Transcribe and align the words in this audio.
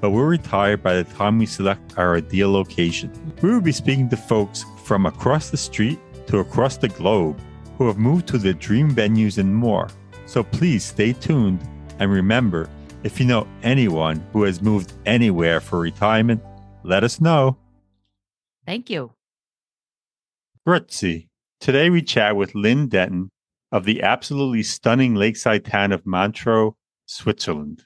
but 0.00 0.10
we'll 0.10 0.24
retire 0.24 0.76
by 0.76 0.94
the 0.94 1.04
time 1.04 1.38
we 1.38 1.46
select 1.46 1.98
our 1.98 2.16
ideal 2.16 2.50
location. 2.50 3.12
We 3.42 3.50
will 3.50 3.60
be 3.60 3.72
speaking 3.72 4.08
to 4.08 4.16
folks 4.16 4.64
from 4.84 5.06
across 5.06 5.50
the 5.50 5.56
street 5.56 5.98
to 6.26 6.38
across 6.38 6.76
the 6.76 6.88
globe 6.88 7.40
who 7.76 7.86
have 7.86 7.98
moved 7.98 8.28
to 8.28 8.38
their 8.38 8.52
dream 8.52 8.94
venues 8.94 9.38
and 9.38 9.54
more. 9.54 9.88
So 10.26 10.42
please 10.42 10.84
stay 10.84 11.12
tuned 11.12 11.60
and 11.98 12.10
remember 12.10 12.68
if 13.02 13.18
you 13.18 13.26
know 13.26 13.46
anyone 13.62 14.24
who 14.32 14.42
has 14.42 14.60
moved 14.60 14.92
anywhere 15.06 15.60
for 15.60 15.80
retirement, 15.80 16.42
let 16.82 17.02
us 17.04 17.20
know. 17.20 17.56
Thank 18.66 18.90
you. 18.90 19.12
Grüezi. 20.66 21.28
Today 21.60 21.90
we 21.90 22.02
chat 22.02 22.36
with 22.36 22.54
Lynn 22.54 22.88
Denton 22.88 23.30
of 23.72 23.84
the 23.84 24.02
absolutely 24.02 24.62
stunning 24.62 25.14
lakeside 25.14 25.64
town 25.64 25.92
of 25.92 26.06
Montreux, 26.06 26.72
Switzerland. 27.06 27.84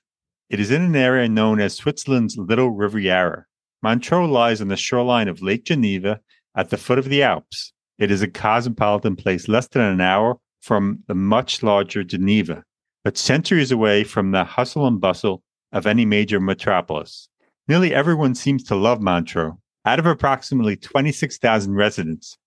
It 0.54 0.60
is 0.60 0.70
in 0.70 0.82
an 0.82 0.94
area 0.94 1.28
known 1.28 1.60
as 1.60 1.74
Switzerland's 1.74 2.38
Little 2.38 2.70
Riviera. 2.70 3.44
Montreux 3.82 4.28
lies 4.28 4.60
on 4.60 4.68
the 4.68 4.76
shoreline 4.76 5.26
of 5.26 5.42
Lake 5.42 5.64
Geneva 5.64 6.20
at 6.54 6.70
the 6.70 6.76
foot 6.76 6.96
of 6.96 7.08
the 7.08 7.24
Alps. 7.24 7.72
It 7.98 8.12
is 8.12 8.22
a 8.22 8.28
cosmopolitan 8.28 9.16
place 9.16 9.48
less 9.48 9.66
than 9.66 9.82
an 9.82 10.00
hour 10.00 10.38
from 10.60 11.00
the 11.08 11.14
much 11.16 11.64
larger 11.64 12.04
Geneva, 12.04 12.62
but 13.02 13.18
centuries 13.18 13.72
away 13.72 14.04
from 14.04 14.30
the 14.30 14.44
hustle 14.44 14.86
and 14.86 15.00
bustle 15.00 15.42
of 15.72 15.88
any 15.88 16.04
major 16.04 16.38
metropolis. 16.38 17.28
Nearly 17.66 17.92
everyone 17.92 18.36
seems 18.36 18.62
to 18.66 18.76
love 18.76 19.02
Montreux. 19.02 19.58
Out 19.84 19.98
of 19.98 20.06
approximately 20.06 20.76
26,000 20.76 21.74
residents, 21.74 22.38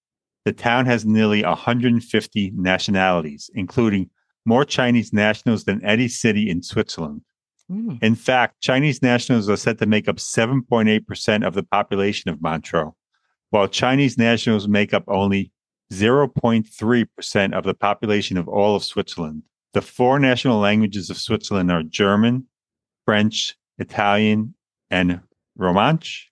the 0.45 0.53
town 0.53 0.85
has 0.85 1.05
nearly 1.05 1.43
150 1.43 2.53
nationalities, 2.55 3.49
including 3.53 4.09
more 4.45 4.63
Chinese 4.63 5.11
nationals 5.11 5.65
than 5.65 5.83
any 5.83 6.07
city 6.07 6.49
in 6.49 6.63
Switzerland. 6.63 7.23
Mm. 7.71 8.01
In 8.01 8.15
fact, 8.15 8.61
Chinese 8.61 9.01
nationals 9.01 9.49
are 9.49 9.57
said 9.57 9.77
to 9.79 9.85
make 9.85 10.07
up 10.07 10.17
7.8% 10.17 11.45
of 11.45 11.53
the 11.53 11.63
population 11.63 12.29
of 12.29 12.41
Montreux, 12.41 12.93
while 13.49 13.67
Chinese 13.67 14.17
nationals 14.17 14.67
make 14.67 14.93
up 14.93 15.03
only 15.07 15.51
0.3% 15.91 17.53
of 17.53 17.63
the 17.63 17.73
population 17.73 18.37
of 18.37 18.47
all 18.47 18.75
of 18.75 18.83
Switzerland. 18.83 19.43
The 19.73 19.81
four 19.81 20.19
national 20.19 20.59
languages 20.59 21.09
of 21.09 21.17
Switzerland 21.17 21.71
are 21.71 21.83
German, 21.83 22.47
French, 23.05 23.55
Italian, 23.77 24.55
and 24.89 25.21
Romansh. 25.59 26.23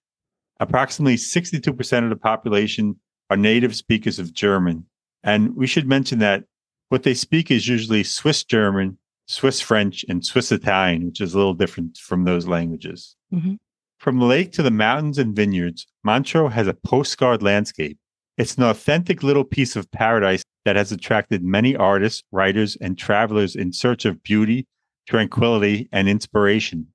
Approximately 0.59 1.15
62% 1.15 2.03
of 2.03 2.09
the 2.09 2.15
population 2.15 2.99
are 3.29 3.37
native 3.37 3.75
speakers 3.75 4.19
of 4.19 4.33
German. 4.33 4.85
And 5.23 5.55
we 5.55 5.67
should 5.67 5.87
mention 5.87 6.19
that 6.19 6.45
what 6.89 7.03
they 7.03 7.13
speak 7.13 7.51
is 7.51 7.67
usually 7.67 8.03
Swiss 8.03 8.43
German 8.43 8.97
Swiss 9.27 9.59
French, 9.61 10.05
and 10.07 10.25
Swiss 10.25 10.51
Italian, 10.51 11.05
which 11.05 11.21
is 11.21 11.33
a 11.33 11.37
little 11.37 11.53
different 11.53 11.97
from 11.97 12.23
those 12.23 12.47
languages. 12.47 13.15
Mm-hmm. 13.33 13.55
From 13.99 14.19
the 14.19 14.25
lake 14.25 14.51
to 14.53 14.63
the 14.63 14.71
mountains 14.71 15.17
and 15.17 15.35
vineyards, 15.35 15.87
Montreux 16.03 16.49
has 16.49 16.67
a 16.67 16.73
postcard 16.73 17.41
landscape. 17.41 17.97
It's 18.37 18.55
an 18.55 18.63
authentic 18.63 19.23
little 19.23 19.45
piece 19.45 19.75
of 19.75 19.89
paradise 19.91 20.43
that 20.65 20.75
has 20.75 20.91
attracted 20.91 21.43
many 21.43 21.75
artists, 21.75 22.21
writers, 22.31 22.77
and 22.81 22.97
travelers 22.97 23.55
in 23.55 23.71
search 23.71 24.05
of 24.05 24.21
beauty, 24.23 24.67
tranquility, 25.07 25.87
and 25.91 26.09
inspiration. 26.09 26.87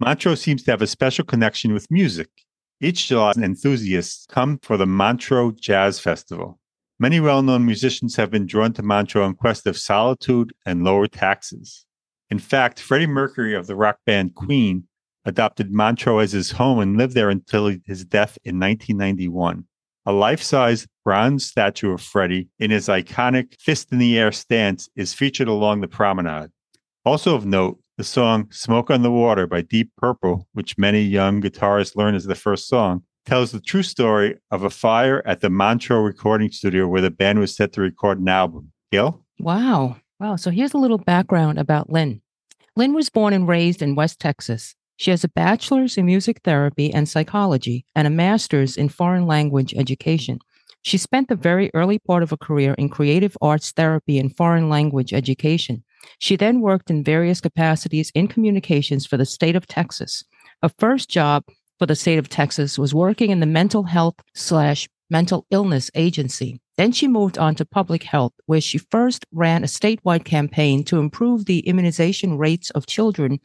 Montreux 0.00 0.36
seems 0.36 0.62
to 0.64 0.70
have 0.70 0.82
a 0.82 0.86
special 0.86 1.24
connection 1.24 1.72
with 1.72 1.90
music. 1.90 2.28
Each 2.80 3.06
July, 3.08 3.32
enthusiasts 3.36 4.26
come 4.28 4.58
for 4.62 4.76
the 4.76 4.86
Montreux 4.86 5.52
Jazz 5.52 6.00
Festival. 6.00 6.58
Many 6.98 7.18
well 7.18 7.42
known 7.42 7.66
musicians 7.66 8.14
have 8.16 8.30
been 8.30 8.46
drawn 8.46 8.72
to 8.74 8.82
Montreux 8.82 9.24
in 9.24 9.34
quest 9.34 9.66
of 9.66 9.76
solitude 9.76 10.52
and 10.64 10.84
lower 10.84 11.08
taxes. 11.08 11.86
In 12.30 12.38
fact, 12.38 12.78
Freddie 12.78 13.08
Mercury 13.08 13.54
of 13.54 13.66
the 13.66 13.74
rock 13.74 13.98
band 14.06 14.34
Queen 14.36 14.84
adopted 15.24 15.72
Montreux 15.72 16.20
as 16.20 16.32
his 16.32 16.52
home 16.52 16.78
and 16.78 16.96
lived 16.96 17.14
there 17.14 17.30
until 17.30 17.74
his 17.84 18.04
death 18.04 18.38
in 18.44 18.60
1991. 18.60 19.64
A 20.06 20.12
life 20.12 20.42
size 20.42 20.86
bronze 21.04 21.46
statue 21.46 21.92
of 21.92 22.00
Freddie 22.00 22.48
in 22.58 22.70
his 22.70 22.88
iconic 22.88 23.54
fist 23.58 23.90
in 23.90 23.98
the 23.98 24.18
air 24.18 24.30
stance 24.30 24.88
is 24.94 25.14
featured 25.14 25.48
along 25.48 25.80
the 25.80 25.88
promenade. 25.88 26.50
Also 27.04 27.34
of 27.34 27.44
note, 27.44 27.80
the 27.96 28.04
song 28.04 28.48
Smoke 28.50 28.90
on 28.90 29.02
the 29.02 29.10
Water 29.10 29.46
by 29.46 29.62
Deep 29.62 29.90
Purple, 29.96 30.46
which 30.52 30.78
many 30.78 31.00
young 31.00 31.40
guitarists 31.40 31.96
learn 31.96 32.14
as 32.14 32.24
the 32.24 32.34
first 32.34 32.68
song, 32.68 33.02
tells 33.24 33.52
the 33.52 33.60
true 33.60 33.82
story 33.82 34.36
of 34.50 34.62
a 34.62 34.70
fire 34.70 35.22
at 35.26 35.40
the 35.40 35.50
Montreux 35.50 36.00
recording 36.00 36.50
studio 36.50 36.86
where 36.86 37.00
the 37.00 37.10
band 37.10 37.38
was 37.38 37.54
set 37.54 37.72
to 37.72 37.80
record 37.80 38.20
an 38.20 38.28
album. 38.28 38.72
Gil? 38.92 39.24
Wow. 39.38 39.96
Wow. 40.20 40.36
So 40.36 40.50
here's 40.50 40.74
a 40.74 40.78
little 40.78 40.98
background 40.98 41.58
about 41.58 41.90
Lynn. 41.90 42.20
Lynn 42.76 42.94
was 42.94 43.10
born 43.10 43.32
and 43.32 43.48
raised 43.48 43.82
in 43.82 43.94
West 43.94 44.20
Texas. 44.20 44.74
She 44.96 45.10
has 45.10 45.24
a 45.24 45.28
bachelor's 45.28 45.96
in 45.96 46.06
music 46.06 46.40
therapy 46.44 46.92
and 46.92 47.08
psychology 47.08 47.84
and 47.94 48.06
a 48.06 48.10
master's 48.10 48.76
in 48.76 48.88
foreign 48.88 49.26
language 49.26 49.74
education. 49.74 50.38
She 50.82 50.98
spent 50.98 51.28
the 51.28 51.34
very 51.34 51.70
early 51.72 51.98
part 51.98 52.22
of 52.22 52.30
her 52.30 52.36
career 52.36 52.74
in 52.74 52.90
creative 52.90 53.36
arts 53.40 53.72
therapy 53.72 54.18
and 54.18 54.36
foreign 54.36 54.68
language 54.68 55.12
education. 55.12 55.82
She 56.18 56.36
then 56.36 56.60
worked 56.60 56.90
in 56.90 57.02
various 57.02 57.40
capacities 57.40 58.12
in 58.14 58.28
communications 58.28 59.06
for 59.06 59.16
the 59.16 59.24
state 59.24 59.56
of 59.56 59.66
Texas. 59.66 60.24
Her 60.62 60.70
first 60.78 61.08
job 61.08 61.44
for 61.78 61.86
the 61.86 61.96
state 61.96 62.18
of 62.18 62.28
Texas 62.28 62.78
was 62.78 62.94
working 62.94 63.30
in 63.30 63.40
the 63.40 63.46
mental 63.46 63.84
health 63.84 64.16
slash 64.34 64.88
mental 65.10 65.46
illness 65.50 65.90
agency. 65.94 66.60
Then 66.76 66.92
she 66.92 67.06
moved 67.06 67.38
on 67.38 67.54
to 67.56 67.64
public 67.64 68.02
health, 68.02 68.32
where 68.46 68.60
she 68.60 68.78
first 68.78 69.24
ran 69.32 69.62
a 69.62 69.68
statewide 69.68 70.24
campaign 70.24 70.82
to 70.84 70.98
improve 70.98 71.44
the 71.44 71.60
immunization 71.60 72.36
rates 72.36 72.70
of 72.70 72.86
children 72.86 73.38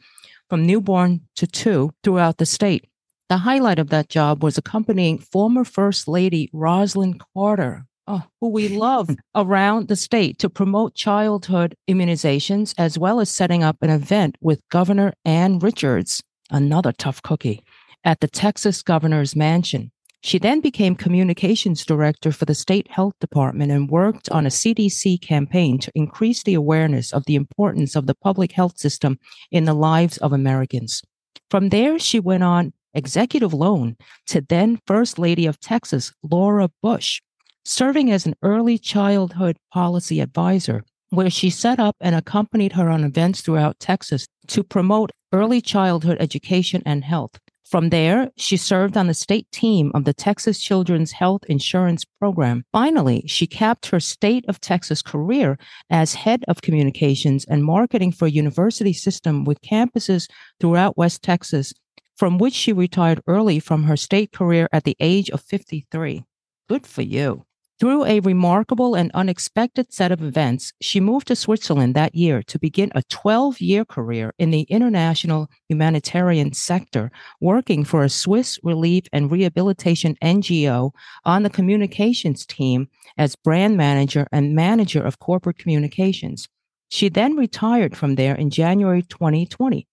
from 0.48 0.66
newborn 0.66 1.20
to 1.36 1.46
two 1.46 1.92
throughout 2.02 2.38
the 2.38 2.46
state. 2.46 2.88
The 3.28 3.38
highlight 3.38 3.78
of 3.78 3.90
that 3.90 4.08
job 4.08 4.42
was 4.42 4.58
accompanying 4.58 5.18
former 5.18 5.64
First 5.64 6.08
Lady 6.08 6.50
Rosalynn 6.52 7.20
Carter, 7.32 7.86
oh, 8.08 8.24
who 8.40 8.48
we 8.48 8.68
love, 8.88 9.10
around 9.36 9.86
the 9.86 9.94
state 9.94 10.38
to 10.40 10.50
promote 10.50 10.96
childhood 10.96 11.76
immunizations, 11.88 12.74
as 12.76 12.98
well 12.98 13.20
as 13.20 13.30
setting 13.30 13.62
up 13.62 13.76
an 13.82 13.90
event 13.90 14.36
with 14.40 14.68
Governor 14.70 15.12
Ann 15.24 15.60
Richards, 15.60 16.20
another 16.50 16.92
tough 16.92 17.22
cookie, 17.22 17.62
at 18.04 18.20
the 18.20 18.28
Texas 18.28 18.82
governor's 18.82 19.36
mansion. 19.36 19.90
She 20.22 20.38
then 20.38 20.60
became 20.60 20.96
communications 20.96 21.84
director 21.84 22.30
for 22.30 22.44
the 22.44 22.54
state 22.54 22.90
health 22.90 23.14
department 23.20 23.72
and 23.72 23.88
worked 23.88 24.28
on 24.28 24.44
a 24.44 24.50
CDC 24.50 25.20
campaign 25.22 25.78
to 25.78 25.92
increase 25.94 26.42
the 26.42 26.54
awareness 26.54 27.12
of 27.12 27.24
the 27.24 27.36
importance 27.36 27.96
of 27.96 28.06
the 28.06 28.14
public 28.14 28.52
health 28.52 28.78
system 28.78 29.18
in 29.50 29.64
the 29.64 29.74
lives 29.74 30.18
of 30.18 30.32
Americans. 30.32 31.02
From 31.50 31.70
there, 31.70 31.98
she 31.98 32.20
went 32.20 32.42
on 32.42 32.74
executive 32.92 33.54
loan 33.54 33.96
to 34.26 34.40
then 34.40 34.80
First 34.86 35.18
Lady 35.18 35.46
of 35.46 35.58
Texas, 35.58 36.12
Laura 36.22 36.68
Bush, 36.82 37.22
serving 37.64 38.10
as 38.10 38.26
an 38.26 38.34
early 38.42 38.76
childhood 38.76 39.56
policy 39.72 40.20
advisor, 40.20 40.84
where 41.10 41.30
she 41.30 41.50
set 41.50 41.78
up 41.78 41.96
and 42.00 42.14
accompanied 42.14 42.72
her 42.72 42.88
on 42.88 43.04
events 43.04 43.40
throughout 43.40 43.78
Texas 43.78 44.26
to 44.48 44.62
promote 44.64 45.10
early 45.32 45.60
childhood 45.60 46.16
education 46.20 46.82
and 46.86 47.04
health. 47.04 47.38
From 47.70 47.90
there, 47.90 48.32
she 48.36 48.56
served 48.56 48.96
on 48.96 49.06
the 49.06 49.14
state 49.14 49.46
team 49.52 49.92
of 49.94 50.04
the 50.04 50.12
Texas 50.12 50.58
Children's 50.58 51.12
Health 51.12 51.44
Insurance 51.46 52.04
Program. 52.18 52.64
Finally, 52.72 53.22
she 53.28 53.46
capped 53.46 53.86
her 53.86 54.00
state 54.00 54.44
of 54.48 54.60
Texas 54.60 55.02
career 55.02 55.56
as 55.88 56.14
head 56.14 56.44
of 56.48 56.62
communications 56.62 57.44
and 57.44 57.64
marketing 57.64 58.10
for 58.10 58.26
a 58.26 58.30
university 58.30 58.92
system 58.92 59.44
with 59.44 59.60
campuses 59.60 60.28
throughout 60.58 60.96
West 60.98 61.22
Texas, 61.22 61.72
from 62.16 62.38
which 62.38 62.54
she 62.54 62.72
retired 62.72 63.22
early 63.28 63.60
from 63.60 63.84
her 63.84 63.96
state 63.96 64.32
career 64.32 64.68
at 64.72 64.82
the 64.82 64.96
age 64.98 65.30
of 65.30 65.40
53. 65.40 66.24
Good 66.68 66.86
for 66.88 67.02
you. 67.02 67.44
Through 67.80 68.04
a 68.04 68.20
remarkable 68.20 68.94
and 68.94 69.10
unexpected 69.14 69.90
set 69.90 70.12
of 70.12 70.22
events, 70.22 70.74
she 70.82 71.00
moved 71.00 71.28
to 71.28 71.34
Switzerland 71.34 71.94
that 71.94 72.14
year 72.14 72.42
to 72.42 72.58
begin 72.58 72.92
a 72.94 73.02
12 73.04 73.58
year 73.58 73.86
career 73.86 74.34
in 74.38 74.50
the 74.50 74.66
international 74.68 75.48
humanitarian 75.66 76.52
sector, 76.52 77.10
working 77.40 77.84
for 77.84 78.04
a 78.04 78.10
Swiss 78.10 78.58
relief 78.62 79.04
and 79.14 79.32
rehabilitation 79.32 80.14
NGO 80.22 80.90
on 81.24 81.42
the 81.42 81.48
communications 81.48 82.44
team 82.44 82.86
as 83.16 83.34
brand 83.34 83.78
manager 83.78 84.26
and 84.30 84.54
manager 84.54 85.02
of 85.02 85.18
corporate 85.18 85.56
communications. 85.56 86.50
She 86.90 87.08
then 87.08 87.34
retired 87.34 87.96
from 87.96 88.16
there 88.16 88.34
in 88.34 88.50
January 88.50 89.04
2020. 89.04 89.88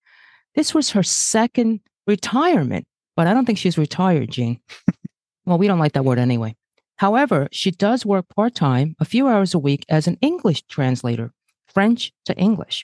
This 0.56 0.74
was 0.74 0.90
her 0.90 1.04
second 1.04 1.80
retirement, 2.06 2.86
but 3.16 3.28
I 3.28 3.34
don't 3.34 3.46
think 3.46 3.60
she's 3.60 3.78
retired, 3.78 4.30
Gene. 4.30 4.60
well, 5.46 5.58
we 5.58 5.68
don't 5.68 5.80
like 5.80 5.94
that 5.94 6.04
word 6.04 6.20
anyway. 6.20 6.57
However, 6.98 7.48
she 7.52 7.70
does 7.70 8.06
work 8.06 8.26
part 8.36 8.56
time, 8.56 8.96
a 9.00 9.06
few 9.06 9.28
hours 9.28 9.54
a 9.54 9.60
week, 9.60 9.86
as 9.88 10.08
an 10.08 10.18
English 10.20 10.64
translator, 10.64 11.32
French 11.68 12.12
to 12.26 12.36
English, 12.36 12.84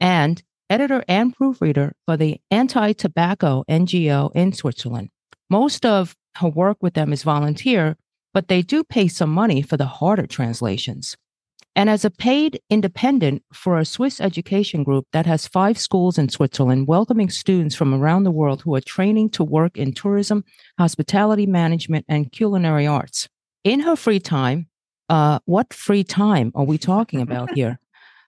and 0.00 0.42
editor 0.68 1.04
and 1.06 1.34
proofreader 1.34 1.92
for 2.04 2.16
the 2.16 2.40
anti 2.50 2.92
tobacco 2.92 3.64
NGO 3.70 4.32
in 4.34 4.52
Switzerland. 4.52 5.10
Most 5.48 5.86
of 5.86 6.16
her 6.36 6.48
work 6.48 6.78
with 6.80 6.94
them 6.94 7.12
is 7.12 7.22
volunteer, 7.22 7.96
but 8.34 8.48
they 8.48 8.62
do 8.62 8.82
pay 8.82 9.06
some 9.06 9.30
money 9.30 9.62
for 9.62 9.76
the 9.76 9.86
harder 9.86 10.26
translations. 10.26 11.16
And 11.76 11.88
as 11.88 12.04
a 12.04 12.10
paid 12.10 12.60
independent 12.68 13.44
for 13.52 13.78
a 13.78 13.84
Swiss 13.84 14.20
education 14.20 14.82
group 14.82 15.06
that 15.12 15.24
has 15.26 15.46
five 15.46 15.78
schools 15.78 16.18
in 16.18 16.28
Switzerland, 16.28 16.88
welcoming 16.88 17.30
students 17.30 17.74
from 17.74 17.94
around 17.94 18.24
the 18.24 18.30
world 18.30 18.62
who 18.62 18.74
are 18.74 18.80
training 18.80 19.30
to 19.30 19.44
work 19.44 19.78
in 19.78 19.94
tourism, 19.94 20.44
hospitality 20.78 21.46
management, 21.46 22.04
and 22.08 22.32
culinary 22.32 22.86
arts 22.86 23.28
in 23.64 23.80
her 23.80 23.96
free 23.96 24.20
time, 24.20 24.68
uh, 25.08 25.38
what 25.44 25.72
free 25.72 26.04
time 26.04 26.52
are 26.54 26.64
we 26.64 26.78
talking 26.78 27.20
about 27.20 27.50
here? 27.54 27.78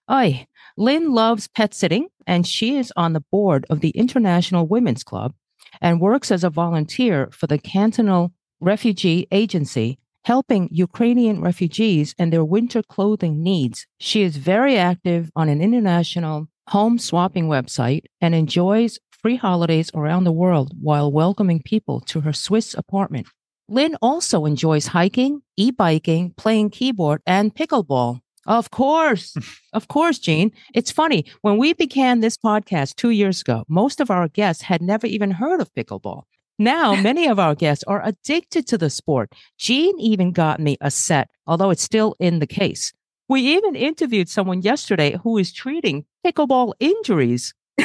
Aye, 0.07 0.47
Lynn 0.77 1.13
loves 1.13 1.47
pet 1.47 1.73
sitting, 1.73 2.07
and 2.27 2.45
she 2.45 2.77
is 2.77 2.93
on 2.95 3.13
the 3.13 3.23
board 3.31 3.65
of 3.69 3.79
the 3.79 3.89
International 3.91 4.67
Women's 4.67 5.03
Club 5.03 5.33
and 5.81 5.99
works 5.99 6.31
as 6.31 6.43
a 6.43 6.49
volunteer 6.49 7.29
for 7.31 7.47
the 7.47 7.57
Cantonal 7.57 8.31
Refugee 8.59 9.27
Agency, 9.31 9.99
helping 10.23 10.69
Ukrainian 10.71 11.41
refugees 11.41 12.15
and 12.17 12.31
their 12.31 12.45
winter 12.45 12.81
clothing 12.83 13.43
needs. 13.43 13.85
She 13.99 14.21
is 14.21 14.37
very 14.37 14.77
active 14.77 15.31
on 15.35 15.49
an 15.49 15.61
international 15.61 16.47
home 16.69 16.97
swapping 16.97 17.47
website 17.47 18.05
and 18.21 18.33
enjoys 18.33 18.99
free 19.09 19.35
holidays 19.35 19.91
around 19.93 20.23
the 20.23 20.31
world 20.31 20.71
while 20.81 21.11
welcoming 21.11 21.61
people 21.61 21.99
to 22.01 22.21
her 22.21 22.33
Swiss 22.33 22.73
apartment. 22.73 23.27
Lynn 23.67 23.95
also 24.01 24.45
enjoys 24.45 24.87
hiking, 24.87 25.41
e 25.57 25.71
biking, 25.71 26.31
playing 26.37 26.69
keyboard, 26.69 27.21
and 27.25 27.53
pickleball. 27.53 28.19
Of 28.45 28.69
course. 28.69 29.35
of 29.73 29.87
course, 29.87 30.19
Gene. 30.19 30.51
It's 30.75 30.91
funny. 30.91 31.25
When 31.41 31.57
we 31.57 31.73
began 31.73 32.19
this 32.19 32.37
podcast 32.37 32.95
two 32.95 33.09
years 33.09 33.41
ago, 33.41 33.63
most 33.67 33.99
of 33.99 34.11
our 34.11 34.27
guests 34.27 34.63
had 34.63 34.81
never 34.81 35.07
even 35.07 35.31
heard 35.31 35.61
of 35.61 35.73
pickleball. 35.73 36.23
Now, 36.59 36.95
many 37.01 37.27
of 37.27 37.39
our 37.39 37.55
guests 37.55 37.83
are 37.87 38.05
addicted 38.05 38.67
to 38.67 38.77
the 38.77 38.89
sport. 38.89 39.33
Gene 39.57 39.99
even 39.99 40.31
got 40.31 40.59
me 40.59 40.77
a 40.79 40.91
set, 40.91 41.29
although 41.47 41.71
it's 41.71 41.83
still 41.83 42.15
in 42.19 42.39
the 42.39 42.47
case. 42.47 42.93
We 43.27 43.41
even 43.41 43.75
interviewed 43.75 44.29
someone 44.29 44.61
yesterday 44.61 45.17
who 45.23 45.39
is 45.39 45.51
treating 45.51 46.05
pickleball 46.23 46.73
injuries. 46.79 47.55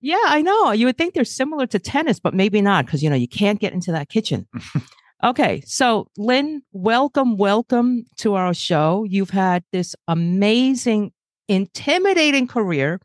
Yeah, 0.00 0.18
I 0.26 0.42
know. 0.42 0.70
You 0.72 0.86
would 0.86 0.96
think 0.96 1.14
they're 1.14 1.24
similar 1.24 1.66
to 1.68 1.78
tennis, 1.78 2.20
but 2.20 2.34
maybe 2.34 2.60
not 2.62 2.86
because, 2.86 3.02
you 3.02 3.10
know, 3.10 3.16
you 3.16 3.28
can't 3.28 3.60
get 3.60 3.72
into 3.72 3.90
that 3.92 4.08
kitchen. 4.08 4.46
okay. 5.24 5.60
So, 5.66 6.06
Lynn, 6.16 6.62
welcome, 6.72 7.36
welcome 7.36 8.04
to 8.18 8.34
our 8.34 8.54
show. 8.54 9.04
You've 9.08 9.30
had 9.30 9.64
this 9.72 9.96
amazing, 10.06 11.12
intimidating 11.48 12.46
career, 12.46 13.00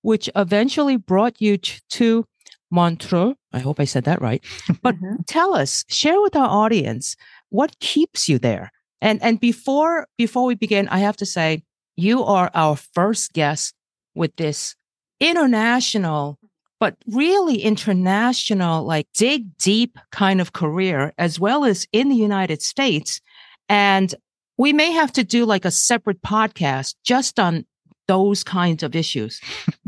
which 0.00 0.30
eventually 0.36 0.96
brought 0.96 1.40
you 1.40 1.58
to 1.58 2.24
Montreux. 2.70 3.34
I 3.52 3.58
hope 3.58 3.78
I 3.80 3.84
said 3.84 4.04
that 4.04 4.22
right. 4.22 4.42
But 4.82 4.96
mm-hmm. 4.96 5.22
tell 5.26 5.54
us, 5.54 5.84
share 5.88 6.20
with 6.20 6.34
our 6.36 6.48
audience 6.48 7.16
what 7.50 7.78
keeps 7.80 8.28
you 8.28 8.38
there. 8.38 8.70
And 9.00 9.22
and 9.22 9.38
before 9.38 10.06
before 10.16 10.44
we 10.44 10.54
begin, 10.54 10.88
I 10.88 10.98
have 10.98 11.16
to 11.18 11.26
say 11.26 11.62
you 11.96 12.24
are 12.24 12.50
our 12.54 12.76
first 12.76 13.32
guest 13.32 13.74
with 14.14 14.34
this 14.36 14.74
international, 15.20 16.38
but 16.80 16.96
really 17.06 17.62
international, 17.62 18.84
like 18.84 19.06
dig 19.14 19.56
deep 19.58 19.98
kind 20.12 20.40
of 20.40 20.52
career, 20.52 21.12
as 21.18 21.40
well 21.40 21.64
as 21.64 21.86
in 21.92 22.08
the 22.08 22.16
United 22.16 22.62
States. 22.62 23.20
And 23.68 24.14
we 24.56 24.72
may 24.72 24.90
have 24.92 25.12
to 25.12 25.24
do 25.24 25.44
like 25.44 25.64
a 25.64 25.70
separate 25.70 26.22
podcast 26.22 26.94
just 27.04 27.38
on 27.38 27.64
those 28.08 28.42
kinds 28.42 28.82
of 28.82 28.96
issues. 28.96 29.40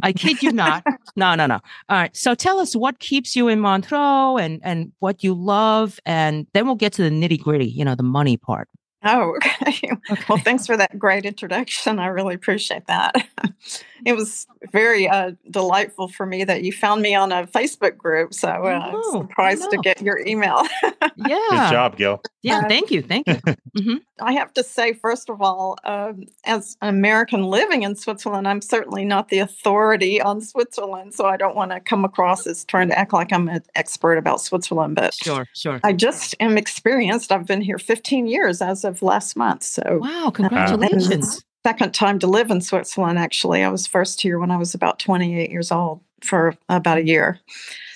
I 0.03 0.13
kid 0.13 0.43
you 0.43 0.53
not. 0.53 0.85
No, 1.17 1.35
no, 1.35 1.47
no. 1.47 1.57
All 1.89 1.99
right. 1.99 2.17
So 2.17 2.37
tell 2.37 2.61
us 2.61 2.77
what 2.77 3.01
keeps 3.01 3.35
you 3.35 3.49
in 3.49 3.59
Montreux 3.59 4.37
and, 4.37 4.61
and 4.63 4.93
what 5.01 5.25
you 5.25 5.35
love. 5.35 5.99
And 6.07 6.47
then 6.55 6.67
we'll 6.67 6.77
get 6.77 6.93
to 6.95 7.03
the 7.03 7.11
nitty 7.11 7.41
gritty, 7.41 7.67
you 7.67 7.85
know, 7.85 7.97
the 7.97 8.05
money 8.05 8.37
part. 8.37 8.69
Oh, 9.03 9.37
okay. 9.37 9.91
okay. 10.11 10.25
Well, 10.29 10.39
thanks 10.39 10.67
for 10.67 10.77
that 10.77 10.99
great 10.99 11.25
introduction. 11.25 11.99
I 11.99 12.07
really 12.07 12.35
appreciate 12.35 12.87
that. 12.87 13.15
it 14.05 14.15
was 14.15 14.47
very 14.73 15.09
uh, 15.09 15.33
delightful 15.51 16.09
for 16.09 16.27
me 16.27 16.45
that 16.45 16.63
you 16.63 16.73
found 16.73 17.03
me 17.03 17.15
on 17.15 17.33
a 17.33 17.47
Facebook 17.47 17.97
group. 17.97 18.35
So 18.35 18.49
uh, 18.49 18.91
oh, 18.93 18.97
I'm 18.97 19.23
surprised 19.23 19.71
to 19.71 19.79
get 19.79 20.03
your 20.03 20.19
email. 20.27 20.63
yeah. 20.83 20.99
Good 21.17 21.71
job, 21.71 21.97
Gil. 21.97 22.21
Yeah. 22.43 22.59
Uh, 22.59 22.69
thank 22.69 22.91
you. 22.91 23.03
Thank 23.03 23.27
you. 23.27 23.35
Mm-hmm. 23.35 23.97
I 24.21 24.33
have 24.33 24.53
to 24.55 24.65
say, 24.65 24.93
first 24.93 25.31
of 25.31 25.41
all, 25.41 25.79
um, 25.85 26.25
as 26.45 26.77
an 26.83 26.89
American 26.89 27.45
living 27.45 27.83
in 27.83 27.97
Switzerland, 27.97 28.49
I'm 28.49 28.61
certainly 28.61 29.05
not 29.05 29.29
the 29.29 29.39
authority 29.39 30.21
on 30.21 30.41
Switzerland. 30.41 31.15
So 31.15 31.27
I 31.27 31.37
don't 31.37 31.57
want 31.57 31.71
to 31.73 31.81
come 31.81 32.05
across 32.05 32.47
as 32.47 32.65
trying 32.65 32.89
to 32.89 32.99
act 32.99 33.13
like 33.13 33.33
I'm 33.33 33.49
an 33.49 33.63
expert 33.75 34.17
about 34.17 34.41
Switzerland. 34.41 34.97
But 34.97 35.15
sure, 35.15 35.47
sure. 35.55 35.81
I 35.85 35.93
just 35.93 36.35
am 36.41 36.59
experienced. 36.59 37.33
I've 37.33 37.47
been 37.47 37.61
here 37.61 37.79
15 37.79 38.27
years 38.27 38.61
as 38.61 38.85
of 38.91 39.03
last 39.03 39.37
month. 39.37 39.63
So 39.63 40.01
wow, 40.03 40.31
congratulations 40.35 41.43
second 41.65 41.93
time 41.93 42.19
to 42.21 42.27
live 42.27 42.51
in 42.51 42.61
Switzerland, 42.61 43.19
actually. 43.19 43.63
I 43.63 43.69
was 43.69 43.87
first 43.87 44.21
here 44.21 44.39
when 44.39 44.51
I 44.51 44.57
was 44.57 44.75
about 44.75 44.99
28 44.99 45.51
years 45.51 45.71
old 45.71 46.01
for 46.23 46.55
about 46.69 46.99
a 46.99 47.07
year. 47.07 47.39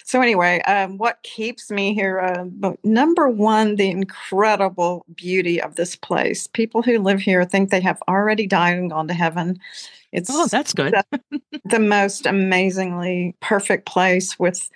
So, 0.07 0.21
anyway, 0.21 0.61
um, 0.63 0.99
what 0.99 1.23
keeps 1.23 1.71
me 1.71 1.95
here? 1.95 2.21
Uh, 2.21 2.73
number 2.85 3.29
one, 3.29 3.77
the 3.77 3.89
incredible 3.89 5.07
beauty 5.15 5.63
of 5.63 5.77
this 5.77 5.97
place. 5.97 6.47
People 6.47 6.83
who 6.83 6.99
live 6.99 7.21
here 7.21 7.43
think 7.45 7.71
they 7.71 7.81
have 7.81 8.03
already 8.07 8.47
died 8.47 8.77
and 8.77 8.91
gone 8.91 9.09
to 9.09 9.15
heaven. 9.15 9.59
It's 10.13 10.29
oh, 10.31 10.47
that's 10.47 10.75
good. 10.75 10.95
the, 11.31 11.41
the 11.65 11.79
most 11.79 12.27
amazingly 12.27 13.35
perfect 13.41 13.87
place 13.87 14.39
with 14.39 14.71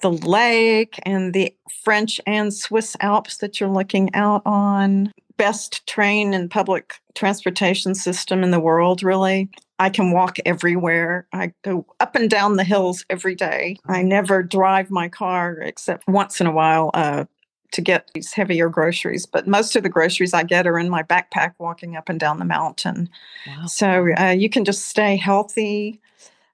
the 0.00 0.10
lake 0.10 0.98
and 1.04 1.32
the 1.32 1.54
French 1.84 2.20
and 2.26 2.52
Swiss 2.52 2.96
Alps 3.00 3.38
that 3.38 3.60
you're 3.60 3.68
looking 3.68 4.12
out 4.14 4.42
on 4.44 5.12
best 5.36 5.86
train 5.86 6.34
and 6.34 6.50
public 6.50 6.94
transportation 7.14 7.94
system 7.94 8.42
in 8.42 8.50
the 8.50 8.60
world, 8.60 9.02
really. 9.02 9.48
I 9.78 9.90
can 9.90 10.12
walk 10.12 10.38
everywhere. 10.46 11.26
I 11.32 11.52
go 11.62 11.86
up 11.98 12.14
and 12.14 12.30
down 12.30 12.56
the 12.56 12.64
hills 12.64 13.04
every 13.10 13.34
day. 13.34 13.78
I 13.86 14.02
never 14.02 14.42
drive 14.42 14.90
my 14.90 15.08
car 15.08 15.54
except 15.54 16.06
once 16.06 16.40
in 16.40 16.46
a 16.46 16.52
while 16.52 16.90
uh, 16.94 17.24
to 17.72 17.80
get 17.80 18.08
these 18.14 18.32
heavier 18.32 18.68
groceries. 18.68 19.26
But 19.26 19.48
most 19.48 19.74
of 19.74 19.82
the 19.82 19.88
groceries 19.88 20.34
I 20.34 20.44
get 20.44 20.66
are 20.66 20.78
in 20.78 20.88
my 20.88 21.02
backpack 21.02 21.54
walking 21.58 21.96
up 21.96 22.08
and 22.08 22.20
down 22.20 22.38
the 22.38 22.44
mountain. 22.44 23.08
Wow. 23.46 23.66
So 23.66 24.08
uh, 24.18 24.30
you 24.30 24.48
can 24.48 24.64
just 24.64 24.86
stay 24.86 25.16
healthy 25.16 26.00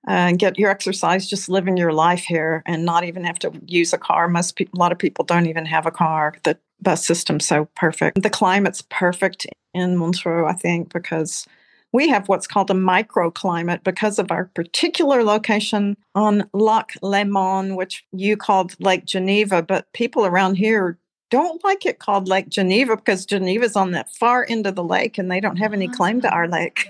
and 0.06 0.34
uh, 0.34 0.36
get 0.36 0.58
your 0.58 0.70
exercise, 0.70 1.28
just 1.28 1.48
living 1.48 1.76
your 1.76 1.92
life 1.92 2.22
here 2.22 2.62
and 2.64 2.84
not 2.84 3.04
even 3.04 3.24
have 3.24 3.38
to 3.40 3.52
use 3.66 3.92
a 3.92 3.98
car. 3.98 4.28
Most 4.28 4.56
people, 4.56 4.78
a 4.78 4.80
lot 4.80 4.92
of 4.92 4.98
people 4.98 5.24
don't 5.24 5.46
even 5.46 5.66
have 5.66 5.86
a 5.86 5.90
car. 5.90 6.34
The 6.44 6.58
bus 6.80 7.04
system 7.04 7.40
so 7.40 7.68
perfect. 7.76 8.22
The 8.22 8.30
climate's 8.30 8.82
perfect 8.82 9.46
in 9.74 9.96
Montreux, 9.96 10.46
I 10.46 10.52
think, 10.52 10.92
because 10.92 11.46
we 11.92 12.08
have 12.08 12.28
what's 12.28 12.46
called 12.46 12.70
a 12.70 12.74
microclimate 12.74 13.82
because 13.82 14.18
of 14.18 14.30
our 14.30 14.46
particular 14.54 15.24
location 15.24 15.96
on 16.14 16.48
Lac 16.52 16.92
Léman, 17.02 17.76
which 17.76 18.04
you 18.12 18.36
called 18.36 18.76
Lake 18.78 19.06
Geneva, 19.06 19.62
but 19.62 19.92
people 19.92 20.26
around 20.26 20.56
here 20.56 20.98
don't 21.30 21.62
like 21.64 21.84
it 21.84 21.98
called 21.98 22.28
Lake 22.28 22.48
Geneva 22.48 22.96
because 22.96 23.26
Geneva's 23.26 23.76
on 23.76 23.90
that 23.92 24.10
far 24.10 24.46
end 24.48 24.66
of 24.66 24.74
the 24.74 24.84
lake 24.84 25.18
and 25.18 25.30
they 25.30 25.40
don't 25.40 25.56
have 25.56 25.72
any 25.72 25.88
oh, 25.88 25.92
claim 25.92 26.20
to 26.22 26.30
our 26.30 26.48
lake. 26.48 26.88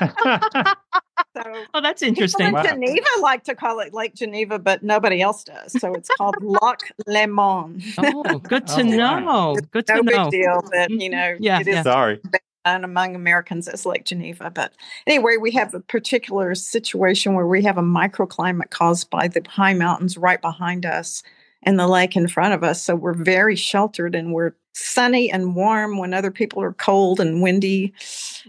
so 1.34 1.42
oh, 1.74 1.80
that's 1.80 2.02
interesting. 2.02 2.46
People 2.46 2.60
in 2.60 2.64
wow. 2.64 2.70
Geneva 2.72 3.06
like 3.20 3.44
to 3.44 3.54
call 3.54 3.80
it 3.80 3.92
Lake 3.92 4.14
Geneva, 4.14 4.58
but 4.58 4.82
nobody 4.82 5.20
else 5.20 5.44
does. 5.44 5.72
So 5.80 5.94
it's 5.94 6.08
called 6.16 6.36
Lac 6.40 6.92
Léman. 7.08 7.82
oh, 7.98 8.38
good 8.42 8.66
to 8.68 8.80
oh, 8.80 8.82
know. 8.82 9.22
Wow. 9.24 9.56
Good 9.70 9.86
to 9.88 9.94
no 9.96 10.00
know. 10.02 10.30
big 10.30 10.42
deal 10.42 10.62
that, 10.72 10.90
you 10.90 10.98
mm-hmm. 10.98 11.12
know, 11.12 11.36
yeah, 11.40 11.60
it 11.60 11.68
is 11.68 11.74
yeah. 11.74 11.82
sorry. 11.82 12.20
And 12.64 12.84
among 12.84 13.14
Americans 13.14 13.68
as 13.68 13.84
Lake 13.84 14.06
Geneva. 14.06 14.50
But 14.50 14.72
anyway, 15.06 15.36
we 15.38 15.50
have 15.50 15.74
a 15.74 15.80
particular 15.80 16.54
situation 16.54 17.34
where 17.34 17.46
we 17.46 17.62
have 17.62 17.76
a 17.76 17.82
microclimate 17.82 18.70
caused 18.70 19.10
by 19.10 19.28
the 19.28 19.42
high 19.46 19.74
mountains 19.74 20.16
right 20.16 20.40
behind 20.40 20.86
us 20.86 21.22
and 21.64 21.78
the 21.78 21.86
lake 21.86 22.16
in 22.16 22.26
front 22.26 22.54
of 22.54 22.64
us. 22.64 22.80
So 22.80 22.94
we're 22.94 23.12
very 23.12 23.56
sheltered 23.56 24.14
and 24.14 24.32
we're 24.32 24.52
sunny 24.72 25.30
and 25.30 25.54
warm 25.54 25.98
when 25.98 26.14
other 26.14 26.30
people 26.30 26.62
are 26.62 26.72
cold 26.72 27.20
and 27.20 27.42
windy. 27.42 27.92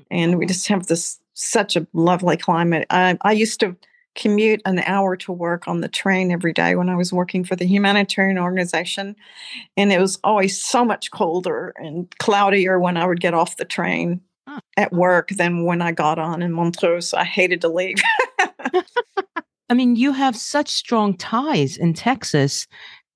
And 0.09 0.37
we 0.37 0.45
just 0.45 0.67
have 0.67 0.87
this 0.87 1.19
such 1.35 1.75
a 1.75 1.85
lovely 1.93 2.37
climate. 2.37 2.87
I, 2.89 3.17
I 3.21 3.33
used 3.33 3.59
to 3.59 3.75
commute 4.15 4.61
an 4.65 4.79
hour 4.79 5.15
to 5.17 5.31
work 5.31 5.67
on 5.67 5.81
the 5.81 5.89
train 5.89 6.31
every 6.31 6.53
day 6.53 6.75
when 6.75 6.89
I 6.89 6.95
was 6.95 7.13
working 7.13 7.43
for 7.43 7.55
the 7.55 7.67
humanitarian 7.67 8.39
organization. 8.39 9.15
And 9.77 9.91
it 9.91 9.99
was 9.99 10.17
always 10.23 10.63
so 10.63 10.83
much 10.83 11.11
colder 11.11 11.73
and 11.75 12.07
cloudier 12.17 12.79
when 12.79 12.97
I 12.97 13.05
would 13.05 13.19
get 13.19 13.33
off 13.33 13.57
the 13.57 13.65
train 13.65 14.21
at 14.77 14.93
work 14.93 15.29
than 15.29 15.65
when 15.65 15.81
I 15.81 15.91
got 15.91 16.17
on 16.17 16.41
in 16.41 16.53
Montreux. 16.53 17.01
So 17.01 17.17
I 17.17 17.25
hated 17.25 17.61
to 17.61 17.67
leave. 17.67 17.97
I 19.69 19.73
mean, 19.73 19.95
you 19.95 20.13
have 20.13 20.35
such 20.35 20.69
strong 20.69 21.17
ties 21.17 21.75
in 21.75 21.93
Texas 21.93 22.67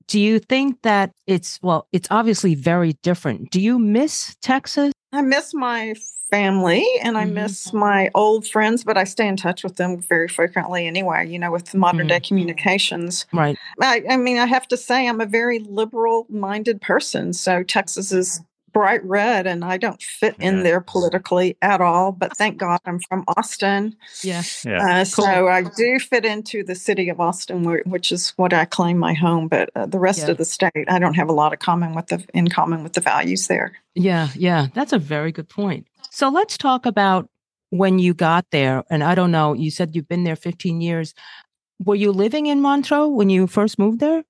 do 0.10 0.20
you 0.20 0.40
think 0.40 0.82
that 0.82 1.12
it's, 1.28 1.60
well, 1.62 1.88
it's 1.92 2.08
obviously 2.10 2.56
very 2.56 2.94
different. 3.04 3.52
Do 3.52 3.62
you 3.62 3.78
miss 3.78 4.36
Texas? 4.42 4.92
I 5.14 5.22
miss 5.22 5.54
my 5.54 5.94
family 6.32 6.86
and 7.02 7.18
I 7.18 7.26
mm-hmm. 7.26 7.36
miss 7.36 7.74
my 7.74 8.10
old 8.16 8.48
friends, 8.48 8.84
but 8.84 8.98
I 8.98 9.04
stay 9.04 9.28
in 9.28 9.38
touch 9.38 9.64
with 9.64 9.76
them 9.76 10.00
very 10.00 10.28
frequently 10.28 10.88
anyway, 10.88 11.28
you 11.28 11.38
know, 11.38 11.52
with 11.52 11.74
modern 11.76 12.02
mm-hmm. 12.02 12.08
day 12.08 12.20
communications. 12.20 13.28
Right. 13.32 13.58
I, 13.82 14.04
I 14.10 14.18
mean, 14.18 14.38
I 14.38 14.48
have 14.48 14.68
to 14.70 14.78
say, 14.78 15.08
I'm 15.08 15.22
a 15.22 15.26
very 15.26 15.60
liberal 15.60 16.26
minded 16.30 16.82
person. 16.82 17.34
So 17.34 17.64
Texas 17.64 18.12
is 18.12 18.42
bright 18.72 19.04
red 19.04 19.48
and 19.48 19.64
I 19.64 19.78
don't 19.78 20.02
fit 20.02 20.36
yeah. 20.40 20.48
in 20.48 20.64
there 20.64 20.82
politically 20.82 21.58
at 21.62 21.82
all. 21.82 22.12
But 22.12 22.36
thank 22.38 22.58
God 22.58 22.80
I'm 22.86 23.00
from 23.00 23.24
Austin. 23.38 23.96
Yeah. 24.22 24.44
yeah. 24.66 25.02
Uh, 25.02 25.06
cool. 25.06 25.26
So 25.26 25.48
I 25.48 25.64
do 25.64 26.00
fit 26.00 26.26
into 26.26 26.64
the 26.64 26.76
city 26.76 27.10
of 27.10 27.20
Austin, 27.20 27.64
which 27.86 28.12
is 28.12 28.32
what 28.32 28.54
I 28.54 28.66
claim 28.66 28.98
my 28.98 29.14
home. 29.14 29.48
But 29.48 29.70
uh, 29.76 29.86
the 29.86 30.00
rest 30.00 30.20
yeah. 30.20 30.32
of 30.32 30.38
the 30.38 30.46
state, 30.46 30.86
I 30.88 31.00
don't 31.00 31.16
have 31.16 31.30
a 31.30 31.34
lot 31.34 31.54
of 31.54 31.60
common 31.60 31.94
with 31.94 32.08
the 32.08 32.24
in 32.34 32.50
common 32.50 32.84
with 32.84 32.94
the 32.94 33.02
values 33.02 33.48
there. 33.48 33.74
Yeah, 33.96 34.30
yeah, 34.36 34.68
that's 34.74 34.94
a 34.94 35.00
very 35.00 35.32
good 35.32 35.50
point. 35.50 35.88
So 36.12 36.30
let's 36.30 36.58
talk 36.58 36.86
about 36.86 37.30
when 37.70 38.00
you 38.00 38.14
got 38.14 38.46
there. 38.52 38.84
And 38.90 39.04
I 39.04 39.16
don't 39.16 39.32
know, 39.32 39.54
you 39.54 39.72
said 39.72 39.96
you've 39.96 40.08
been 40.08 40.24
there 40.24 40.36
15 40.36 40.82
years. 40.82 41.14
Were 41.84 41.96
you 41.96 42.12
living 42.12 42.48
in 42.48 42.62
Montreux 42.62 43.08
when 43.08 43.30
you 43.30 43.48
first 43.48 43.80
moved 43.80 44.00
there? 44.00 44.24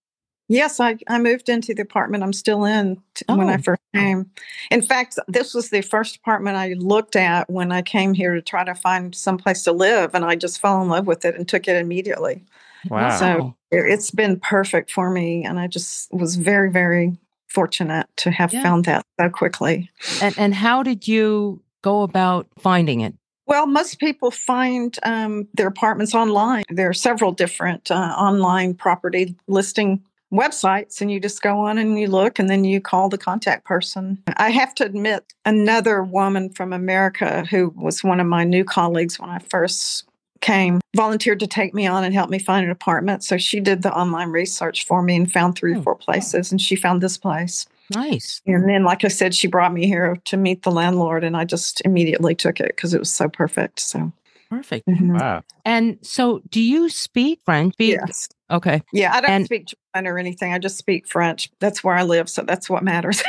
Yes, 0.48 0.80
I, 0.80 0.98
I 1.08 1.20
moved 1.20 1.48
into 1.48 1.76
the 1.76 1.84
apartment 1.84 2.24
I'm 2.24 2.34
still 2.34 2.66
in 2.66 3.02
oh. 3.28 3.38
when 3.38 3.50
I 3.50 3.56
oh. 3.56 3.62
first 3.62 3.82
came. 3.94 4.30
In 4.72 4.82
fact, 4.82 5.18
this 5.28 5.54
was 5.54 5.70
the 5.70 5.82
first 5.82 6.18
apartment 6.18 6.58
I 6.58 6.74
looked 6.74 7.16
at 7.16 7.50
when 7.50 7.72
I 7.72 7.82
came 7.82 8.14
here 8.14 8.36
to 8.36 8.42
try 8.42 8.64
to 8.64 8.76
find 8.76 9.14
some 9.16 9.38
place 9.38 9.64
to 9.64 9.72
live, 9.72 10.14
and 10.14 10.24
I 10.24 10.36
just 10.36 10.62
fell 10.62 10.82
in 10.82 10.90
love 10.90 11.08
with 11.08 11.26
it 11.26 11.36
and 11.36 11.48
took 11.48 11.68
it 11.68 11.76
immediately. 11.76 12.44
Wow. 12.90 13.18
So 13.18 13.56
it's 13.72 14.12
been 14.12 14.40
perfect 14.40 14.92
for 14.92 15.10
me, 15.10 15.44
and 15.44 15.60
I 15.60 15.68
just 15.68 16.12
was 16.14 16.36
very, 16.36 16.72
very 16.72 17.18
fortunate 17.48 18.08
to 18.18 18.32
have 18.32 18.54
yeah. 18.54 18.64
found 18.64 18.86
that 18.86 19.04
so 19.20 19.30
quickly. 19.30 19.90
And, 20.22 20.38
and 20.38 20.54
how 20.54 20.84
did 20.84 21.08
you 21.08 21.62
go 21.82 22.04
about 22.04 22.48
finding 22.60 23.02
it? 23.02 23.14
Well, 23.48 23.66
most 23.66 24.00
people 24.00 24.30
find 24.30 24.96
um, 25.02 25.48
their 25.56 25.68
apartments 25.68 26.14
online. 26.14 26.64
There 26.70 26.88
are 26.88 26.94
several 26.94 27.32
different 27.32 27.90
uh, 27.90 27.96
online 27.96 28.76
property 28.76 29.36
listing 29.48 30.04
websites 30.32 31.02
and 31.02 31.12
you 31.12 31.20
just 31.20 31.42
go 31.42 31.60
on 31.60 31.78
and 31.78 32.00
you 32.00 32.08
look 32.08 32.40
and 32.40 32.50
then 32.50 32.64
you 32.64 32.80
call 32.80 33.10
the 33.10 33.18
contact 33.18 33.66
person. 33.66 34.22
I 34.38 34.52
have 34.52 34.76
to 34.76 34.86
admit, 34.86 35.34
another 35.46 36.04
woman 36.04 36.50
from 36.50 36.74
America 36.74 37.46
who 37.50 37.74
was 37.76 38.04
one 38.04 38.20
of 38.20 38.28
my 38.28 38.44
new 38.44 38.64
colleagues 38.64 39.20
when 39.20 39.30
I 39.30 39.40
first 39.40 40.06
came 40.42 40.80
volunteered 40.96 41.40
to 41.40 41.48
take 41.48 41.74
me 41.74 41.86
on 41.86 42.04
and 42.04 42.14
help 42.14 42.30
me 42.30 42.40
find 42.40 42.66
an 42.66 42.72
apartment. 42.72 43.24
So 43.24 43.38
she 43.38 43.60
did 43.60 43.82
the 43.82 43.94
online 43.94 44.30
research 44.30 44.86
for 44.86 45.02
me 45.02 45.16
and 45.16 45.32
found 45.32 45.56
three 45.56 45.74
or 45.74 45.78
oh, 45.78 45.82
four 45.82 45.96
places 45.96 46.52
and 46.52 46.62
she 46.62 46.76
found 46.76 47.02
this 47.02 47.18
place. 47.18 47.66
Nice. 47.94 48.42
And 48.46 48.70
then, 48.70 48.84
like 48.84 49.04
I 49.04 49.08
said, 49.08 49.34
she 49.34 49.48
brought 49.48 49.74
me 49.74 49.88
here 49.88 50.18
to 50.26 50.38
meet 50.38 50.62
the 50.62 50.72
landlord 50.72 51.24
and 51.24 51.36
I 51.36 51.46
just 51.46 51.82
immediately 51.86 52.36
took 52.36 52.60
it 52.60 52.76
because 52.76 52.94
it 52.94 53.00
was 53.00 53.10
so 53.10 53.28
perfect. 53.28 53.80
So 53.80 54.12
perfect. 54.50 54.88
Mm-hmm. 54.88 55.18
Wow. 55.18 55.44
And 55.66 55.98
so, 56.02 56.42
do 56.50 56.62
you 56.62 56.90
speak 56.90 57.42
French? 57.46 57.76
Yes. 57.78 58.30
Okay. 58.52 58.82
Yeah, 58.92 59.14
I 59.14 59.22
don't 59.22 59.30
and, 59.30 59.46
speak 59.46 59.68
German 59.96 60.12
or 60.12 60.18
anything. 60.18 60.54
I 60.54 60.60
just 60.60 60.78
speak 60.78 61.08
French. 61.08 61.50
That's 61.60 61.84
where 61.84 61.96
I 61.96 62.04
live, 62.04 62.30
so 62.30 62.42
that's 62.42 62.70
what 62.70 62.84
matters. 62.84 63.22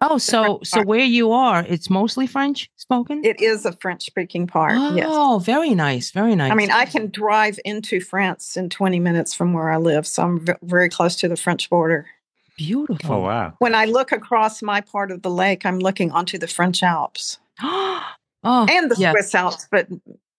oh, 0.00 0.18
so 0.18 0.60
so 0.62 0.82
where 0.84 1.04
you 1.04 1.32
are, 1.32 1.64
it's 1.68 1.90
mostly 1.90 2.26
French 2.26 2.70
spoken? 2.76 3.24
It 3.24 3.40
is 3.40 3.66
a 3.66 3.72
French 3.72 4.04
speaking 4.04 4.46
part. 4.46 4.72
Oh, 4.76 4.94
yes. 4.94 5.44
very 5.44 5.74
nice. 5.74 6.10
Very 6.10 6.34
nice. 6.34 6.50
I 6.50 6.54
mean, 6.54 6.70
I 6.70 6.86
can 6.86 7.10
drive 7.10 7.58
into 7.64 8.00
France 8.00 8.56
in 8.56 8.70
20 8.70 9.00
minutes 9.00 9.34
from 9.34 9.52
where 9.52 9.70
I 9.70 9.76
live, 9.76 10.06
so 10.06 10.22
I'm 10.22 10.46
v- 10.46 10.52
very 10.62 10.88
close 10.88 11.16
to 11.16 11.28
the 11.28 11.36
French 11.36 11.68
border. 11.68 12.06
Beautiful. 12.56 13.16
Oh, 13.16 13.20
wow. 13.20 13.54
When 13.58 13.74
I 13.74 13.84
look 13.84 14.12
across 14.12 14.62
my 14.62 14.80
part 14.80 15.10
of 15.10 15.22
the 15.22 15.30
lake, 15.30 15.66
I'm 15.66 15.78
looking 15.78 16.10
onto 16.12 16.38
the 16.38 16.48
French 16.48 16.82
Alps. 16.82 17.38
oh, 17.62 18.06
and 18.44 18.90
the 18.90 18.96
yes. 18.98 19.12
Swiss 19.12 19.34
Alps, 19.34 19.68
but 19.70 19.88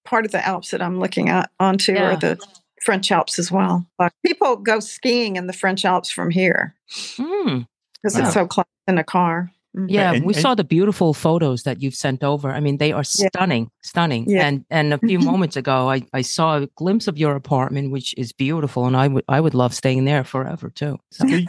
part 0.08 0.26
of 0.26 0.32
the 0.32 0.46
Alps 0.48 0.72
that 0.72 0.82
I'm 0.82 1.00
looking 1.00 1.30
at 1.30 1.52
onto 1.60 1.94
yeah. 1.94 2.12
are 2.12 2.16
the 2.16 2.40
French 2.84 3.12
Alps 3.12 3.38
as 3.38 3.52
well. 3.52 3.86
But 3.98 4.14
people 4.26 4.56
go 4.56 4.80
skiing 4.80 5.36
in 5.36 5.48
the 5.48 5.54
French 5.54 5.84
Alps 5.84 6.10
from 6.10 6.32
here 6.32 6.74
because 6.88 7.20
mm. 7.20 7.66
wow. 8.04 8.22
it's 8.22 8.34
so 8.34 8.48
close 8.48 8.66
in 8.88 8.98
a 8.98 9.04
car. 9.04 9.52
Mm-hmm. 9.76 9.90
Yeah, 9.90 10.14
and, 10.14 10.26
we 10.26 10.34
and, 10.34 10.42
saw 10.42 10.56
the 10.56 10.64
beautiful 10.64 11.14
photos 11.14 11.64
that 11.64 11.82
you've 11.82 11.94
sent 11.94 12.24
over. 12.24 12.50
I 12.50 12.62
mean, 12.62 12.78
they 12.78 12.94
are 12.94 13.04
stunning, 13.04 13.64
yeah. 13.64 13.70
stunning. 13.84 14.30
Yeah. 14.30 14.48
And 14.48 14.66
and 14.70 14.94
a 14.94 14.98
few 14.98 15.20
moments 15.32 15.56
ago, 15.58 15.90
I, 15.90 16.04
I 16.14 16.22
saw 16.22 16.58
a 16.58 16.68
glimpse 16.78 17.08
of 17.08 17.18
your 17.18 17.36
apartment, 17.36 17.92
which 17.92 18.16
is 18.18 18.32
beautiful, 18.32 18.86
and 18.86 18.96
I 18.96 19.08
would 19.10 19.26
I 19.28 19.40
would 19.40 19.54
love 19.54 19.76
staying 19.76 20.06
there 20.06 20.24
forever 20.24 20.70
too. 20.70 20.98
So. 21.12 21.26
you, 21.28 21.46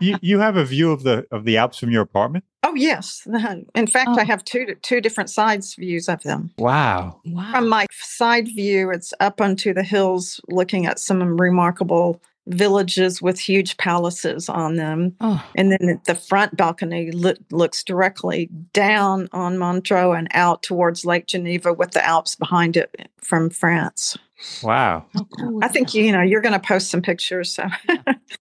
you, 0.00 0.16
you 0.20 0.38
have 0.40 0.56
a 0.56 0.64
view 0.64 0.90
of 0.90 1.04
the 1.04 1.24
of 1.30 1.44
the 1.44 1.56
Alps 1.56 1.78
from 1.78 1.90
your 1.90 2.02
apartment. 2.02 2.44
Oh 2.68 2.74
yes, 2.74 3.26
in 3.74 3.86
fact, 3.86 4.10
oh. 4.10 4.18
I 4.18 4.24
have 4.24 4.44
two 4.44 4.74
two 4.82 5.00
different 5.00 5.30
sides 5.30 5.74
views 5.74 6.06
of 6.08 6.22
them. 6.22 6.50
Wow. 6.58 7.18
wow! 7.24 7.50
From 7.50 7.68
my 7.68 7.86
side 7.92 8.46
view, 8.48 8.90
it's 8.90 9.14
up 9.20 9.40
onto 9.40 9.72
the 9.72 9.82
hills, 9.82 10.38
looking 10.48 10.84
at 10.84 10.98
some 10.98 11.40
remarkable 11.40 12.20
villages 12.46 13.22
with 13.22 13.38
huge 13.38 13.76
palaces 13.78 14.48
on 14.48 14.76
them. 14.76 15.14
Oh. 15.20 15.42
And 15.54 15.72
then 15.72 16.00
the 16.06 16.14
front 16.14 16.56
balcony 16.56 17.10
lo- 17.10 17.34
looks 17.50 17.82
directly 17.84 18.48
down 18.72 19.28
on 19.32 19.58
Montreux 19.58 20.12
and 20.12 20.28
out 20.32 20.62
towards 20.62 21.04
Lake 21.04 21.26
Geneva 21.26 21.72
with 21.72 21.92
the 21.92 22.04
Alps 22.04 22.36
behind 22.36 22.76
it 22.76 23.10
from 23.18 23.50
France. 23.50 24.16
Wow. 24.62 25.06
Oh, 25.16 25.26
cool 25.38 25.60
I 25.62 25.68
think 25.68 25.94
you 25.94 26.12
know 26.12 26.22
you're 26.22 26.40
going 26.40 26.52
to 26.52 26.60
post 26.60 26.90
some 26.90 27.02
pictures. 27.02 27.52
So. 27.52 27.64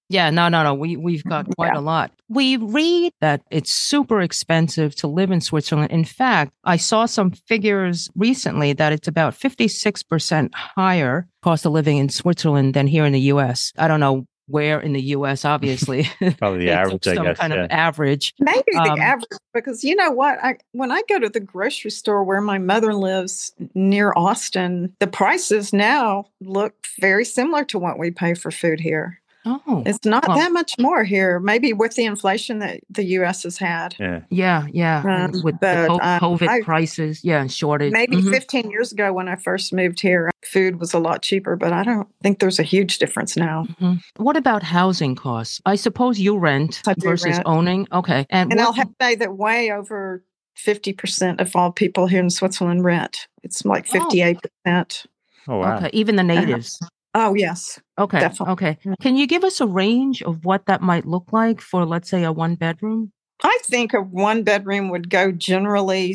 yeah, 0.09 0.29
no, 0.29 0.47
no, 0.47 0.63
no. 0.63 0.73
We 0.73 0.95
we've 0.95 1.23
got 1.23 1.47
quite 1.55 1.73
yeah. 1.73 1.79
a 1.79 1.81
lot. 1.81 2.11
We 2.29 2.57
read 2.57 3.13
that 3.21 3.41
it's 3.49 3.71
super 3.71 4.21
expensive 4.21 4.95
to 4.97 5.07
live 5.07 5.31
in 5.31 5.41
Switzerland. 5.41 5.91
In 5.91 6.05
fact, 6.05 6.51
I 6.63 6.77
saw 6.77 7.05
some 7.05 7.31
figures 7.31 8.09
recently 8.15 8.73
that 8.73 8.93
it's 8.93 9.07
about 9.07 9.33
56% 9.33 10.53
higher 10.53 11.27
cost 11.41 11.65
of 11.65 11.71
living 11.71 11.97
in 11.97 12.09
Switzerland 12.09 12.73
than 12.73 12.87
here 12.87 13.05
in 13.05 13.13
the 13.13 13.21
US. 13.31 13.71
I 13.77 13.87
don't 13.87 13.99
know 13.99 14.25
where 14.47 14.79
in 14.79 14.93
the 14.93 15.01
U.S. 15.01 15.45
Obviously, 15.45 16.03
Probably 16.37 16.65
the 16.65 16.65
They 16.65 16.71
took 16.71 16.79
average, 16.79 17.07
I 17.07 17.15
some 17.15 17.25
guess. 17.25 17.37
kind 17.37 17.53
yeah. 17.53 17.63
of 17.63 17.71
average. 17.71 18.33
Maybe 18.39 18.63
the 18.71 18.79
Um, 18.93 18.99
average, 18.99 19.27
because 19.53 19.83
you 19.83 19.95
know 19.95 20.11
what? 20.11 20.39
I 20.43 20.57
when 20.71 20.91
I 20.91 21.01
go 21.09 21.19
to 21.19 21.29
the 21.29 21.39
grocery 21.39 21.91
store 21.91 22.23
where 22.23 22.41
my 22.41 22.57
mother 22.57 22.93
lives 22.93 23.53
near 23.75 24.13
Austin, 24.15 24.93
the 24.99 25.07
prices 25.07 25.73
now 25.73 26.25
look 26.41 26.73
very 26.99 27.25
similar 27.25 27.63
to 27.65 27.79
what 27.79 27.99
we 27.99 28.11
pay 28.11 28.33
for 28.33 28.51
food 28.51 28.79
here. 28.79 29.19
Oh, 29.67 29.83
It's 29.85 30.03
not 30.05 30.27
Well- 30.27 30.37
that 30.37 30.51
much 30.51 30.75
more 30.79 31.03
here. 31.03 31.39
Maybe 31.39 31.73
with 31.73 31.95
the 31.95 32.05
inflation 32.05 32.59
that 32.59 32.81
the 32.89 33.03
U.S. 33.19 33.43
has 33.43 33.57
had. 33.57 33.95
yeah. 33.99 34.21
yeah, 34.29 34.67
yeah. 34.71 34.99
Um, 35.31 35.31
with 35.43 35.55
the 35.59 35.59
but, 35.59 35.87
co- 35.87 35.99
um, 36.01 36.19
COVID 36.19 36.47
I- 36.47 36.61
prices, 36.61 37.23
yeah, 37.23 37.39
and 37.41 37.51
shortage. 37.51 37.91
Maybe 37.93 38.17
Mhm. 38.17 38.31
15 38.31 38.69
years 38.71 38.91
ago 38.91 39.13
when 39.13 39.27
I 39.27 39.35
first 39.35 39.71
moved 39.73 39.99
here, 39.99 40.29
food 40.45 40.79
was 40.79 40.93
a 40.93 40.99
lot 40.99 41.21
cheaper, 41.21 41.55
but 41.55 41.71
I 41.73 41.83
don't 41.83 42.07
think 42.21 42.39
there's 42.39 42.59
a 42.59 42.63
huge 42.63 42.97
difference 42.99 43.35
now. 43.37 43.65
Mhm. 43.81 44.01
What 44.17 44.37
about 44.37 44.63
housing 44.63 45.15
costs? 45.15 45.61
I 45.65 45.75
suppose 45.75 46.19
you 46.19 46.37
rent 46.37 46.81
versus 46.99 47.25
rent. 47.37 47.43
owning. 47.45 47.87
Okay, 47.91 48.25
and, 48.29 48.51
And 48.51 48.59
what, 48.59 48.67
I'll 48.67 48.73
have 48.73 48.87
to 48.89 48.95
say 49.01 49.15
that 49.15 49.37
way 49.37 49.71
over 49.71 50.23
50% 50.55 51.39
of 51.39 51.55
all 51.55 51.71
people 51.71 52.07
here 52.07 52.19
in 52.19 52.29
Switzerland 52.29 52.83
rent. 52.83 53.27
It's 53.43 53.63
like 53.65 53.85
Oh. 53.93 53.99
58%. 54.09 55.05
Oh, 55.47 55.57
wow. 55.59 55.77
okay, 55.77 55.89
even 55.93 56.15
the 56.15 56.23
natives. 56.23 56.79
Oh, 57.13 57.33
yes. 57.35 57.79
Okay, 57.99 58.19
Definitely. 58.19 58.51
okay. 58.53 58.77
Can 59.01 59.17
you 59.17 59.25
give 59.27 59.43
us 59.43 59.59
a 59.59 59.65
range 59.67 60.21
of 60.21 60.45
what 60.45 60.65
that 60.67 60.81
might 60.81 61.05
look 61.07 61.31
like 61.33 61.61
for, 61.61 61.85
let's 61.85 62.09
say, 62.09 62.23
a 62.23 62.31
one 62.31 62.55
bedroom? 62.55 63.11
I 63.43 63.57
think 63.65 63.93
a 63.93 64.01
one 64.01 64.43
bedroom 64.43 64.89
would 64.89 65.09
go 65.09 65.31
generally 65.31 66.13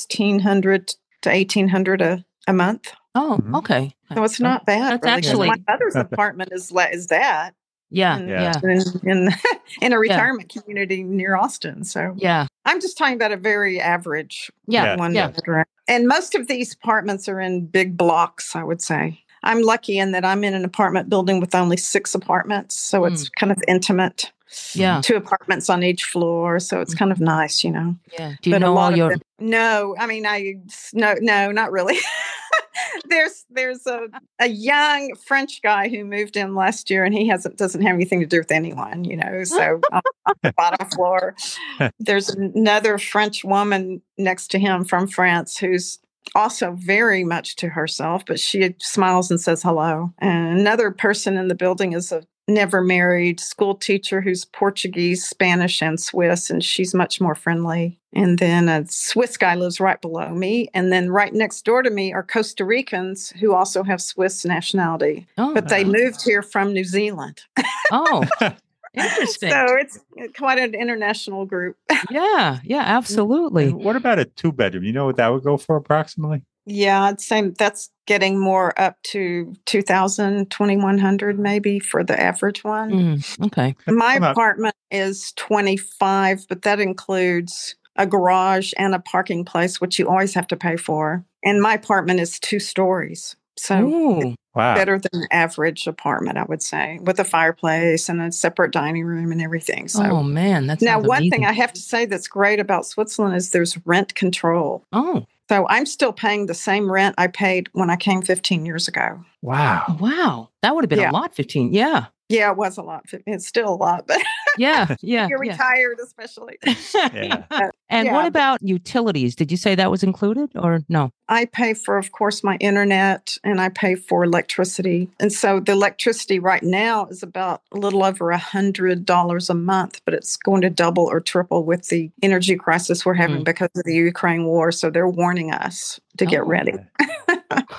1600 0.00 0.88
to 1.22 1.30
1800 1.30 2.02
a, 2.02 2.24
a 2.46 2.52
month. 2.52 2.92
Oh, 3.14 3.38
Mhm. 3.42 3.56
okay. 3.58 3.94
So 4.14 4.22
it's 4.24 4.40
not 4.40 4.66
bad. 4.66 5.00
That's 5.02 5.04
really, 5.04 5.20
'cause 5.22 5.26
actually- 5.30 5.48
my 5.48 5.56
mother's 5.68 5.96
apartment 6.12 6.50
is 6.52 6.70
la- 6.70 6.84
is 6.92 7.06
that 7.08 7.54
Yeah, 7.90 8.18
in, 8.18 8.28
yeah, 8.28 8.42
Yeah. 8.42 8.60
yeah, 8.62 8.70
in, 8.70 9.08
in, 9.26 9.28
in 9.82 9.92
a 9.92 9.98
retirement 9.98 10.50
community 10.50 11.02
near 11.02 11.34
Austin. 11.36 11.84
So 11.84 12.14
yeah, 12.16 12.46
I'm 12.64 12.80
just 12.80 12.98
talking 12.98 13.14
about 13.14 13.32
a 13.32 13.36
very 13.36 13.80
average 13.80 14.50
yeah, 14.66 14.96
one 14.96 15.14
yeah. 15.14 15.28
bedroom. 15.28 15.64
And 15.88 16.06
most 16.08 16.34
of 16.34 16.46
these 16.48 16.74
apartments 16.74 17.28
are 17.28 17.40
in 17.40 17.66
big 17.66 17.96
blocks, 17.96 18.54
I 18.56 18.62
would 18.64 18.82
say. 18.82 19.22
I'm 19.46 19.62
lucky 19.62 19.98
in 19.98 20.12
that 20.12 20.24
I'm 20.24 20.44
in 20.44 20.54
an 20.54 20.64
apartment 20.64 21.08
building 21.08 21.40
with 21.40 21.54
only 21.54 21.76
six 21.76 22.14
apartments. 22.14 22.74
So 22.74 23.04
it's 23.04 23.24
mm. 23.24 23.30
kind 23.38 23.52
of 23.52 23.62
intimate. 23.68 24.32
Yeah. 24.74 25.00
Two 25.02 25.16
apartments 25.16 25.68
on 25.68 25.82
each 25.82 26.04
floor. 26.04 26.60
So 26.60 26.80
it's 26.80 26.94
mm. 26.94 26.98
kind 26.98 27.12
of 27.12 27.20
nice, 27.20 27.64
you 27.64 27.70
know. 27.70 27.96
yeah. 28.12 28.34
Do 28.42 28.50
you 28.50 28.54
but 28.54 28.60
know 28.60 28.76
all 28.76 28.96
your? 28.96 29.10
them- 29.10 29.20
no, 29.38 29.94
I 29.98 30.06
mean, 30.06 30.26
I 30.26 30.54
no, 30.94 31.14
no, 31.20 31.52
not 31.52 31.70
really. 31.72 31.98
there's 33.08 33.44
there's 33.50 33.86
a, 33.86 34.08
a 34.38 34.48
young 34.48 35.14
French 35.26 35.62
guy 35.62 35.88
who 35.88 36.04
moved 36.04 36.36
in 36.36 36.54
last 36.54 36.90
year, 36.90 37.04
and 37.04 37.14
he 37.14 37.26
hasn't 37.28 37.56
doesn't 37.56 37.82
have 37.82 37.94
anything 37.94 38.20
to 38.20 38.26
do 38.26 38.38
with 38.38 38.50
anyone, 38.50 39.04
you 39.04 39.16
know. 39.16 39.44
So 39.44 39.80
on 39.92 40.34
the 40.42 40.52
bottom 40.56 40.88
floor, 40.88 41.34
there's 41.98 42.30
another 42.30 42.98
French 42.98 43.44
woman 43.44 44.00
next 44.18 44.48
to 44.52 44.58
him 44.58 44.84
from 44.84 45.06
France 45.06 45.56
who's 45.58 45.98
also 46.34 46.72
very 46.72 47.24
much 47.24 47.56
to 47.56 47.68
herself, 47.68 48.24
but 48.26 48.40
she 48.40 48.74
smiles 48.80 49.30
and 49.30 49.40
says 49.40 49.62
hello. 49.62 50.12
And 50.18 50.58
another 50.58 50.90
person 50.90 51.36
in 51.36 51.48
the 51.48 51.54
building 51.54 51.92
is 51.92 52.12
a 52.12 52.22
never 52.48 52.80
married 52.80 53.40
school 53.40 53.74
teacher 53.74 54.20
who's 54.20 54.44
Portuguese, 54.44 55.24
Spanish, 55.24 55.82
and 55.82 55.98
Swiss, 56.00 56.48
and 56.48 56.62
she's 56.62 56.94
much 56.94 57.20
more 57.20 57.34
friendly. 57.34 57.98
And 58.14 58.38
then 58.38 58.68
a 58.68 58.86
Swiss 58.86 59.36
guy 59.36 59.56
lives 59.56 59.80
right 59.80 60.00
below 60.00 60.30
me. 60.30 60.68
And 60.72 60.92
then 60.92 61.10
right 61.10 61.34
next 61.34 61.64
door 61.64 61.82
to 61.82 61.90
me 61.90 62.12
are 62.12 62.22
Costa 62.22 62.64
Ricans 62.64 63.30
who 63.40 63.52
also 63.52 63.82
have 63.82 64.00
Swiss 64.00 64.44
nationality, 64.44 65.26
Oh, 65.36 65.52
but 65.54 65.68
they 65.68 65.84
oh. 65.84 65.88
moved 65.88 66.22
here 66.22 66.42
from 66.42 66.72
New 66.72 66.84
Zealand. 66.84 67.42
oh, 67.90 68.24
interesting. 68.96 69.50
So 69.50 69.66
it's 69.76 69.98
quite 70.36 70.58
an 70.58 70.74
international 70.74 71.46
group. 71.46 71.76
yeah, 72.10 72.60
yeah, 72.64 72.82
absolutely. 72.84 73.66
And 73.66 73.84
what 73.84 73.96
about 73.96 74.18
a 74.18 74.24
two 74.24 74.52
bedroom? 74.52 74.84
You 74.84 74.92
know 74.92 75.06
what 75.06 75.16
that 75.16 75.28
would 75.28 75.42
go 75.44 75.56
for 75.56 75.76
approximately? 75.76 76.42
Yeah, 76.66 77.04
I'd 77.04 77.20
say 77.20 77.50
that's 77.50 77.90
getting 78.06 78.38
more 78.38 78.78
up 78.80 79.00
to 79.04 79.54
2000, 79.66 80.50
2100 80.50 81.38
maybe 81.38 81.78
for 81.78 82.02
the 82.02 82.20
average 82.20 82.64
one. 82.64 82.90
Mm, 82.90 83.46
okay. 83.46 83.76
My 83.86 84.14
apartment 84.14 84.74
is 84.90 85.32
25, 85.36 86.46
but 86.48 86.62
that 86.62 86.80
includes 86.80 87.76
a 87.94 88.06
garage 88.06 88.72
and 88.76 88.94
a 88.94 88.98
parking 88.98 89.44
place, 89.44 89.80
which 89.80 89.98
you 89.98 90.08
always 90.08 90.34
have 90.34 90.48
to 90.48 90.56
pay 90.56 90.76
for. 90.76 91.24
And 91.44 91.62
my 91.62 91.74
apartment 91.74 92.20
is 92.20 92.40
two 92.40 92.58
stories. 92.58 93.36
So 93.58 94.34
Wow. 94.54 94.74
better 94.74 94.98
than 94.98 95.26
average 95.30 95.86
apartment, 95.86 96.38
I 96.38 96.44
would 96.44 96.62
say, 96.62 96.98
with 97.02 97.18
a 97.20 97.24
fireplace 97.24 98.08
and 98.08 98.22
a 98.22 98.32
separate 98.32 98.72
dining 98.72 99.04
room 99.04 99.30
and 99.32 99.42
everything. 99.42 99.86
So 99.88 100.02
oh 100.02 100.22
man, 100.22 100.66
that's 100.66 100.82
now 100.82 100.98
one 100.98 101.28
thing 101.30 101.44
I 101.44 101.52
have 101.52 101.72
to 101.74 101.80
say 101.80 102.06
that's 102.06 102.26
great 102.28 102.58
about 102.58 102.86
Switzerland 102.86 103.36
is 103.36 103.50
there's 103.50 103.76
rent 103.86 104.14
control. 104.14 104.82
Oh, 104.92 105.26
So 105.50 105.66
I'm 105.68 105.84
still 105.86 106.12
paying 106.12 106.46
the 106.46 106.54
same 106.54 106.90
rent 106.90 107.14
I 107.18 107.26
paid 107.26 107.68
when 107.72 107.90
I 107.90 107.96
came 107.96 108.22
15 108.22 108.64
years 108.64 108.88
ago. 108.88 109.22
Wow. 109.42 109.96
wow, 110.00 110.48
that 110.62 110.74
would 110.74 110.84
have 110.84 110.88
been 110.90 110.98
Yeah. 111.00 111.10
a 111.10 111.12
lot. 111.12 111.34
Fifteen. 111.34 111.72
Yeah, 111.74 112.06
Yeah, 112.30 112.50
it 112.50 112.56
was 112.56 112.78
a 112.78 112.82
lot. 112.82 113.04
It's 113.26 113.46
still 113.46 113.68
a 113.68 113.76
lot, 113.76 114.06
but 114.06 114.20
yeah, 114.58 114.94
yeah. 115.02 115.26
you're 115.28 115.44
yeah. 115.44 115.52
retired, 115.52 115.98
especially. 116.02 116.58
Yeah. 117.14 117.44
and 117.88 118.06
Yeah, 118.06 118.12
what 118.12 118.26
about 118.26 118.62
utilities? 118.62 119.34
Did 119.36 119.50
you 119.50 119.56
say 119.56 119.74
that 119.74 119.90
was 119.90 120.02
included 120.02 120.50
or 120.56 120.80
no? 120.88 121.12
I 121.28 121.44
pay 121.46 121.74
for, 121.74 121.98
of 121.98 122.12
course, 122.12 122.42
my 122.44 122.56
internet 122.56 123.36
and 123.44 123.60
I 123.60 123.68
pay 123.68 123.94
for 123.96 124.24
electricity. 124.24 125.08
And 125.20 125.32
so 125.32 125.60
the 125.60 125.72
electricity 125.72 126.38
right 126.38 126.62
now 126.62 127.06
is 127.06 127.22
about 127.22 127.62
a 127.72 127.78
little 127.78 128.04
over 128.04 128.30
a 128.30 128.38
hundred 128.38 129.04
dollars 129.04 129.50
a 129.50 129.54
month, 129.54 130.00
but 130.04 130.14
it's 130.14 130.36
going 130.36 130.62
to 130.62 130.70
double 130.70 131.04
or 131.04 131.20
triple 131.20 131.64
with 131.64 131.88
the 131.88 132.10
energy 132.22 132.56
crisis 132.56 133.04
we're 133.04 133.14
having 133.14 133.42
Mm. 133.42 133.44
because 133.44 133.70
of 133.76 133.84
the 133.84 133.94
Ukraine 133.94 134.44
war. 134.44 134.70
So 134.72 134.90
they're 134.90 135.08
warning 135.08 135.52
us 135.52 136.00
to 136.18 136.24
Oh. 136.26 136.28
get 136.28 136.46
ready. 136.46 136.74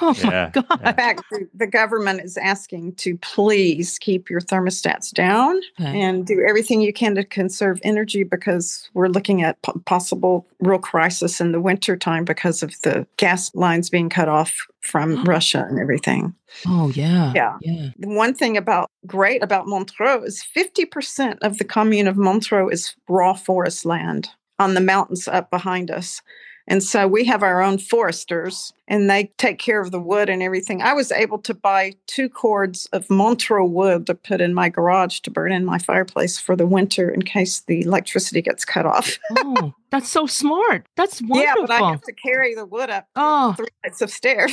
Oh 0.01 0.13
Yeah, 0.17 0.51
my 0.56 0.62
god. 0.62 0.80
In 0.88 0.95
fact, 0.95 1.23
the, 1.32 1.47
the 1.53 1.67
government 1.67 2.21
is 2.21 2.38
asking 2.38 2.95
to 2.95 3.17
please 3.17 3.97
keep 3.99 4.30
your 4.30 4.41
thermostats 4.41 5.12
down 5.12 5.60
Okay. 5.80 5.99
and 6.01 6.25
do 6.25 6.43
everything 6.47 6.82
you 6.82 6.93
can 6.93 7.15
to 7.15 7.23
conserve 7.23 7.80
energy 7.84 8.23
because 8.23 8.89
we're 8.93 9.08
looking 9.08 9.41
at 9.41 9.62
p- 9.62 9.71
possible 9.86 10.47
real 10.60 10.80
crisis 10.80 11.39
in 11.41 11.51
the 11.51 11.62
winter 11.62 11.95
time 11.97 12.25
because 12.25 12.63
of 12.63 12.80
the 12.82 13.06
gas 13.17 13.53
lines 13.56 13.89
being 13.89 14.10
cut 14.10 14.30
off 14.30 14.56
from 14.82 15.23
Russia 15.25 15.65
and 15.69 15.80
everything. 15.80 16.34
Oh 16.65 16.89
yeah. 16.89 17.34
Yeah. 17.36 17.58
Yeah. 17.62 17.89
The 17.99 18.08
one 18.08 18.34
thing 18.34 18.56
about 18.58 18.89
great 19.06 19.43
about 19.43 19.67
Montreux 19.67 20.23
is 20.23 20.43
50% 20.56 21.38
of 21.41 21.58
the 21.58 21.65
commune 21.65 22.08
of 22.08 22.17
Montreux 22.17 22.69
is 22.69 22.95
raw 23.10 23.34
forest 23.34 23.86
land 23.86 24.30
on 24.60 24.73
the 24.73 24.82
mountains 24.82 25.27
up 25.27 25.49
behind 25.51 25.91
us. 25.91 26.21
And 26.67 26.84
so 26.84 27.08
we 27.08 27.23
have 27.25 27.43
our 27.43 27.62
own 27.62 27.77
foresters 27.77 28.73
and 28.88 29.10
they 29.10 29.32
take 29.38 29.58
care 29.58 29.80
of 29.80 29.91
the 29.91 29.99
wood 29.99 30.30
and 30.30 30.43
everything. 30.43 30.82
I 30.82 30.93
was 30.93 31.12
able 31.12 31.39
to 31.39 31.53
buy 31.53 31.93
two 32.08 32.30
cords 32.30 32.88
of 32.91 33.10
Montreux 33.10 33.65
wood 33.65 34.08
to 34.08 34.15
put 34.15 34.41
in 34.41 34.53
my 34.53 34.69
garage 34.69 35.19
to 35.21 35.32
burn 35.32 35.51
in 35.51 35.65
my 35.65 35.77
fireplace 35.77 36.38
for 36.38 36.56
the 36.56 36.67
winter 36.67 37.10
in 37.10 37.21
case 37.21 37.62
the 37.62 37.82
electricity 37.82 38.41
gets 38.41 38.65
cut 38.65 38.86
off. 38.86 39.17
Oh, 39.38 39.73
that's 39.91 40.10
so 40.10 40.26
smart. 40.26 40.86
That's 40.95 41.21
wonderful. 41.21 41.41
Yeah, 41.43 41.54
but 41.67 41.71
I 41.71 41.89
have 41.91 42.02
to 42.02 42.13
carry 42.13 42.56
the 42.56 42.65
wood 42.65 42.89
up 42.89 43.08
Oh. 43.15 43.54
three 43.58 43.67
flights 43.84 44.02
of 44.02 44.10
stairs. 44.12 44.52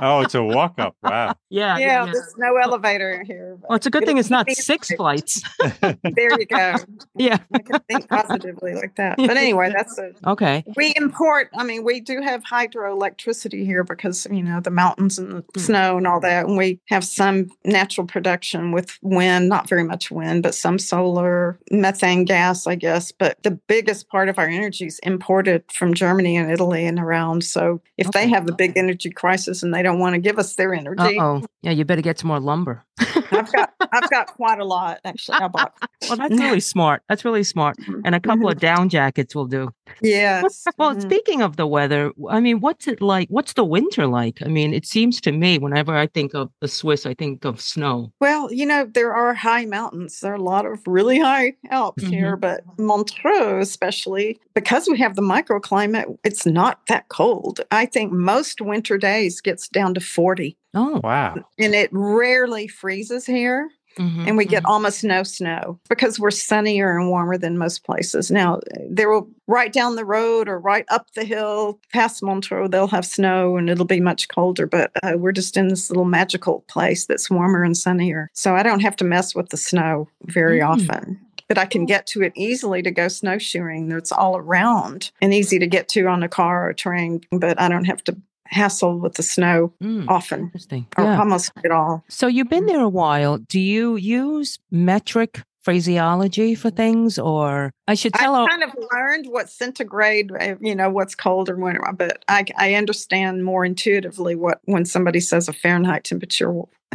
Oh, 0.00 0.20
it's 0.20 0.34
a 0.34 0.42
walk 0.42 0.74
up. 0.78 0.94
Wow. 1.02 1.34
yeah. 1.50 1.76
yeah, 1.78 2.04
there's 2.04 2.34
no 2.38 2.56
elevator 2.56 3.22
here. 3.26 3.58
Well, 3.68 3.76
it's 3.76 3.86
a 3.86 3.90
good 3.90 4.06
thing 4.06 4.18
it's 4.18 4.30
not 4.30 4.48
It'll 4.48 4.54
keep 4.54 4.58
me 4.58 4.62
six 4.62 4.90
flights. 4.92 5.42
There 6.14 6.38
you 6.38 6.46
go. 6.46 6.76
Yeah. 7.16 7.38
I 7.52 7.58
can 7.58 7.80
think 7.90 8.08
positively 8.08 8.74
like 8.74 8.96
that. 8.96 9.16
But 9.18 9.36
anyway, 9.36 9.72
that's 9.76 9.98
a 9.98 10.12
Okay. 10.26 10.64
we 10.76 10.94
import. 10.96 11.48
I 11.56 11.64
mean, 11.64 11.84
we 11.84 12.00
do 12.00 12.20
have 12.22 12.42
hydroelectricity 12.44 13.64
here 13.64 13.84
because 13.84 14.26
you 14.30 14.42
know 14.42 14.60
the 14.60 14.70
mountains 14.70 15.18
and 15.18 15.32
the 15.32 15.44
Hmm. 15.54 15.60
snow 15.60 15.96
and 15.98 16.06
all 16.06 16.20
that, 16.20 16.46
and 16.46 16.56
we 16.56 16.80
have 16.88 17.04
some 17.04 17.50
natural 17.64 18.06
production 18.06 18.72
with 18.72 18.96
wind. 19.02 19.48
Not 19.48 19.68
very 19.68 19.84
much 19.84 20.10
wind, 20.10 20.42
but 20.42 20.54
some 20.54 20.78
solar, 20.78 21.58
methane 21.70 22.24
gas, 22.24 22.66
I 22.66 22.74
guess. 22.76 23.12
But 23.12 23.42
the 23.42 23.50
biggest 23.50 24.08
part 24.08 24.28
of 24.30 24.38
our 24.38 24.48
energy 24.48 24.86
is 24.86 24.98
imported 25.00 25.64
from 25.70 25.92
Germany 25.92 26.36
and 26.36 26.50
Italy 26.50 26.86
and 26.86 26.98
around. 26.98 27.44
So 27.44 27.82
if 27.98 28.08
Okay. 28.08 28.24
they 28.24 28.30
have 28.30 28.48
a 28.48 28.52
big 28.52 28.76
energy 28.76 29.10
crisis 29.10 29.62
and 29.62 29.74
they 29.74 29.82
don't 29.82 29.98
want 29.98 30.14
to 30.14 30.20
give 30.20 30.38
us 30.38 30.56
their 30.56 30.72
energy, 30.74 31.18
oh. 31.20 31.42
Yeah, 31.62 31.72
you 31.72 31.84
better 31.84 32.00
get 32.00 32.18
some 32.18 32.28
more 32.28 32.40
lumber. 32.40 32.84
I've 32.98 33.52
got 33.52 33.74
I've 33.92 34.10
got 34.10 34.26
quite 34.36 34.58
a 34.58 34.64
lot 34.64 35.00
actually. 35.04 35.38
I 35.38 35.48
bought. 35.48 35.74
Well, 36.08 36.16
that's 36.16 36.40
really 36.40 36.60
smart. 36.60 37.02
That's 37.08 37.24
really 37.24 37.44
smart. 37.44 37.76
Mm-hmm. 37.90 38.02
And 38.04 38.14
a 38.14 38.20
couple 38.20 38.46
mm-hmm. 38.46 38.56
of 38.56 38.60
down 38.60 38.88
jackets 38.88 39.34
will 39.34 39.46
do. 39.46 39.70
Yes. 40.02 40.66
Well, 40.78 40.94
Mhm. 40.94 41.02
speaking 41.02 41.42
of 41.42 41.56
the 41.56 41.66
weather, 41.66 42.12
I 42.30 42.40
mean, 42.40 42.60
what's 42.60 42.88
it 42.88 43.00
like? 43.02 43.28
What's 43.28 43.52
the 43.54 43.64
winter 43.64 44.06
like? 44.06 44.38
I 44.42 44.48
mean, 44.48 44.72
it 44.72 44.86
seems 44.86 45.20
to 45.22 45.32
me 45.32 45.58
whenever 45.58 45.94
I 45.94 46.06
think 46.06 46.34
of 46.34 46.50
the 46.60 46.68
Swiss, 46.68 47.04
I 47.06 47.14
think 47.14 47.44
of 47.44 47.60
snow. 47.60 48.12
Well, 48.20 48.52
you 48.52 48.64
know, 48.66 48.86
there 48.92 49.14
are 49.14 49.34
high 49.34 49.66
mountains. 49.66 50.20
There 50.20 50.32
are 50.32 50.36
a 50.36 50.42
lot 50.42 50.64
of 50.66 50.78
really 50.86 51.18
high 51.18 51.54
Alps 51.70 52.02
here, 52.04 52.36
but 52.36 52.62
Montreux, 52.78 53.58
especially 53.60 54.40
because 54.54 54.88
we 54.88 54.98
have 54.98 55.16
the 55.16 55.22
microclimate, 55.22 56.16
it's 56.24 56.46
not 56.46 56.80
that 56.88 57.08
cold. 57.08 57.60
I 57.70 57.86
think 57.86 58.12
most 58.12 58.60
winter 58.60 58.96
days 58.98 59.40
gets 59.40 59.68
down 59.68 59.94
to 59.94 60.00
40 60.00 60.56
Oh, 60.74 61.00
Wow. 61.02 61.34
and 61.58 61.74
it 61.74 61.90
rarely 61.92 62.68
freezes 62.68 63.26
here. 63.26 63.68
Mhm, 63.98 64.26
and 64.26 64.36
we 64.36 64.44
get 64.44 64.62
mhm. 64.62 64.70
almost 64.70 65.04
no 65.04 65.22
snow 65.22 65.78
because 65.88 66.18
we're 66.18 66.30
sunnier 66.30 66.96
and 66.96 67.08
warmer 67.08 67.36
than 67.36 67.58
most 67.58 67.84
places. 67.84 68.30
Now, 68.30 68.60
there 68.88 69.10
will 69.10 69.28
right 69.46 69.72
down 69.72 69.96
the 69.96 70.04
road 70.04 70.48
or 70.48 70.58
right 70.58 70.84
up 70.90 71.06
the 71.14 71.24
hill 71.24 71.78
past 71.92 72.22
Montreux, 72.22 72.68
they'll 72.68 72.86
have 72.88 73.04
snow 73.04 73.56
and 73.56 73.68
it'll 73.68 73.84
be 73.84 74.00
much 74.00 74.28
colder, 74.28 74.66
but 74.66 74.90
uh, 75.02 75.14
we're 75.16 75.32
just 75.32 75.56
in 75.56 75.68
this 75.68 75.90
little 75.90 76.04
magical 76.04 76.64
place 76.68 77.06
that's 77.06 77.28
warmer 77.30 77.62
and 77.64 77.76
sunnier. 77.76 78.30
So 78.32 78.54
I 78.54 78.62
don't 78.62 78.80
have 78.80 78.96
to 78.96 79.04
mess 79.04 79.34
with 79.34 79.48
the 79.50 79.56
snow 79.56 80.08
very 80.26 80.60
Mm. 80.60 80.68
often. 80.68 81.20
But 81.48 81.58
I 81.58 81.66
can 81.66 81.84
get 81.84 82.06
to 82.08 82.22
it 82.22 82.32
easily 82.36 82.80
to 82.82 82.92
go 82.92 83.08
snowshoeing. 83.08 83.90
It's 83.90 84.12
all 84.12 84.36
around 84.36 85.10
and 85.20 85.34
easy 85.34 85.58
to 85.58 85.66
get 85.66 85.88
to 85.88 86.06
on 86.06 86.22
a 86.22 86.28
car 86.28 86.68
or 86.68 86.72
train, 86.72 87.22
but 87.32 87.60
I 87.60 87.68
don't 87.68 87.86
have 87.86 88.04
to 88.04 88.16
hassle 88.50 88.98
with 88.98 89.14
the 89.14 89.22
snow 89.22 89.72
Mm, 89.82 90.06
often 90.08 90.40
interesting. 90.40 90.86
or 90.96 91.04
Yeah. 91.04 91.18
almost 91.18 91.52
at 91.64 91.70
all. 91.70 92.04
So 92.08 92.26
you've 92.26 92.48
been 92.50 92.66
there 92.66 92.80
a 92.80 92.88
while. 92.88 93.38
Do 93.38 93.60
you 93.60 93.96
use 93.96 94.58
metric 94.70 95.42
phraseology 95.62 96.54
for 96.54 96.70
things, 96.70 97.18
or 97.18 97.70
I 97.86 97.94
should 97.94 98.14
tell 98.14 98.34
I 98.34 98.48
kind 98.48 98.62
of 98.62 98.74
learned 98.92 99.26
what 99.28 99.50
centigrade, 99.50 100.32
uh, 100.32 100.54
you 100.60 100.74
know, 100.74 100.90
what's 100.90 101.14
cold 101.14 101.50
or 101.50 101.56
when, 101.56 101.78
but 101.96 102.24
I, 102.28 102.44
I 102.56 102.74
understand 102.74 103.44
more 103.44 103.64
intuitively 103.64 104.34
what 104.34 104.60
when 104.64 104.84
somebody 104.84 105.20
says 105.20 105.48
a 105.48 105.52
Fahrenheit 105.52 106.04
temperature, 106.04 106.50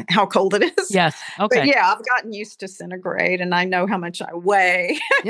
how 0.10 0.26
cold 0.26 0.54
it 0.54 0.74
is. 0.78 0.92
yes, 0.92 1.16
But 1.38 1.46
okay, 1.58 1.68
yeah, 1.68 1.94
I've 1.94 2.06
gotten 2.06 2.34
used 2.34 2.60
to 2.60 2.68
centigrade, 2.68 3.42
and 3.42 3.56
I 3.56 3.64
know 3.66 3.88
how 3.88 3.98
much 3.98 4.22
I 4.22 4.34
weigh. 4.34 5.00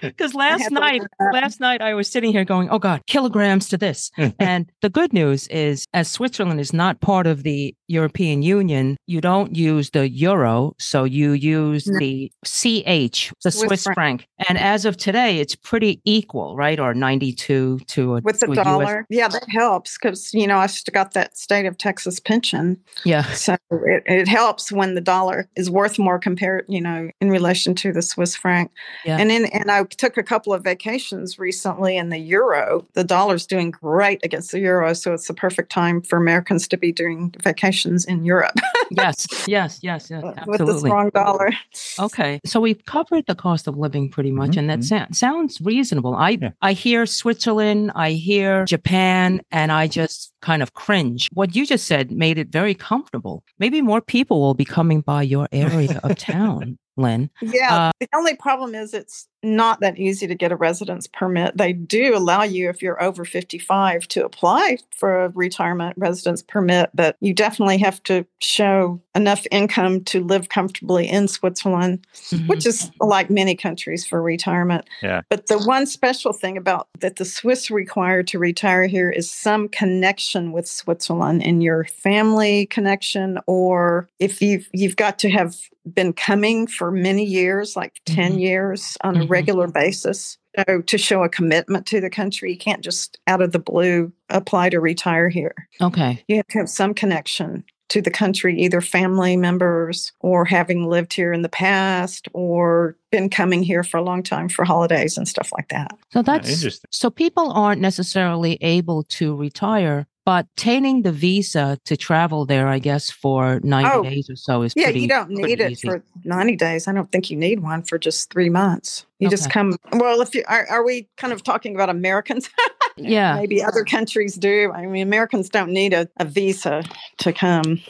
Because 0.00 0.34
last 0.34 0.70
night, 0.70 1.02
last 1.32 1.60
night 1.60 1.80
I 1.80 1.94
was 1.94 2.08
sitting 2.08 2.32
here 2.32 2.44
going, 2.44 2.68
"Oh 2.70 2.78
God, 2.78 3.02
kilograms 3.06 3.68
to 3.70 3.76
this." 3.76 4.10
Mm-hmm. 4.18 4.36
and 4.42 4.70
the 4.82 4.90
good 4.90 5.12
news 5.12 5.48
is, 5.48 5.86
as 5.94 6.08
Switzerland 6.08 6.60
is 6.60 6.72
not 6.72 7.00
part 7.00 7.26
of 7.26 7.42
the 7.42 7.74
European 7.88 8.42
Union, 8.42 8.96
you 9.06 9.20
don't 9.20 9.56
use 9.56 9.90
the 9.90 10.08
euro, 10.08 10.74
so 10.78 11.04
you 11.04 11.32
use 11.32 11.86
No. 11.86 11.98
the 11.98 12.30
CH, 12.44 13.32
the 13.44 13.50
Swiss 13.50 13.68
Swiss, 13.68 13.82
franc. 13.84 13.94
franc. 13.94 14.26
And 14.48 14.58
as 14.58 14.84
of 14.84 14.96
today, 14.96 15.38
it's 15.38 15.54
pretty 15.54 16.00
equal, 16.04 16.56
right? 16.56 16.78
Or 16.78 16.94
ninety-two 16.94 17.80
to 17.88 18.16
a 18.16 18.20
with 18.20 18.40
the 18.40 18.50
a 18.50 18.54
US 18.58 18.64
dollar. 18.64 19.06
Yeah, 19.08 19.28
that 19.28 19.48
helps 19.48 19.96
because 19.98 20.32
you 20.34 20.46
know 20.46 20.58
I 20.58 20.66
still 20.66 20.92
got 20.92 21.14
that 21.14 21.36
state 21.36 21.66
of 21.66 21.78
Texas 21.78 22.20
pension, 22.20 22.78
Yeah. 23.04 23.22
so 23.32 23.54
it, 23.70 24.02
it 24.06 24.28
helps 24.28 24.72
when 24.72 24.94
the 24.94 25.00
dollar 25.00 25.48
is 25.56 25.70
worth 25.70 25.98
more 25.98 26.18
compared, 26.18 26.64
you 26.68 26.80
know, 26.80 27.10
in 27.20 27.30
relation 27.30 27.74
to 27.76 27.92
the 27.92 28.02
Swiss 28.02 28.34
franc. 28.36 28.70
Yeah. 29.04 29.18
And 29.18 29.30
then 29.30 29.46
and 29.46 29.70
I 29.70 29.84
took 29.84 30.16
a 30.16 30.22
couple 30.22 30.52
of 30.52 30.64
vacations 30.64 31.38
recently 31.38 31.96
in 31.96 32.08
the 32.08 32.18
euro. 32.18 32.86
The 32.94 33.04
dollar's 33.04 33.46
doing 33.46 33.70
great 33.70 34.20
against 34.24 34.52
the 34.52 34.60
euro, 34.60 34.94
so 34.94 35.12
it's 35.14 35.28
the 35.28 35.34
perfect 35.34 35.70
time 35.70 36.02
for 36.02 36.16
Americans 36.16 36.66
to 36.68 36.76
be 36.76 36.92
doing 36.92 37.34
vacations 37.42 38.04
in 38.04 38.24
Europe 38.24 38.54
yes, 38.90 39.26
yes, 39.46 39.78
yes, 39.82 40.10
yes, 40.10 40.22
with 40.46 40.58
the 40.58 40.78
strong 40.78 41.10
dollar. 41.10 41.50
Okay, 41.98 42.40
so 42.44 42.60
we've 42.60 42.84
covered 42.86 43.24
the 43.26 43.34
cost 43.34 43.66
of 43.68 43.76
living 43.76 44.10
pretty 44.10 44.30
much, 44.32 44.50
Mhm, 44.52 44.58
and 44.58 44.70
that 44.70 44.78
mhm. 44.80 44.84
sa- 44.84 45.06
sounds 45.12 45.60
reasonable. 45.60 46.14
I 46.14 46.30
Yeah. 46.40 46.50
I 46.62 46.72
hear 46.72 47.06
Switzerland, 47.06 47.92
I 47.94 48.12
hear 48.12 48.64
Japan, 48.64 49.40
and 49.50 49.70
I 49.72 49.86
just 49.88 50.32
kind 50.40 50.62
of 50.62 50.74
cringe. 50.74 51.28
What 51.32 51.54
you 51.56 51.66
just 51.66 51.86
said 51.86 52.10
made 52.12 52.38
it 52.38 52.48
very 52.48 52.74
comfortable. 52.88 53.44
Maybe 53.58 53.82
more 53.82 54.00
people 54.00 54.40
will 54.40 54.54
be 54.54 54.64
coming 54.64 55.02
by 55.02 55.22
your 55.22 55.46
area 55.52 56.00
of 56.02 56.16
town, 56.16 56.78
Lynn. 56.96 57.30
Yeah, 57.42 57.76
Uh, 57.76 57.90
the 58.00 58.08
only 58.14 58.34
problem 58.34 58.74
is 58.74 58.94
it's 58.94 59.28
not 59.42 59.80
that 59.80 59.98
easy 59.98 60.26
to 60.26 60.34
get 60.34 60.52
a 60.52 60.56
residence 60.56 61.06
permit. 61.06 61.56
They 61.56 61.72
do 61.72 62.16
allow 62.16 62.42
you, 62.42 62.68
if 62.68 62.82
you're 62.82 63.02
over 63.02 63.24
55, 63.24 64.08
to 64.08 64.24
apply 64.24 64.78
for 64.96 65.24
a 65.24 65.28
retirement 65.30 65.94
residence 65.96 66.42
permit, 66.42 66.90
but 66.94 67.16
you 67.20 67.32
definitely 67.32 67.78
have 67.78 68.02
to 68.04 68.26
show 68.40 69.00
enough 69.14 69.46
income 69.50 70.02
to 70.04 70.22
live 70.24 70.48
comfortably 70.48 71.08
in 71.08 71.28
Switzerland, 71.28 72.06
which 72.46 72.66
is 72.66 72.90
like 73.00 73.30
many 73.30 73.54
countries 73.54 74.06
for 74.06 74.22
retirement. 74.22 74.84
Yeah. 75.02 75.22
But 75.28 75.46
the 75.46 75.58
one 75.58 75.86
special 75.86 76.32
thing 76.32 76.56
about 76.56 76.88
that 77.00 77.16
the 77.16 77.24
Swiss 77.24 77.70
require 77.70 78.22
to 78.24 78.38
retire 78.38 78.86
here 78.86 79.10
is 79.10 79.30
some 79.30 79.68
connection 79.68 80.52
with 80.52 80.66
Switzerland 80.68 81.42
in 81.42 81.60
your 81.60 81.84
family 81.84 82.66
connection, 82.66 83.38
or 83.46 84.08
if 84.18 84.40
you've 84.42 84.68
you've 84.72 84.96
got 84.96 85.18
to 85.20 85.30
have 85.30 85.56
been 85.94 86.12
coming 86.12 86.66
for 86.66 86.90
many 86.90 87.24
years, 87.24 87.74
like 87.74 87.94
10 88.04 88.34
Mhm. 88.34 88.40
years 88.40 88.96
on 89.02 89.16
a. 89.16 89.26
Mm-hmm. 89.28 89.32
regular 89.32 89.68
basis. 89.68 90.38
So 90.66 90.80
to 90.82 90.98
show 90.98 91.22
a 91.22 91.28
commitment 91.28 91.86
to 91.86 92.00
the 92.00 92.10
country, 92.10 92.52
you 92.52 92.58
can't 92.58 92.82
just 92.82 93.18
out 93.26 93.40
of 93.40 93.52
the 93.52 93.58
blue 93.58 94.12
apply 94.28 94.70
to 94.70 94.80
retire 94.80 95.28
here. 95.28 95.54
okay. 95.80 96.24
You 96.28 96.36
have 96.36 96.46
to 96.48 96.58
have 96.58 96.68
some 96.68 96.94
connection 96.94 97.64
to 97.90 98.02
the 98.02 98.10
country, 98.10 98.60
either 98.60 98.82
family 98.82 99.34
members 99.36 100.12
or 100.20 100.44
having 100.44 100.86
lived 100.90 101.14
here 101.14 101.32
in 101.32 101.40
the 101.40 101.48
past 101.48 102.28
or 102.34 102.96
been 103.10 103.30
coming 103.30 103.62
here 103.62 103.82
for 103.82 103.96
a 103.96 104.02
long 104.02 104.22
time 104.22 104.48
for 104.48 104.62
holidays 104.64 105.16
and 105.16 105.26
stuff 105.26 105.50
like 105.56 105.68
that. 105.68 105.92
So 106.12 106.18
Yeah, 106.18 106.22
that's 106.22 106.50
interesting. 106.50 106.88
so 106.90 107.08
people 107.08 107.50
aren't 107.52 107.80
necessarily 107.80 108.58
able 108.60 109.04
to 109.04 109.34
retire, 109.34 110.06
but 110.28 110.44
obtaining 110.44 111.00
the 111.04 111.10
visa 111.10 111.78
to 111.86 111.96
travel 111.96 112.44
there, 112.44 112.68
I 112.68 112.78
guess, 112.80 113.10
for 113.10 113.60
ninety 113.62 113.90
Oh, 113.90 114.02
days 114.02 114.28
or 114.28 114.36
so 114.36 114.60
is 114.60 114.74
Yeah, 114.76 114.84
pretty. 114.84 115.00
you 115.00 115.08
don't 115.08 115.30
need 115.30 115.58
it 115.58 115.72
easy. 115.72 115.88
for 115.88 116.02
90 116.24 116.54
days. 116.56 116.86
I 116.86 116.92
don't 116.92 117.10
think 117.10 117.30
you 117.30 117.36
need 117.38 117.60
one 117.60 117.82
for 117.82 117.98
just 117.98 118.30
three 118.30 118.50
months. 118.50 119.06
You 119.20 119.30
just 119.30 119.48
come. 119.50 119.78
Well, 119.94 120.20
if 120.20 120.34
you 120.34 120.44
are, 120.46 120.66
are 120.68 120.84
we 120.84 121.08
kind 121.16 121.32
of 121.32 121.42
talking 121.42 121.74
about 121.74 121.88
Americans? 121.88 122.50
Yeah. 123.00 123.36
Maybe 123.36 123.62
other 123.62 123.84
countries 123.84 124.34
do. 124.34 124.72
I 124.74 124.84
mean, 124.86 125.06
Americans 125.06 125.48
don't 125.48 125.70
need 125.70 125.94
a, 125.94 126.08
a 126.16 126.24
visa 126.24 126.82
to 127.18 127.32
come 127.32 127.80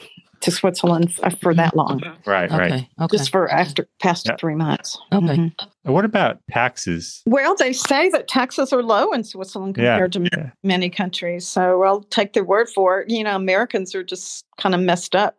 to 0.41 0.51
Switzerland 0.51 1.13
for 1.41 1.53
that 1.53 1.75
long, 1.75 2.01
Right, 2.25 2.49
right. 2.51 2.71
Okay. 2.71 2.89
Okay. 3.01 3.17
just 3.17 3.31
for 3.31 3.49
after 3.51 3.87
past 3.99 4.27
Yeah. 4.27 4.35
three 4.37 4.55
months. 4.55 4.97
Okay. 5.11 5.25
Mhm. 5.25 5.53
What 5.83 6.05
about 6.05 6.39
taxes? 6.51 7.21
Well, 7.25 7.55
they 7.55 7.73
say 7.73 8.09
that 8.09 8.27
taxes 8.27 8.71
are 8.71 8.83
low 8.83 9.11
in 9.11 9.23
Switzerland 9.23 9.75
Yeah, 9.77 9.93
compared 9.99 10.13
to 10.13 10.29
yeah. 10.37 10.49
many 10.63 10.89
countries. 10.89 11.47
So 11.47 11.83
I'll 11.83 12.01
take 12.03 12.33
their 12.33 12.43
word 12.43 12.69
for 12.69 13.01
it. 13.01 13.09
You 13.09 13.23
know, 13.23 13.35
Americans 13.35 13.95
are 13.95 14.03
just 14.03 14.45
kind 14.57 14.75
of 14.75 14.81
messed 14.81 15.15
up 15.15 15.35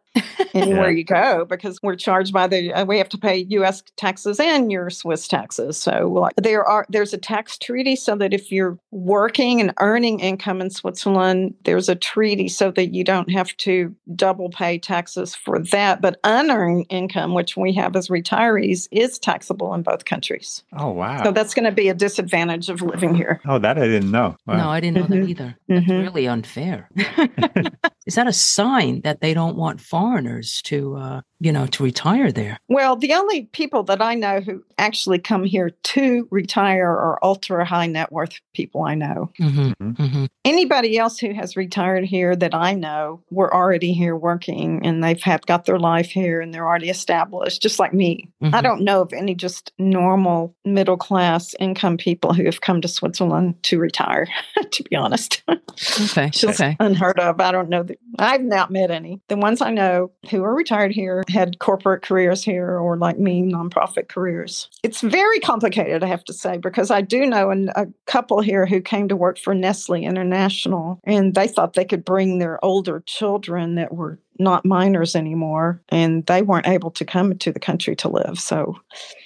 anywhere 0.55 0.91
Yeah. 0.91 0.97
you 0.97 1.05
go 1.05 1.45
because 1.45 1.79
we're 1.83 1.97
charged 1.97 2.33
by 2.33 2.47
the 2.47 2.73
uh, 2.73 2.85
we 2.85 2.99
have 2.99 3.09
to 3.11 3.19
pay 3.19 3.47
U.S. 3.51 3.83
taxes 3.97 4.41
and 4.41 4.71
your 4.73 4.91
Swiss 4.91 5.29
taxes. 5.29 5.77
So 5.77 6.09
like, 6.13 6.35
there 6.37 6.65
are 6.65 6.87
there's 6.89 7.13
a 7.13 7.19
tax 7.19 7.57
treaty 7.59 7.97
so 7.97 8.17
that 8.17 8.33
if 8.35 8.51
you're 8.51 8.79
working 8.91 9.61
and 9.61 9.73
earning 9.81 10.21
income 10.21 10.61
in 10.61 10.71
Switzerland, 10.71 11.55
there's 11.65 11.89
a 11.89 11.95
treaty 11.95 12.49
so 12.49 12.71
that 12.73 12.93
you 12.95 13.05
don't 13.05 13.31
have 13.31 13.57
to 13.59 13.95
double 14.17 14.51
pay 14.51 14.79
taxes 14.79 15.35
for 15.35 15.59
that. 15.71 16.01
But 16.01 16.19
unearned 16.25 16.87
income, 16.91 17.35
which 17.35 17.57
we 17.57 17.73
have 17.75 17.95
as 17.97 18.09
retirees, 18.09 18.89
is 18.91 19.19
taxable 19.19 19.73
in 19.75 19.83
both 19.83 20.05
countries. 20.05 20.65
Oh, 20.77 20.91
wow. 20.91 21.23
So 21.23 21.33
that's 21.33 21.55
going 21.55 21.65
to 21.67 21.73
be 21.73 21.89
a 21.89 21.95
disadvantage 21.95 22.69
of 22.69 22.83
living 22.83 23.15
here. 23.15 23.41
oh, 23.47 23.59
that 23.59 23.79
I 23.79 23.87
didn't 23.87 24.11
know. 24.11 24.37
Wow. 24.47 24.57
No, 24.57 24.69
I 24.71 24.81
didn't 24.81 24.97
know 24.97 25.07
that 25.07 25.21
Mhm. 25.25 25.29
either. 25.29 25.57
That's 25.69 25.87
Mhm. 25.87 26.01
really 26.03 26.27
unfair. 26.27 26.89
Is 28.07 28.15
that 28.17 28.27
a 28.27 28.33
sign 28.33 29.03
that 29.03 29.21
they 29.21 29.35
don't 29.35 29.57
want 29.57 29.81
foreigners 30.01 30.63
to, 30.63 30.97
uh, 30.97 31.21
you 31.41 31.53
know, 31.53 31.67
to 31.67 31.83
retire 31.83 32.33
there? 32.33 32.59
Well, 32.69 32.97
the 32.97 33.13
only 33.15 33.43
people 33.53 33.83
that 33.85 34.01
I 34.03 34.15
know 34.15 34.41
who 34.41 34.63
actually 34.79 35.19
come 35.19 35.45
here 35.45 35.71
to 35.71 36.27
retire 36.31 36.89
are 36.89 37.19
ultra 37.23 37.65
high 37.65 37.87
net 37.87 38.11
worth 38.13 38.41
people 38.55 38.83
I 38.83 38.95
know. 38.95 39.31
hmm 39.39 39.73
Mhm. 39.81 39.97
hmm 39.97 40.25
Anybody 40.45 40.97
else 40.99 41.19
who 41.19 41.33
has 41.35 41.55
retired 41.57 42.05
here 42.05 42.35
that 42.35 42.55
I 42.55 42.73
know 42.75 43.21
were 43.31 43.53
already 43.55 43.93
here 43.93 44.17
working 44.17 44.81
and 44.87 45.05
they've 45.05 45.23
had 45.23 45.47
got 45.47 45.67
their 45.67 45.79
life 45.79 46.09
here 46.11 46.41
and 46.41 46.53
they're 46.53 46.67
already 46.67 46.89
established, 46.89 47.61
just 47.63 47.79
like 47.79 47.93
me. 47.93 48.29
I 48.43 48.47
Mhm. 48.47 48.63
don't 48.63 48.83
know 48.83 49.03
of 49.03 49.13
any 49.13 49.35
just 49.35 49.73
normal 49.79 50.55
middle 50.65 50.97
class 50.97 51.55
income 51.61 51.97
people 51.99 52.33
who 52.33 52.45
have 52.47 52.61
come 52.63 52.81
to 52.81 52.89
Switzerland 52.89 53.63
to 53.65 53.79
retire, 53.79 54.27
to 54.73 54.83
be 54.85 54.97
honest. 54.97 55.43
Okay. 55.49 56.27
It's 56.29 56.41
just 56.41 56.61
Okay. 56.61 56.77
unheard 56.81 57.19
of. 57.21 57.39
I 57.41 57.53
don't 57.53 57.69
know. 57.69 57.83
That, 57.83 57.99
I've 58.19 58.43
not 58.43 58.71
met 58.71 58.91
any. 58.91 59.21
The 59.29 59.37
ones 59.37 59.61
I 59.61 59.71
know 59.71 59.90
who 60.31 60.43
are 60.45 60.55
retired 60.55 60.93
here 60.93 61.25
had 61.29 61.59
corporate 61.59 62.03
careers 62.03 62.43
here 62.45 62.79
or, 62.79 62.97
like 62.97 63.19
me, 63.19 63.43
nonprofit 63.43 64.09
careers. 64.09 64.69
It's 64.83 65.01
very 65.01 65.41
complicated, 65.41 66.03
I 66.03 66.07
have 66.07 66.25
to 66.25 66.33
say, 66.33 66.57
because 66.59 66.91
I 66.91 67.01
do 67.01 67.27
know 67.27 67.51
an, 67.51 67.71
a 67.77 67.87
couple 68.07 68.41
here 68.41 68.67
who 68.67 68.81
came 68.81 69.09
to 69.09 69.17
work 69.17 69.39
for 69.39 69.55
Nestle 69.55 70.03
International 70.05 71.01
and 71.05 71.35
they 71.35 71.49
thought 71.49 71.75
they 71.75 71.85
could 71.85 72.05
bring 72.05 72.39
their 72.39 72.63
older 72.65 73.03
children 73.07 73.75
that 73.77 73.93
were 73.95 74.19
not 74.39 74.65
minors 74.65 75.15
anymore 75.15 75.83
and 75.91 76.25
they 76.27 76.43
weren't 76.43 76.67
able 76.67 76.91
to 76.93 77.05
come 77.05 77.37
to 77.39 77.53
the 77.53 77.61
country 77.61 77.95
to 77.97 78.09
live. 78.09 78.39
So, 78.41 78.79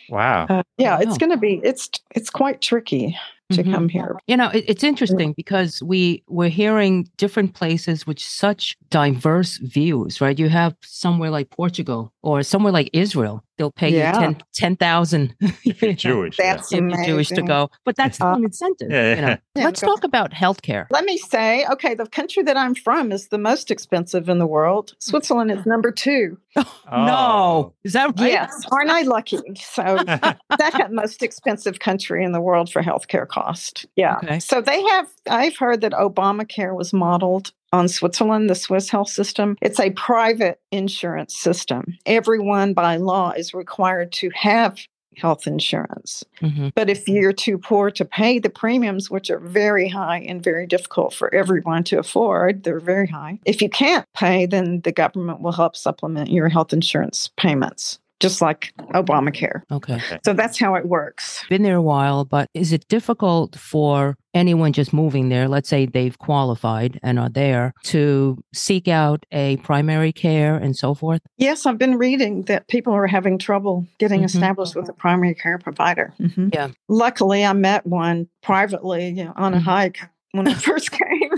Wow. 0.08 0.46
uh, 0.48 0.62
yeah, 0.76 0.94
Wow. 0.96 1.00
it's 1.02 1.18
going 1.18 1.30
to 1.30 1.38
be, 1.38 1.60
it's, 1.62 1.88
it's 2.14 2.30
quite 2.30 2.60
tricky 2.60 3.16
to 3.50 3.62
Mhm. 3.62 3.72
come 3.74 3.88
here. 3.88 4.16
You 4.26 4.36
know, 4.36 4.48
it, 4.50 4.64
it's 4.66 4.82
interesting 4.84 5.34
because 5.36 5.82
we 5.82 6.22
we're 6.28 6.48
hearing 6.48 7.08
different 7.18 7.54
places 7.54 8.06
with 8.06 8.18
such 8.18 8.76
diverse 8.90 9.58
views, 9.58 10.20
right? 10.20 10.38
You 10.38 10.48
have 10.48 10.74
somewhere 10.82 11.30
like 11.30 11.50
Portugal 11.50 12.12
or 12.22 12.42
somewhere 12.42 12.72
like 12.72 12.90
Israel 12.92 13.44
they'll 13.56 13.70
pay 13.72 13.90
Yeah. 13.90 14.14
you 14.28 14.34
10 14.34 14.42
10,000 14.54 15.34
If 15.64 15.82
you're 15.82 15.92
Jewish. 15.92 16.38
yeah. 16.38 16.54
That's 16.56 16.72
if 16.72 16.80
you're 16.80 17.04
Jewish 17.04 17.28
to 17.28 17.42
go. 17.42 17.70
But 17.84 17.96
that's 17.96 18.20
Uh, 18.20 18.34
an 18.34 18.44
incentive. 18.44 18.90
Yeah, 18.90 19.14
you 19.14 19.20
know. 19.20 19.28
yeah. 19.28 19.36
Yeah, 19.56 19.64
Let's 19.66 19.80
go- 19.80 19.88
talk 19.88 20.04
about 20.04 20.32
healthcare. 20.32 20.86
Let 20.90 21.04
me 21.04 21.16
say, 21.16 21.64
okay, 21.72 21.94
the 21.94 22.06
country 22.06 22.42
that 22.42 22.56
I'm 22.56 22.74
from 22.74 23.12
is 23.12 23.28
the 23.28 23.38
most 23.38 23.70
expensive 23.70 24.28
in 24.28 24.38
the 24.38 24.46
world. 24.46 24.94
Switzerland 24.98 25.50
is 25.50 25.64
number 25.66 25.90
two. 25.90 26.38
No, 26.56 26.62
Oh. 26.92 27.72
is 27.82 27.94
that 27.94 28.18
right? 28.20 28.30
Yes, 28.30 28.64
aren't 28.70 28.90
I 28.90 29.02
lucky? 29.02 29.38
So 29.56 29.98
second 30.60 30.94
most 30.94 31.22
expensive 31.22 31.78
country 31.80 32.24
in 32.24 32.32
the 32.32 32.40
world 32.40 32.70
for 32.70 32.82
healthcare 32.82 33.26
cost. 33.26 33.86
Yeah. 33.96 34.16
Okay. 34.22 34.38
So 34.38 34.60
they 34.60 34.80
have. 34.82 35.08
I've 35.28 35.56
heard 35.56 35.80
that 35.80 35.92
Obamacare 35.92 36.74
was 36.76 36.92
modeled 36.92 37.52
on 37.74 37.88
Switzerland, 37.88 38.48
the 38.48 38.54
Swiss 38.54 38.88
health 38.88 39.08
system. 39.08 39.56
It's 39.60 39.80
a 39.80 39.90
private 39.90 40.60
insurance 40.70 41.36
system. 41.36 41.98
Everyone 42.06 42.72
by 42.72 42.96
law 42.96 43.32
is 43.32 43.52
required 43.52 44.12
to 44.12 44.30
have 44.34 44.78
health 45.16 45.46
insurance. 45.46 46.24
Mhm. 46.40 46.72
But 46.74 46.90
if 46.90 47.08
you're 47.08 47.32
too 47.32 47.58
poor 47.58 47.90
to 47.92 48.04
pay 48.04 48.38
the 48.38 48.50
premiums, 48.50 49.10
which 49.10 49.30
are 49.30 49.38
very 49.38 49.88
high 49.88 50.18
and 50.18 50.42
very 50.42 50.66
difficult 50.66 51.14
for 51.14 51.32
everyone 51.34 51.84
to 51.84 51.98
afford, 51.98 52.64
they're 52.64 52.80
very 52.80 53.06
high. 53.06 53.38
If 53.44 53.62
you 53.62 53.68
can't 53.68 54.06
pay, 54.14 54.46
then 54.46 54.80
the 54.82 54.92
government 54.92 55.40
will 55.40 55.52
help 55.52 55.76
supplement 55.76 56.30
your 56.30 56.48
health 56.48 56.72
insurance 56.72 57.30
payments, 57.36 58.00
just 58.24 58.40
like 58.42 58.72
Obamacare. 58.94 59.62
Okay. 59.70 60.00
So 60.24 60.32
that's 60.32 60.58
how 60.58 60.74
it 60.74 60.86
works. 60.86 61.44
Been 61.48 61.62
there 61.62 61.76
a 61.76 61.82
while, 61.82 62.24
but 62.24 62.48
is 62.54 62.72
it 62.72 62.86
difficult 62.88 63.56
for 63.56 64.16
anyone 64.34 64.72
just 64.72 64.92
moving 64.92 65.28
there? 65.28 65.46
Let's 65.48 65.68
say 65.68 65.86
they've 65.86 66.18
qualified 66.18 66.98
and 67.02 67.18
are 67.18 67.28
there 67.28 67.72
to 67.84 68.36
seek 68.52 68.88
out 68.88 69.24
a 69.30 69.56
primary 69.58 70.12
care 70.12 70.54
and 70.56 70.76
so 70.76 70.94
forth. 70.94 71.20
Yes, 71.38 71.66
I've 71.66 71.78
been 71.78 71.96
reading 71.98 72.42
that 72.42 72.66
people 72.68 72.92
are 72.92 73.06
having 73.06 73.38
trouble 73.38 73.86
getting 73.98 74.22
Mhm. 74.22 74.26
established 74.26 74.74
with 74.74 74.88
a 74.88 74.92
primary 74.94 75.34
care 75.34 75.58
provider. 75.58 76.12
Mhm. 76.20 76.52
Yeah. 76.54 76.68
Luckily, 76.88 77.44
I 77.44 77.52
met 77.52 77.86
one 77.86 78.28
privately 78.42 79.08
you 79.08 79.24
know, 79.26 79.32
on 79.36 79.54
a 79.54 79.58
Mhm. 79.58 79.62
hike 79.62 79.98
when 80.32 80.48
I 80.48 80.54
first 80.54 80.90
came. 80.90 81.30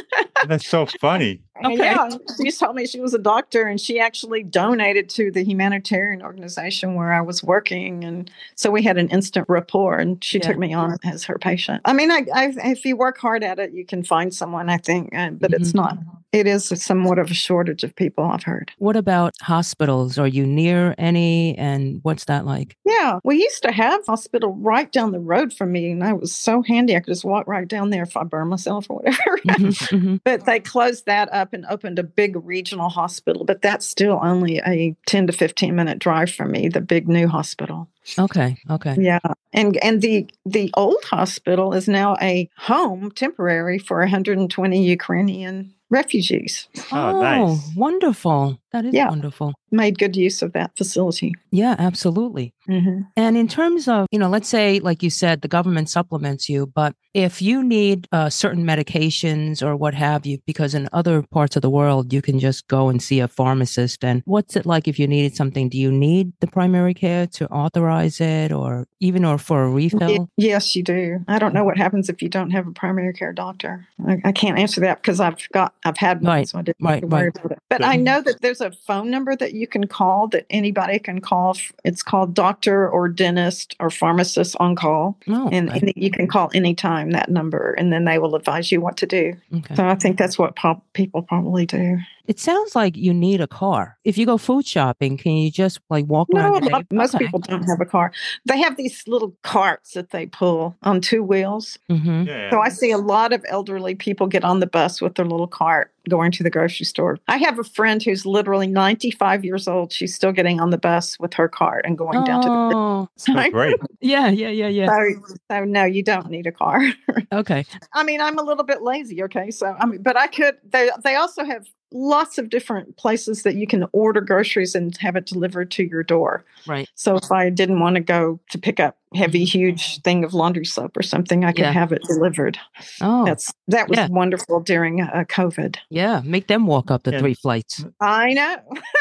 That's 0.47 0.67
so 0.67 0.87
funny. 0.87 1.43
Okay. 1.65 1.77
Yeah, 1.77 2.11
she 2.37 2.51
told 2.53 2.77
me 2.77 2.87
she 2.87 3.01
was 3.01 3.15
a 3.15 3.19
doctor 3.19 3.67
and 3.67 3.81
she 3.81 3.99
actually 3.99 4.43
donated 4.43 5.09
to 5.11 5.31
the 5.31 5.43
humanitarian 5.43 6.21
organization 6.23 6.95
where 6.95 7.13
I 7.13 7.23
was 7.23 7.43
working. 7.43 8.05
And 8.05 8.31
so 8.55 8.71
we 8.71 8.83
had 8.83 8.99
an 8.99 9.09
instant 9.09 9.47
rapport 9.49 9.99
and 9.99 10.23
she 10.23 10.39
Yeah. 10.39 10.49
took 10.49 10.59
me 10.59 10.75
on 10.75 10.99
as 11.05 11.25
her 11.25 11.39
patient. 11.39 11.81
I 11.87 11.95
mean, 11.95 12.11
I, 12.11 12.27
I, 12.35 12.53
if 12.65 12.85
you 12.85 12.97
work 12.97 13.19
hard 13.19 13.43
at 13.43 13.59
it, 13.59 13.73
you 13.73 13.87
can 13.87 14.03
find 14.03 14.35
someone, 14.35 14.69
I 14.69 14.77
think, 14.77 15.11
but 15.13 15.53
it's 15.55 15.73
Mhm. 15.73 15.77
not, 15.77 15.99
it 16.33 16.47
is 16.47 16.69
somewhat 16.83 17.19
of 17.19 17.31
a 17.31 17.35
shortage 17.35 17.83
of 17.85 17.95
people, 17.97 18.25
I've 18.25 18.43
heard. 18.43 18.73
What 18.79 18.97
about 18.97 19.35
hospitals? 19.41 20.19
Are 20.19 20.27
you 20.27 20.47
near 20.47 20.95
any? 20.99 21.57
And 21.57 22.01
what's 22.03 22.25
that 22.27 22.45
like? 22.45 22.77
Yeah, 22.85 23.21
we 23.25 23.37
used 23.43 23.63
to 23.63 23.73
have 23.73 24.01
a 24.01 24.11
hospital 24.11 24.55
right 24.55 24.91
down 24.91 25.13
the 25.13 25.21
road 25.21 25.53
from 25.53 25.73
me, 25.73 25.91
and 25.91 26.05
I 26.05 26.13
was 26.13 26.35
so 26.35 26.63
handy. 26.63 26.95
I 26.97 27.01
could 27.01 27.13
just 27.13 27.25
walk 27.25 27.47
right 27.47 27.67
down 27.67 27.91
there 27.91 28.03
if 28.03 28.17
I 28.17 28.25
burn 28.25 28.49
myself 28.49 28.87
or 28.89 28.97
whatever. 28.99 29.19
Mhm, 29.47 29.73
mhm. 29.91 30.21
but 30.25 30.45
they 30.45 30.61
closed 30.61 31.07
that 31.07 31.33
up 31.33 31.53
and 31.53 31.65
opened 31.67 31.99
a 31.99 32.03
big 32.03 32.37
regional 32.45 32.89
hospital. 32.89 33.45
But 33.45 33.63
that's 33.63 33.87
still 33.87 34.19
only 34.23 34.59
a 34.59 34.95
ten 35.07 35.27
to 35.29 35.33
fifteen 35.33 35.75
minute 35.77 35.99
drive 35.99 36.31
from 36.33 36.51
me. 36.51 36.69
The 36.69 36.81
big 36.81 37.09
new 37.09 37.29
hospital. 37.29 37.89
Okay. 38.19 38.57
Okay. 38.71 38.97
Yeah, 38.99 39.19
and 39.53 39.77
and 39.79 40.03
the 40.03 40.29
the 40.45 40.71
old 40.75 41.03
hospital 41.05 41.73
is 41.73 41.89
now 41.89 42.17
a 42.21 42.49
home 42.57 43.11
temporary 43.13 43.79
for 43.79 43.99
120 44.01 44.85
Ukrainian 44.85 45.73
refugees. 45.91 46.69
Oh, 46.93 47.11
oh, 47.17 47.21
nice. 47.23 47.71
wonderful. 47.77 48.61
That 48.77 48.85
is 48.85 48.93
Yeah. 48.95 49.09
wonderful. 49.09 49.55
Made 49.71 49.99
good 49.99 50.17
use 50.17 50.43
of 50.43 50.53
that 50.53 50.77
facility. 50.77 51.33
Yeah, 51.51 51.75
absolutely. 51.79 52.53
hmm 52.67 53.01
And 53.17 53.37
in 53.37 53.49
terms 53.49 53.89
of, 53.89 54.07
you 54.13 54.19
know, 54.19 54.29
let's 54.29 54.49
say, 54.49 54.81
like 54.81 55.03
you 55.03 55.09
said, 55.09 55.41
the 55.41 55.49
government 55.49 55.89
supplements 55.89 56.49
you, 56.49 56.67
but 56.67 56.93
if 57.15 57.41
you 57.41 57.63
need 57.65 58.07
uh, 58.13 58.29
certain 58.29 58.65
medications 58.65 59.63
or 59.63 59.75
what 59.77 59.95
have 59.95 60.27
you, 60.27 60.39
because 60.47 60.75
in 60.75 60.89
other 60.93 61.23
parts 61.23 61.57
of 61.57 61.63
the 61.63 61.71
world, 61.71 62.13
you 62.13 62.21
can 62.21 62.39
just 62.39 62.67
go 62.69 62.89
and 62.91 63.01
see 63.03 63.21
a 63.21 63.29
pharmacist. 63.29 64.05
And 64.05 64.23
what's 64.27 64.57
it 64.57 64.67
like 64.67 64.87
if 64.89 64.99
you 64.99 65.07
needed 65.07 65.35
something? 65.35 65.71
Do 65.71 65.79
you 65.79 65.91
need 65.91 66.33
the 66.41 66.47
primary 66.47 66.93
care 66.93 67.27
to 67.39 67.49
authorize 67.49 68.21
it 68.21 68.53
or 68.53 68.87
even 69.01 69.25
or 69.25 69.39
for 69.39 69.65
a 69.65 69.71
refill? 69.71 70.29
Yes, 70.37 70.77
you 70.77 70.83
do. 70.83 71.25
I 71.29 71.39
don't 71.39 71.55
know 71.55 71.65
what 71.65 71.79
happens 71.79 72.11
if 72.11 72.21
you 72.21 72.29
don't 72.29 72.51
have 72.51 72.67
a 72.67 72.73
primary 72.73 73.15
care 73.15 73.33
doctor. 73.33 73.87
I, 74.07 74.19
I 74.25 74.33
can't 74.33 74.59
answer 74.59 74.81
that 74.83 75.01
because 75.01 75.19
I've 75.21 75.39
got 75.53 75.73
I've 75.87 75.97
had 75.97 76.21
one, 76.21 76.33
Right, 76.33 76.49
so 76.49 76.59
I 76.59 76.63
didn't 76.63 76.85
right, 76.85 76.93
have 76.95 77.01
to 77.01 77.07
worry 77.07 77.25
right. 77.25 77.37
about 77.39 77.53
it. 77.53 77.59
But 77.71 77.83
I 77.85 77.97
know 77.97 78.21
that 78.21 78.43
there's 78.43 78.61
a 78.61 78.66
phone 78.73 79.11
number 79.11 79.35
that 79.37 79.55
you 79.55 79.67
can 79.67 79.87
call 79.87 80.29
that 80.29 80.47
anybody 80.51 80.99
can 80.99 81.21
call. 81.21 81.57
It's 81.85 82.03
called 82.03 82.35
doctor 82.35 82.89
or 82.89 83.09
dentist 83.09 83.75
or 83.81 83.91
pharmacist 83.91 84.57
on 84.61 84.77
call, 84.77 85.19
No. 85.27 85.49
and, 85.51 85.71
okay. 85.71 85.79
and 85.81 85.93
you 85.97 86.11
can 86.11 86.27
call 86.27 86.51
anytime 86.55 87.11
that 87.13 87.31
number, 87.31 87.73
and 87.79 87.93
then 87.93 88.05
they 88.05 88.19
will 88.19 88.35
advise 88.35 88.71
you 88.73 88.81
what 88.81 88.97
to 88.99 89.07
do. 89.07 89.35
okay. 89.55 89.75
So 89.75 89.87
I 89.87 89.95
think 89.95 90.19
that's 90.19 90.39
what 90.39 90.57
prob- 90.57 90.83
people 90.93 91.23
probably 91.23 91.67
do. 91.67 91.99
It 92.27 92.41
sounds 92.41 92.75
like 92.75 92.97
you 92.97 93.15
need 93.15 93.41
a 93.41 93.47
car. 93.47 93.97
If 94.03 94.19
you 94.19 94.27
go 94.27 94.37
food 94.37 94.67
shopping, 94.67 95.17
can 95.17 95.37
you 95.37 95.49
just 95.49 95.79
like 95.91 96.07
walk 96.07 96.27
No, 96.33 96.41
around? 96.41 96.53
a 96.55 96.57
and 96.57 96.67
lot, 96.73 96.79
take- 96.91 96.93
most 96.93 97.15
Okay. 97.15 97.25
people 97.25 97.39
don't 97.39 97.63
have 97.69 97.81
a 97.81 97.85
car. 97.87 98.11
They 98.47 98.59
have 98.59 98.77
these 98.77 99.05
little 99.07 99.33
carts 99.45 99.93
that 99.93 100.11
they 100.11 100.27
pull 100.27 100.75
on 100.83 101.01
two 101.01 101.23
wheels. 101.23 101.79
Mhm. 101.89 102.27
Yeah. 102.27 102.51
So 102.51 102.59
I 102.61 102.71
see 102.71 102.91
a 102.91 102.99
lot 102.99 103.33
of 103.33 103.45
elderly 103.49 103.95
people 103.95 104.27
get 104.27 104.43
on 104.43 104.59
the 104.59 104.67
bus 104.67 105.01
with 105.01 105.15
their 105.15 105.25
little 105.25 105.47
cart 105.47 105.93
going 106.09 106.33
to 106.33 106.43
the 106.43 106.51
grocery 106.51 106.87
store. 106.87 107.19
I 107.29 107.39
have 107.39 107.59
a 107.59 107.65
friend 107.65 108.03
who's 108.03 108.25
literally 108.25 108.67
95 108.67 109.45
years 109.45 109.69
old. 109.69 109.93
She's 109.93 110.15
still 110.15 110.33
getting 110.33 110.61
on 110.61 110.71
the 110.71 110.79
bus 110.79 111.19
with 111.19 111.35
her 111.35 111.49
cart 111.49 111.85
and 111.85 111.99
going 111.99 112.23
down 112.25 112.43
to 112.43 112.49
the 112.49 112.87
Oh, 112.97 113.09
so 113.17 113.51
great. 113.51 113.77
yeah, 114.01 114.29
yeah, 114.29 114.49
yeah, 114.49 114.69
yeah. 114.69 114.87
so, 114.87 115.37
so 115.51 115.65
no, 115.65 115.85
you 115.85 116.03
don't 116.03 116.31
need 116.31 116.47
a 116.47 116.53
car. 116.53 116.83
Okay. 117.33 117.65
I 117.93 118.05
mean, 118.05 118.21
I'm 118.21 118.39
a 118.39 118.43
little 118.43 118.63
bit 118.63 118.83
lazy, 118.83 119.23
okay? 119.25 119.51
So 119.51 119.75
I 119.79 119.87
mean, 119.87 120.03
but 120.03 120.17
I 120.17 120.27
could 120.29 120.57
they 120.65 120.91
they 121.03 121.17
also 121.17 121.45
have 121.45 121.67
lots 121.93 122.39
of 122.39 122.51
different 122.51 122.97
places 122.97 123.43
that 123.43 123.57
you 123.57 123.67
can 123.67 123.87
order 123.93 124.21
groceries 124.21 124.75
and 124.75 124.97
have 124.99 125.17
it 125.17 125.27
delivered 125.27 125.71
to 125.73 125.85
your 125.85 126.03
door. 126.03 126.45
Right. 126.67 126.89
So 126.95 127.17
if 127.17 127.33
I 127.33 127.51
didn't 127.51 127.81
want 127.81 127.97
to 127.97 128.01
go 128.01 128.39
to 128.51 128.59
pick 128.59 128.79
up 128.81 128.97
heavy 129.15 129.45
huge 129.45 130.01
thing 130.03 130.25
of 130.25 130.35
laundry 130.35 130.65
soap 130.65 130.97
or 130.97 131.03
something, 131.03 131.45
I 131.45 131.53
could 131.53 131.61
Yeah. 131.65 131.73
have 131.73 131.93
it 131.93 132.03
delivered. 132.03 132.59
Oh, 133.01 133.25
That's 133.25 133.53
that 133.69 133.89
was 133.89 133.99
Yeah. 133.99 134.09
wonderful 134.11 134.61
during 134.61 135.01
uh, 135.01 135.25
COVID. 135.29 135.77
yeah. 135.91 136.21
Make 136.25 136.49
them 136.49 136.67
walk 136.67 136.91
up 136.91 137.05
the 137.05 137.13
Yeah. 137.13 137.21
three 137.21 137.35
flights. 137.35 137.85
I 138.01 138.33
know. 138.33 138.57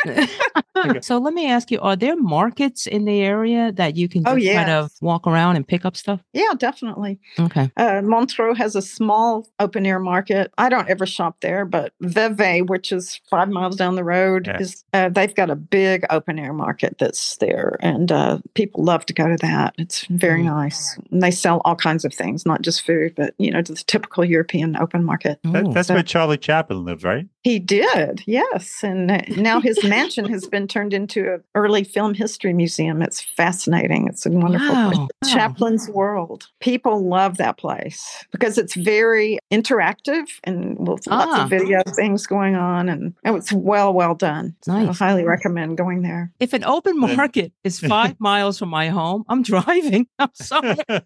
so 1.01 1.17
let 1.17 1.33
me 1.33 1.47
ask 1.49 1.71
you: 1.71 1.79
Are 1.79 1.95
there 1.95 2.15
markets 2.15 2.85
in 2.87 3.05
the 3.05 3.21
area 3.21 3.71
that 3.73 3.95
you 3.95 4.07
can 4.07 4.23
just 4.23 4.35
Oh, 4.35 4.53
kind 4.53 4.69
of 4.69 4.91
walk 5.01 5.25
around 5.27 5.55
and 5.55 5.67
pick 5.67 5.85
up 5.85 5.95
stuff? 5.97 6.19
Yeah, 6.33 6.51
definitely. 6.57 7.19
Okay. 7.39 7.71
Uh, 7.77 8.01
Montreux 8.03 8.53
has 8.55 8.75
a 8.75 8.81
small 8.81 9.47
open 9.59 9.85
air 9.85 9.99
market. 9.99 10.51
I 10.57 10.69
don't 10.69 10.89
ever 10.89 11.05
shop 11.05 11.37
there, 11.41 11.65
but 11.65 11.93
Vevey, 12.01 12.61
which 12.61 12.91
is 12.91 13.19
five 13.29 13.49
miles 13.49 13.75
down 13.75 13.95
the 13.95 14.03
road, 14.03 14.47
Yeah. 14.47 14.57
is 14.59 14.83
uh, 14.93 15.09
they've 15.09 15.33
got 15.35 15.49
a 15.49 15.55
big 15.55 16.05
open 16.09 16.39
air 16.39 16.53
market 16.53 16.97
that's 16.99 17.37
there, 17.37 17.77
and 17.81 18.11
uh, 18.11 18.39
people 18.53 18.83
love 18.83 19.05
to 19.07 19.13
go 19.13 19.27
to 19.27 19.37
that. 19.37 19.73
It's 19.77 19.94
very 20.09 20.41
Mm. 20.41 20.45
nice. 20.45 20.97
And 21.11 21.21
they 21.23 21.31
sell 21.31 21.61
all 21.65 21.75
kinds 21.75 22.03
of 22.05 22.13
things, 22.13 22.45
not 22.45 22.61
just 22.61 22.81
food, 22.85 23.13
but 23.15 23.33
you 23.37 23.51
know, 23.51 23.61
the 23.61 23.75
typical 23.75 24.23
European 24.25 24.75
open 24.77 25.03
market. 25.03 25.39
That, 25.43 25.71
that's 25.73 25.87
so- 25.87 25.93
where 25.93 26.03
Charlie 26.03 26.37
Chaplin 26.37 26.83
lived, 26.85 27.03
right? 27.03 27.27
He 27.43 27.59
did, 27.59 28.23
yes, 28.25 28.83
and 28.83 29.11
uh, 29.11 29.19
now 29.37 29.61
his 29.61 29.83
mansion 29.83 30.25
has 30.29 30.47
been 30.47 30.67
turned 30.67 30.95
into 30.95 31.31
an 31.35 31.43
early 31.53 31.83
film 31.83 32.15
history 32.15 32.53
museum. 32.53 33.03
It's 33.03 33.21
fascinating. 33.21 34.07
It's 34.07 34.25
a 34.25 34.31
wonderful 34.31 34.67
place. 34.67 34.97
Wow. 34.97 35.07
Wow. 35.21 35.29
Chaplin's 35.31 35.87
World. 35.89 36.47
People 36.59 37.07
love 37.07 37.37
that 37.37 37.57
place 37.59 38.25
because 38.31 38.57
it's 38.57 38.73
very 38.73 39.37
interactive 39.53 40.25
and 40.43 40.75
with 40.87 41.05
lots 41.05 41.31
Ah. 41.35 41.43
of 41.43 41.49
video 41.51 41.83
things 41.95 42.25
going 42.25 42.55
on, 42.55 42.89
and 42.89 43.13
oh, 43.25 43.35
it's 43.35 43.53
well, 43.53 43.93
well 43.93 44.15
done. 44.15 44.55
So 44.63 44.73
I 44.73 44.85
Nice. 44.85 44.97
highly 44.97 45.23
recommend 45.23 45.77
going 45.77 46.01
there. 46.01 46.31
If 46.39 46.53
an 46.53 46.63
open 46.63 46.99
market 46.99 47.51
is 47.63 47.79
five 47.79 48.15
miles 48.19 48.57
from 48.57 48.69
my 48.69 48.87
home, 48.89 49.23
I'm 49.29 49.43
driving. 49.43 49.84
I'm 50.19 50.29
sorry. 50.33 50.77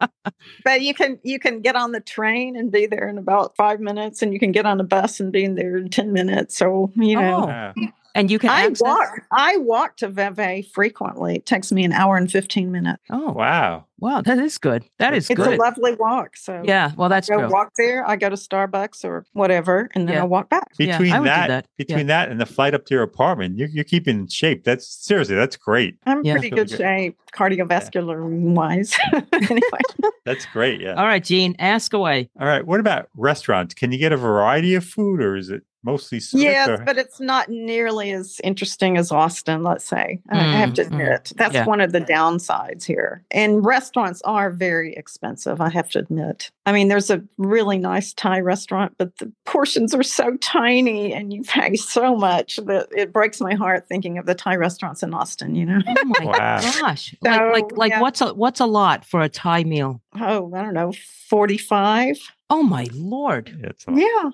But 0.64 0.82
you 0.82 0.94
can 0.94 1.18
you 1.22 1.38
can 1.38 1.60
get 1.60 1.76
on 1.76 1.92
the 1.92 2.00
train 2.00 2.56
and 2.56 2.70
be 2.70 2.86
there 2.86 3.08
in 3.08 3.18
about 3.18 3.56
five 3.56 3.80
minutes, 3.80 4.22
and 4.22 4.32
you 4.32 4.38
can 4.38 4.52
get 4.52 4.66
on 4.66 4.80
a 4.80 4.84
bus 4.84 5.20
and 5.20 5.32
be 5.32 5.44
in 5.44 5.54
there 5.54 5.76
in 5.76 5.88
ten 5.88 6.12
minutes. 6.12 6.56
So 6.56 6.92
you 6.96 7.16
know. 7.16 7.72
Oh. 7.76 7.86
Yeah. 8.14 8.20
And 8.20 8.30
you 8.30 8.38
can 8.38 8.50
I 8.50 8.62
access. 8.66 8.82
walk. 8.82 9.20
I 9.32 9.56
walk 9.58 9.96
to 9.98 10.08
Vevey 10.08 10.62
frequently. 10.72 11.36
It 11.36 11.46
takes 11.46 11.70
me 11.72 11.84
an 11.84 11.92
hour 11.92 12.16
and 12.16 12.30
fifteen 12.30 12.70
minutes. 12.72 13.02
Oh, 13.10 13.32
Wow. 13.32 13.86
wow. 13.98 14.20
That 14.22 14.38
is 14.38 14.58
good. 14.58 14.84
That 14.98 15.14
is 15.14 15.30
It's 15.30 15.36
good. 15.36 15.54
a 15.54 15.56
lovely 15.62 15.94
walk. 15.94 16.36
So 16.36 16.62
yeah. 16.64 16.90
Well, 16.96 17.08
that's 17.08 17.30
I 17.30 17.34
go 17.34 17.40
true. 17.42 17.50
walk 17.50 17.70
there. 17.76 18.06
I 18.08 18.16
go 18.16 18.28
to 18.28 18.36
Starbucks 18.36 19.04
or 19.04 19.24
whatever, 19.32 19.88
and 19.94 20.08
then 20.08 20.16
Yeah. 20.16 20.22
I 20.22 20.24
walk 20.26 20.48
back. 20.50 20.68
Yeah, 20.78 20.98
Between 20.98 21.12
I 21.12 21.18
would 21.20 21.24
do 21.24 21.30
that, 21.30 21.48
that. 21.48 21.66
Yeah. 21.78 21.84
between 21.86 22.06
that 22.08 22.28
and 22.30 22.40
the 22.40 22.46
flight 22.46 22.74
up 22.74 22.84
to 22.86 22.94
your 22.94 23.02
apartment, 23.02 23.58
you're, 23.58 23.68
you're 23.68 23.84
keeping 23.84 24.20
in 24.20 24.26
shape. 24.28 24.64
That's 24.64 24.86
seriously, 24.88 25.36
that's 25.36 25.56
great. 25.56 25.96
I'm 26.06 26.18
in 26.18 26.24
Yeah. 26.24 26.32
pretty 26.34 26.50
good 26.50 26.70
shape, 26.70 27.16
cardiovascular 27.34 28.22
wise. 28.54 28.96
anyway, 29.32 29.60
That's 30.24 30.46
great. 30.46 30.80
Yeah. 30.80 30.94
All 30.94 31.06
right, 31.06 31.22
Gene, 31.24 31.56
ask 31.58 31.92
away. 31.92 32.30
All 32.38 32.46
right. 32.46 32.64
What 32.66 32.78
about 32.80 33.08
restaurants? 33.16 33.74
Can 33.74 33.90
you 33.92 33.98
get 33.98 34.12
a 34.12 34.16
variety 34.16 34.74
of 34.74 34.84
food 34.84 35.20
or 35.20 35.36
is 35.36 35.48
it 35.50 35.62
mostly 35.82 36.20
Zurich. 36.20 36.44
Yes, 36.44 36.68
or- 36.68 36.78
but 36.84 36.98
it's 36.98 37.20
not 37.20 37.48
nearly 37.48 38.10
as 38.12 38.40
interesting 38.44 38.96
as 38.98 39.10
Austin, 39.10 39.62
let's 39.62 39.84
say. 39.84 40.20
I 40.30 40.38
I 40.38 40.42
have 40.56 40.74
to 40.74 40.82
Mm, 40.82 40.84
mm, 40.84 40.92
admit. 40.92 41.32
That's 41.36 41.54
yeah. 41.54 41.64
one 41.64 41.80
of 41.80 41.92
the 41.92 42.00
downsides 42.00 42.84
here. 42.84 43.24
And 43.30 43.64
restaurants 43.64 44.20
are 44.22 44.50
very 44.50 44.94
expensive, 44.94 45.60
I 45.60 45.68
have 45.70 45.88
to 45.90 45.98
admit. 46.00 46.50
I 46.66 46.72
mean, 46.72 46.88
there's 46.88 47.10
a 47.10 47.22
really 47.38 47.78
nice 47.78 48.12
Thai 48.12 48.40
restaurant, 48.40 48.94
but 48.98 49.16
the 49.18 49.32
portions 49.46 49.94
are 49.94 50.02
so 50.02 50.36
tiny 50.36 51.12
and 51.12 51.32
you 51.32 51.42
pay 51.42 51.74
so 51.76 52.14
much 52.14 52.56
that 52.66 52.88
it 52.96 53.12
breaks 53.12 53.40
my 53.40 53.54
heart 53.54 53.86
thinking 53.88 54.18
of 54.18 54.26
the 54.26 54.34
Thai 54.34 54.56
restaurants 54.56 55.02
in 55.02 55.14
Austin, 55.14 55.54
you 55.54 55.66
know? 55.66 55.80
Oh 55.86 56.04
my 56.04 56.24
Wow. 56.30 56.60
gosh! 56.60 57.14
like 57.22 57.40
like 57.52 57.76
like 57.76 57.90
yeah. 57.90 58.00
what's 58.00 58.20
a 58.20 58.34
what's 58.34 58.60
a 58.60 58.66
lot 58.66 59.04
for 59.04 59.20
a 59.20 59.28
Thai 59.28 59.64
meal? 59.64 60.00
Oh, 60.20 60.52
I 60.54 60.62
don't 60.62 60.74
know, 60.74 60.92
45. 61.28 62.18
Oh 62.50 62.62
my 62.62 62.86
lord! 62.92 63.74
Yeah, 63.88 64.30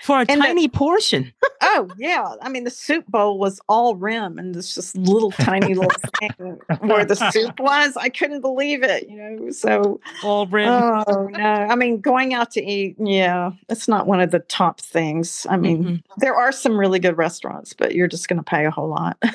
it's 0.00 0.08
a 0.08 0.12
lot. 0.12 0.18
Yeah. 0.20 0.24
For 0.26 0.32
a 0.32 0.32
And 0.32 0.40
the- 0.42 0.46
tiny 0.46 0.68
portion. 0.68 1.32
Oh 1.60 1.88
yeah, 1.98 2.24
I 2.40 2.48
mean 2.48 2.62
the 2.62 2.70
soup 2.70 3.04
bowl 3.08 3.36
was 3.38 3.60
all 3.68 3.96
rim, 3.96 4.38
and 4.38 4.54
this 4.54 4.76
just 4.76 4.96
little 4.96 5.32
tiny 5.32 5.74
little 5.74 5.90
thing 6.20 6.56
where 6.80 7.04
the 7.04 7.16
soup 7.16 7.58
was. 7.60 7.96
I 7.96 8.08
couldn't 8.08 8.40
believe 8.42 8.84
it, 8.84 9.08
you 9.08 9.16
know. 9.16 9.50
So 9.50 10.00
All 10.22 10.46
rim. 10.46 10.68
oh 10.68 11.26
no, 11.32 11.38
I 11.40 11.74
mean 11.74 12.00
going 12.00 12.32
out 12.32 12.52
to 12.52 12.64
eat, 12.64 12.94
yeah, 12.98 13.50
it's 13.68 13.88
not 13.88 14.06
one 14.06 14.20
of 14.20 14.30
the 14.30 14.38
top 14.38 14.80
things. 14.80 15.46
I 15.50 15.56
mean, 15.56 15.84
Mhm. 15.84 16.02
there 16.18 16.36
are 16.36 16.52
some 16.52 16.78
really 16.78 17.00
good 17.00 17.18
restaurants, 17.18 17.74
but 17.74 17.92
you're 17.94 18.08
just 18.08 18.28
going 18.28 18.38
to 18.38 18.44
pay 18.44 18.64
a 18.64 18.70
whole 18.70 18.88
lot. 18.88 19.18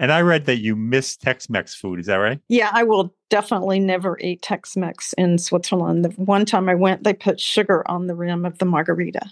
And 0.00 0.12
I 0.12 0.20
read 0.20 0.44
that 0.46 0.58
you 0.58 0.76
miss 0.76 1.16
Tex-Mex 1.16 1.74
food. 1.74 1.98
Is 1.98 2.06
that 2.06 2.16
right? 2.16 2.38
yeah, 2.48 2.70
I 2.72 2.84
will 2.84 3.12
definitely 3.30 3.80
never 3.80 4.16
eat 4.20 4.42
Tex-Mex 4.42 5.12
in 5.14 5.38
Switzerland. 5.38 6.04
The 6.04 6.10
one 6.10 6.44
time 6.44 6.68
I 6.68 6.74
went, 6.76 7.02
they 7.02 7.14
put 7.14 7.40
sugar 7.40 7.82
on 7.90 8.06
the 8.06 8.14
rim 8.14 8.44
of 8.44 8.58
the 8.58 8.64
margarita. 8.64 9.22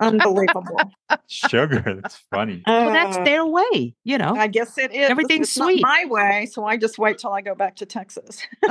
Unbelievable. 0.00 0.90
Sugar. 1.28 1.80
That's 2.02 2.16
funny. 2.30 2.62
well, 2.66 2.92
that's 2.92 3.16
Uh, 3.16 3.24
their 3.24 3.46
way, 3.46 3.94
you 4.04 4.18
know. 4.18 4.34
I 4.36 4.46
guess 4.48 4.76
it 4.78 4.92
is. 4.92 5.08
Everything's 5.08 5.48
It's 5.48 5.56
not 5.58 5.66
sweet. 5.66 5.82
my 5.82 6.04
way, 6.08 6.46
so 6.46 6.64
I 6.64 6.76
just 6.76 6.98
wait 6.98 7.18
till 7.18 7.32
I 7.32 7.40
go 7.40 7.54
back 7.54 7.76
to 7.76 7.86
Texas. 7.86 8.42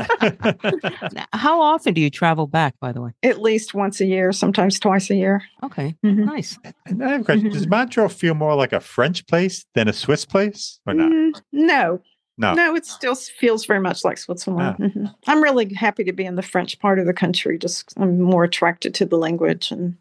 Now, 1.12 1.25
How 1.34 1.62
often 1.62 1.93
do 1.93 2.01
you 2.01 2.10
travel 2.10 2.47
back? 2.47 2.75
By 2.80 2.91
the 2.91 3.01
way. 3.01 3.12
At 3.23 3.41
least 3.41 3.73
once 3.73 4.01
a 4.01 4.06
year, 4.06 4.32
sometimes 4.32 4.80
twice 4.80 5.10
a 5.10 5.15
year. 5.15 5.41
Okay, 5.63 5.95
Mhm. 6.06 6.25
nice. 6.25 6.60
And 6.86 7.04
I 7.04 7.12
have 7.13 7.21
a 7.21 7.23
question. 7.23 7.49
Does 7.49 7.67
Montreux 7.67 8.10
feel 8.10 8.34
more 8.36 8.56
like 8.56 8.73
a 8.73 8.80
French 8.80 9.25
place 9.28 9.65
than 9.73 9.88
a 9.88 9.93
Swiss 9.93 10.25
place 10.25 10.80
or 10.86 10.93
not? 10.93 11.12
Mm, 11.12 11.41
no, 11.54 11.99
No. 12.38 12.54
no, 12.54 12.76
it 12.76 12.86
still 12.86 13.15
feels 13.15 13.65
very 13.65 13.80
much 13.80 14.04
like 14.04 14.17
Switzerland. 14.17 14.78
Mhm. 14.80 15.13
I'm 15.28 15.41
really 15.41 15.74
happy 15.74 16.04
to 16.04 16.12
be 16.13 16.26
in 16.26 16.36
the 16.36 16.41
French 16.41 16.78
part 16.80 17.00
of 17.00 17.06
the 17.06 17.13
country. 17.13 17.58
Just 17.58 17.93
I'm 17.98 18.19
more 18.19 18.43
attracted 18.43 18.93
to 18.95 19.06
the 19.06 19.17
language, 19.17 19.71
and 19.71 19.95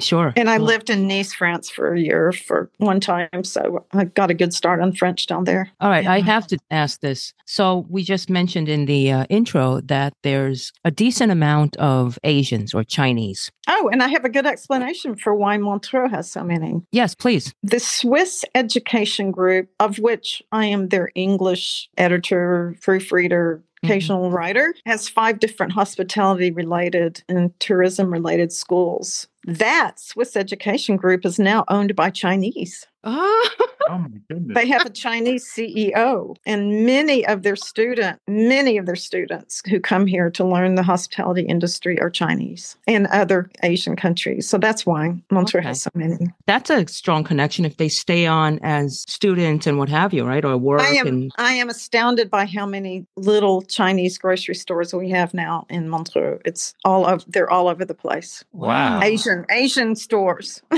Sure. 0.00 0.32
and 0.36 0.48
I 0.48 0.58
Well, 0.58 0.66
lived 0.68 0.90
in 0.90 1.06
Nice, 1.08 1.32
France, 1.34 1.68
for 1.70 1.92
a 1.94 2.00
year 2.00 2.32
for 2.32 2.70
one 2.78 3.00
time, 3.00 3.42
so 3.42 3.84
I 3.92 4.04
got 4.04 4.30
a 4.30 4.34
good 4.34 4.54
start 4.54 4.80
on 4.80 4.92
French 4.92 5.26
down 5.26 5.44
there. 5.44 5.70
All 5.80 5.90
right, 5.90 6.06
I 6.06 6.20
have 6.20 6.46
to 6.48 6.58
ask 6.70 7.00
this. 7.00 7.34
So 7.46 7.84
we 7.90 8.02
just 8.02 8.30
mentioned 8.30 8.68
in 8.68 8.86
the 8.86 9.10
uh, 9.12 9.24
intro 9.28 9.80
that 9.82 10.12
there's 10.22 10.72
a 10.84 10.90
decent 10.90 11.32
amount 11.32 11.76
of 11.76 12.18
Asians 12.24 12.74
or 12.74 12.84
Chinese. 12.84 13.50
Oh, 13.68 13.88
and 13.92 14.02
I 14.02 14.08
have 14.08 14.24
a 14.24 14.28
good 14.28 14.46
explanation 14.46 15.14
for 15.16 15.34
why 15.34 15.56
Montreux 15.56 16.08
has 16.08 16.30
so 16.30 16.42
many. 16.44 16.82
Yes, 16.92 17.14
please. 17.14 17.54
The 17.62 17.78
Swiss 17.80 18.44
Education 18.54 19.30
Group, 19.30 19.68
of 19.80 19.98
which 19.98 20.42
I 20.52 20.66
am 20.66 20.88
their 20.88 21.10
English 21.14 21.71
editor, 21.96 22.76
proofreader, 22.80 23.62
mm-hmm. 23.62 23.86
occasional 23.86 24.30
writer, 24.30 24.74
has 24.86 25.08
five 25.08 25.40
different 25.40 25.72
hospitality 25.72 26.50
related 26.50 27.22
and 27.28 27.58
tourism 27.60 28.12
related 28.12 28.52
schools. 28.52 29.28
That 29.44 29.98
Swiss 29.98 30.36
Education 30.36 30.96
Group 30.96 31.24
is 31.24 31.38
now 31.38 31.64
owned 31.68 31.96
by 31.96 32.10
Chinese. 32.10 32.86
Ah, 33.04 33.50
Oh 33.90 33.98
my 33.98 34.08
goodness. 34.30 34.54
They 34.54 34.68
have 34.68 34.86
a 34.86 34.90
Chinese 34.90 35.44
CEO, 35.44 36.36
and 36.46 36.86
many 36.86 37.26
of 37.26 37.42
their 37.42 37.56
student, 37.56 38.20
many 38.28 38.78
of 38.78 38.86
their 38.86 38.94
students 38.96 39.60
who 39.68 39.80
come 39.80 40.06
here 40.06 40.30
to 40.30 40.44
learn 40.44 40.76
the 40.76 40.84
hospitality 40.84 41.42
industry 41.42 42.00
are 42.00 42.08
Chinese 42.08 42.76
and 42.86 43.08
other 43.08 43.50
Asian 43.64 43.96
countries. 43.96 44.48
So 44.48 44.56
that's 44.56 44.86
why 44.86 45.16
Montreux 45.32 45.58
Okay. 45.60 45.68
has 45.68 45.82
so 45.82 45.90
many. 45.94 46.16
that's 46.46 46.70
a 46.70 46.86
strong 46.86 47.24
connection 47.24 47.64
if 47.64 47.76
they 47.76 47.88
stay 47.88 48.24
on 48.26 48.60
as 48.62 49.00
students 49.08 49.66
and 49.66 49.78
what 49.78 49.88
have 49.88 50.14
you, 50.14 50.24
right? 50.24 50.44
Or 50.44 50.56
work 50.56 50.80
I 50.82 50.94
am 50.94 51.06
and 51.08 51.32
I 51.36 51.54
am 51.54 51.68
astounded 51.68 52.30
by 52.30 52.46
how 52.46 52.66
many 52.66 53.04
little 53.16 53.62
Chinese 53.62 54.16
grocery 54.16 54.54
stores 54.54 54.94
we 54.94 55.10
have 55.10 55.34
now 55.34 55.66
in 55.68 55.88
Montreux. 55.88 56.38
It's 56.44 56.72
all 56.84 57.04
of 57.04 57.24
they're 57.26 57.50
all 57.50 57.66
over 57.68 57.84
the 57.84 57.94
place. 57.94 58.44
Wow. 58.52 59.00
Asian 59.02 59.44
Asian 59.50 59.96
stores. 59.96 60.62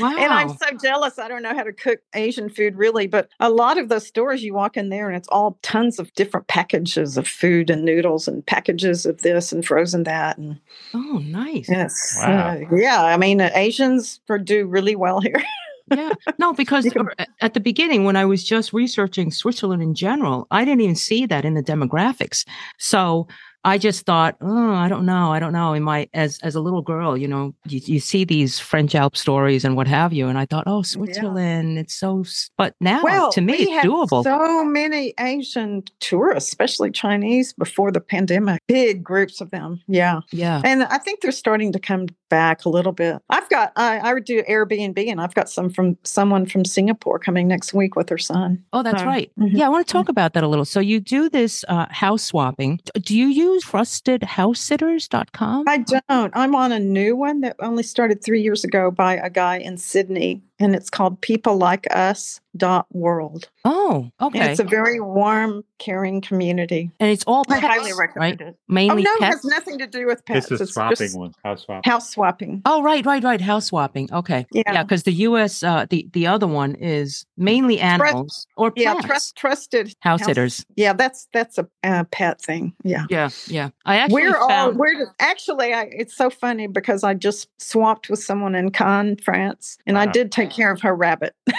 Wow. 0.00 0.14
And 0.18 0.32
I'm 0.32 0.48
so 0.50 0.66
jealous. 0.82 1.18
I 1.18 1.28
don't 1.28 1.42
know 1.42 1.54
how 1.54 1.62
to 1.62 1.72
cook 1.72 2.00
Asian 2.14 2.48
food 2.48 2.76
really, 2.76 3.06
but 3.06 3.28
a 3.40 3.50
lot 3.50 3.78
of 3.78 3.88
those 3.88 4.06
stores 4.06 4.42
you 4.42 4.52
walk 4.54 4.76
in 4.76 4.88
there 4.88 5.08
and 5.08 5.16
it's 5.16 5.28
all 5.28 5.58
tons 5.62 5.98
of 5.98 6.12
different 6.14 6.46
packages 6.48 7.16
of 7.16 7.26
food 7.26 7.70
and 7.70 7.84
noodles 7.84 8.28
and 8.28 8.44
packages 8.46 9.06
of 9.06 9.22
this 9.22 9.52
and 9.52 9.64
frozen 9.64 10.02
that 10.04 10.38
and 10.38 10.58
oh, 10.94 11.22
nice. 11.24 11.68
yes. 11.68 12.16
Wow. 12.20 12.50
uh, 12.50 12.60
yeah, 12.76 13.04
I 13.04 13.16
mean 13.16 13.40
uh, 13.40 13.50
Asians 13.54 14.20
do 14.44 14.66
really 14.66 14.96
well 14.96 15.20
here. 15.20 15.42
yeah. 15.90 16.12
No, 16.38 16.52
because 16.62 16.84
You 16.84 16.90
can- 16.90 17.08
a- 17.18 17.26
at 17.40 17.54
the 17.54 17.60
beginning, 17.60 18.04
when 18.04 18.16
I 18.16 18.24
was 18.24 18.42
just 18.44 18.72
researching 18.72 19.30
Switzerland 19.30 19.82
in 19.82 19.94
general, 19.94 20.46
I 20.50 20.64
didn't 20.64 20.80
even 20.80 20.96
see 20.96 21.26
that 21.26 21.44
in 21.44 21.54
the 21.54 21.62
demographics. 21.62 22.44
So 22.78 23.28
I 23.66 23.78
just 23.78 24.06
thought, 24.06 24.36
oh, 24.40 24.74
I 24.74 24.88
don't 24.88 25.04
know, 25.04 25.32
I 25.32 25.40
don't 25.40 25.52
know. 25.52 25.72
In 25.72 25.82
my 25.82 26.08
as 26.14 26.38
as 26.44 26.54
a 26.54 26.60
little 26.60 26.82
girl, 26.82 27.16
you 27.16 27.26
know, 27.26 27.52
you, 27.66 27.80
you 27.84 27.98
see 27.98 28.24
these 28.24 28.60
French 28.60 28.94
Alp 28.94 29.16
stories 29.16 29.64
and 29.64 29.74
what 29.76 29.88
have 29.88 30.12
you, 30.12 30.28
and 30.28 30.38
I 30.38 30.46
thought, 30.46 30.64
oh, 30.68 30.82
Switzerland, 30.82 31.76
it's 31.76 31.94
so. 31.96 32.24
But 32.56 32.76
now, 32.80 33.02
Well, 33.02 33.32
to 33.32 33.40
me, 33.40 33.54
it's 33.54 33.84
doable. 33.84 34.22
So 34.22 34.64
many 34.64 35.14
Asian 35.18 35.82
tourists, 35.98 36.48
especially 36.48 36.92
Chinese, 36.92 37.52
before 37.54 37.90
the 37.90 38.00
pandemic. 38.00 38.62
Big 38.68 39.02
groups 39.02 39.40
of 39.40 39.50
them. 39.50 39.82
Yeah, 39.88 40.20
yeah. 40.30 40.62
and 40.64 40.84
I 40.84 40.98
think 40.98 41.20
they're 41.20 41.32
starting 41.32 41.72
to 41.72 41.80
come 41.80 42.06
back 42.28 42.64
a 42.64 42.68
little 42.68 42.92
bit. 42.92 43.16
I've 43.30 43.48
got 43.48 43.72
I, 43.76 43.98
I 43.98 44.14
would 44.14 44.24
do 44.24 44.42
Airbnb, 44.42 44.98
and 45.08 45.20
I've 45.20 45.34
got 45.34 45.48
some 45.48 45.70
from 45.70 45.96
someone 46.04 46.46
from 46.46 46.64
Singapore 46.64 47.18
coming 47.18 47.48
next 47.48 47.72
week 47.74 47.96
with 47.96 48.08
her 48.08 48.18
son. 48.18 48.62
Oh, 48.72 48.82
that's 48.82 49.00
So, 49.00 49.06
right. 49.06 49.30
mhm. 49.38 49.50
Yeah, 49.52 49.66
I 49.66 49.68
want 49.68 49.86
to 49.86 49.92
talk 49.92 50.08
about 50.08 50.32
that 50.34 50.44
a 50.44 50.48
little. 50.48 50.64
So 50.64 50.80
you 50.80 51.00
do 51.00 51.28
this 51.28 51.64
uh, 51.68 51.86
house 51.90 52.22
swapping. 52.22 52.80
Do 53.00 53.16
you 53.16 53.26
use 53.28 53.64
trustedhousesitters.com? 53.64 55.64
I 55.68 55.78
don't. 55.78 56.32
I'm 56.34 56.54
on 56.54 56.72
a 56.72 56.78
new 56.78 57.16
one 57.16 57.40
that 57.40 57.56
only 57.60 57.82
started 57.82 58.22
three 58.24 58.42
years 58.42 58.64
ago 58.64 58.90
by 58.90 59.16
a 59.16 59.30
guy 59.30 59.58
in 59.58 59.76
Sydney, 59.78 60.42
and 60.58 60.74
it's 60.74 60.90
called 60.90 61.20
People 61.20 61.56
Like 61.56 61.86
Us 61.94 62.40
dot 62.56 62.86
world. 62.90 63.50
Oh, 63.66 64.10
And 64.18 64.28
okay. 64.34 64.50
it's 64.50 64.60
a 64.60 64.64
very 64.64 64.98
warm, 64.98 65.62
caring 65.78 66.22
community. 66.22 66.90
And 67.00 67.10
it's 67.10 67.24
all 67.26 67.44
pets, 67.44 67.58
I 67.62 67.66
pets, 67.66 67.80
highly 67.80 67.92
recommend 67.92 68.40
right? 68.40 68.48
it. 68.48 68.54
Oh 68.58 68.72
Mainly 68.72 69.02
no, 69.02 69.10
it 69.16 69.22
has 69.24 69.44
nothing 69.44 69.78
to 69.78 69.86
do 69.86 70.06
with 70.06 70.24
pets. 70.24 70.46
This 70.48 70.60
is 70.60 70.60
It's 70.68 70.74
swapping 70.74 70.96
just 70.96 71.18
one. 71.18 71.32
House 71.44 71.64
swap. 71.64 71.84
house 71.84 72.10
swapping. 72.10 72.62
Oh, 72.64 72.82
right, 72.82 73.04
right, 73.04 73.22
right. 73.22 73.40
House 73.40 73.66
swapping. 73.66 74.10
Okay. 74.12 74.46
Yeah. 74.52 74.62
Yeah, 74.72 74.82
because 74.84 75.02
the 75.02 75.12
U.S. 75.12 75.62
Uh, 75.62 75.84
the 75.90 76.08
the 76.12 76.26
other 76.26 76.46
one 76.46 76.74
is 76.76 77.26
mainly 77.36 77.78
animals 77.78 78.46
or 78.56 78.72
Yeah, 78.76 78.94
trust 79.02 79.36
trusted 79.36 79.94
house 80.00 80.24
sitters. 80.24 80.64
Yeah, 80.76 80.94
that's 80.94 81.28
that's 81.32 81.58
a 81.58 81.68
uh, 81.84 82.04
pet 82.10 82.40
thing. 82.40 82.72
Yeah. 82.84 83.04
Yeah, 83.10 83.28
yeah. 83.48 83.70
I 83.84 83.96
actually 83.96 84.22
we're 84.22 84.38
all 84.38 84.72
we're 84.72 85.12
actually 85.18 85.74
I, 85.74 85.88
it's 85.92 86.16
so 86.16 86.30
funny 86.30 86.68
because 86.68 87.04
I 87.04 87.12
just 87.14 87.48
swapped 87.58 88.08
with 88.08 88.22
someone 88.22 88.54
in 88.54 88.70
Cannes, 88.70 89.18
France, 89.22 89.76
and 89.86 89.98
I 89.98 90.06
did 90.06 90.32
take 90.32 90.45
care 90.50 90.70
of 90.70 90.80
her 90.82 90.94
rabbit 90.94 91.34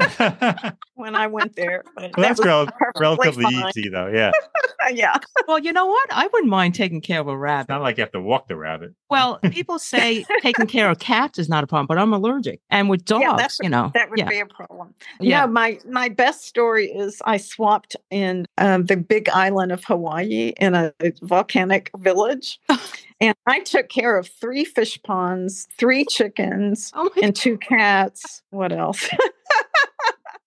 when 1.00 1.14
I 1.16 1.26
went 1.26 1.56
there. 1.56 1.82
But 1.96 2.12
Well, 2.16 2.26
that's 2.28 2.38
was 2.38 2.46
rel- 2.46 2.68
relatively 2.98 3.44
fine. 3.44 3.68
easy, 3.76 3.88
though. 3.88 4.06
Yeah. 4.08 4.30
yeah. 4.92 5.16
well, 5.48 5.58
you 5.58 5.72
know 5.72 5.86
what? 5.86 6.08
I 6.12 6.28
wouldn't 6.32 6.50
mind 6.50 6.74
taking 6.74 7.00
care 7.00 7.20
of 7.20 7.26
a 7.28 7.32
It's 7.32 7.38
rabbit. 7.38 7.68
not 7.68 7.82
like 7.82 7.96
you 7.98 8.02
have 8.02 8.12
to 8.12 8.20
walk 8.20 8.48
the 8.48 8.56
rabbit. 8.56 8.94
Well, 9.10 9.38
people 9.50 9.78
say 9.78 10.24
taking 10.42 10.66
care 10.66 10.88
of 10.90 10.98
cats 11.00 11.38
is 11.38 11.48
not 11.48 11.64
a 11.64 11.66
problem, 11.66 11.86
but 11.86 11.98
I'm 11.98 12.12
allergic. 12.12 12.60
And 12.70 12.88
with 12.88 13.04
dogs, 13.04 13.22
Yeah, 13.22 13.30
that's- 13.32 13.58
you 13.62 13.68
know. 13.68 13.90
That 13.94 14.10
would 14.10 14.18
yeah, 14.18 14.28
be 14.28 14.38
a 14.40 14.46
problem. 14.46 14.94
yeah. 15.18 15.46
No, 15.46 15.52
my 15.52 15.78
my 15.88 16.08
best 16.08 16.42
story 16.46 16.86
is 16.86 17.20
I 17.24 17.36
swapped 17.38 17.96
in 18.10 18.46
um, 18.58 18.86
the 18.86 18.96
big 18.96 19.28
island 19.30 19.72
of 19.72 19.84
Hawaii 19.84 20.52
in 20.58 20.74
a 20.74 20.92
volcanic 21.22 21.90
village, 21.98 22.60
and 23.20 23.34
I 23.46 23.60
took 23.60 23.88
care 23.88 24.16
of 24.16 24.28
three 24.28 24.64
fish 24.64 25.00
ponds, 25.02 25.66
three 25.78 26.04
chickens, 26.08 26.92
Oh 26.94 27.10
and 27.22 27.34
two 27.34 27.58
cats. 27.58 28.42
What 28.50 28.72
else? 28.72 29.08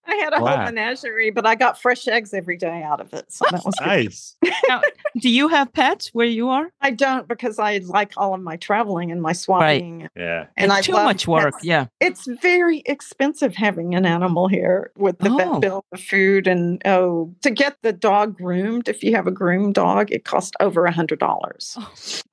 I 0.07 0.15
had 0.15 0.33
a 0.37 0.41
Wow. 0.41 0.55
whole 0.57 0.65
menagerie, 0.65 1.29
but 1.31 1.45
I 1.45 1.55
got 1.55 1.79
fresh 1.81 2.07
eggs 2.07 2.33
every 2.33 2.57
day 2.57 2.83
out 2.83 2.99
of 2.99 3.13
it, 3.13 3.31
so 3.31 3.45
that 3.51 3.63
was 3.65 3.75
good. 3.75 3.85
Nice. 3.87 4.35
Now, 4.69 4.81
do 5.19 5.29
you 5.29 5.49
have 5.49 5.71
pets 5.73 6.09
where 6.13 6.25
you 6.25 6.49
are? 6.49 6.71
I 6.81 6.91
don't 6.91 7.27
because 7.27 7.59
I 7.59 7.79
like 7.79 8.13
all 8.17 8.33
of 8.33 8.41
my 8.41 8.55
traveling 8.55 9.11
and 9.11 9.21
my 9.21 9.33
swapping. 9.33 10.07
Yeah. 10.15 10.45
And 10.55 10.71
It's 10.71 10.79
I 10.79 10.81
too 10.81 10.93
much 10.93 11.27
work. 11.27 11.53
pets. 11.55 11.65
Yeah. 11.65 11.87
It's 11.99 12.25
very 12.25 12.81
expensive 12.85 13.55
having 13.55 13.93
an 13.93 14.05
animal 14.05 14.47
here 14.47 14.91
with 14.97 15.17
the 15.19 15.29
Oh. 15.29 15.37
vet 15.37 15.61
bill, 15.61 15.85
the 15.91 15.97
food, 15.97 16.47
and 16.47 16.81
oh, 16.85 17.33
to 17.41 17.49
get 17.51 17.75
the 17.81 17.91
dog 17.93 18.37
groomed. 18.37 18.87
If 18.87 19.03
you 19.03 19.13
have 19.15 19.27
a 19.27 19.31
groomed 19.31 19.75
dog, 19.75 20.11
it 20.11 20.23
costs 20.23 20.53
over 20.61 20.85
a 20.85 20.91
hundred 20.91 21.19
dollars. 21.19 21.77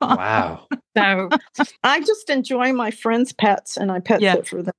Oh, 0.01 0.17
wow. 0.17 0.67
so 0.97 1.29
I 1.85 2.01
just 2.01 2.31
enjoy 2.31 2.73
my 2.73 2.91
friends' 2.91 3.33
pets 3.33 3.77
and 3.77 3.91
I 3.93 4.01
pet 4.01 4.21
Yeah. 4.21 4.35
sit 4.35 4.47
for 4.49 4.63
them. 4.63 4.73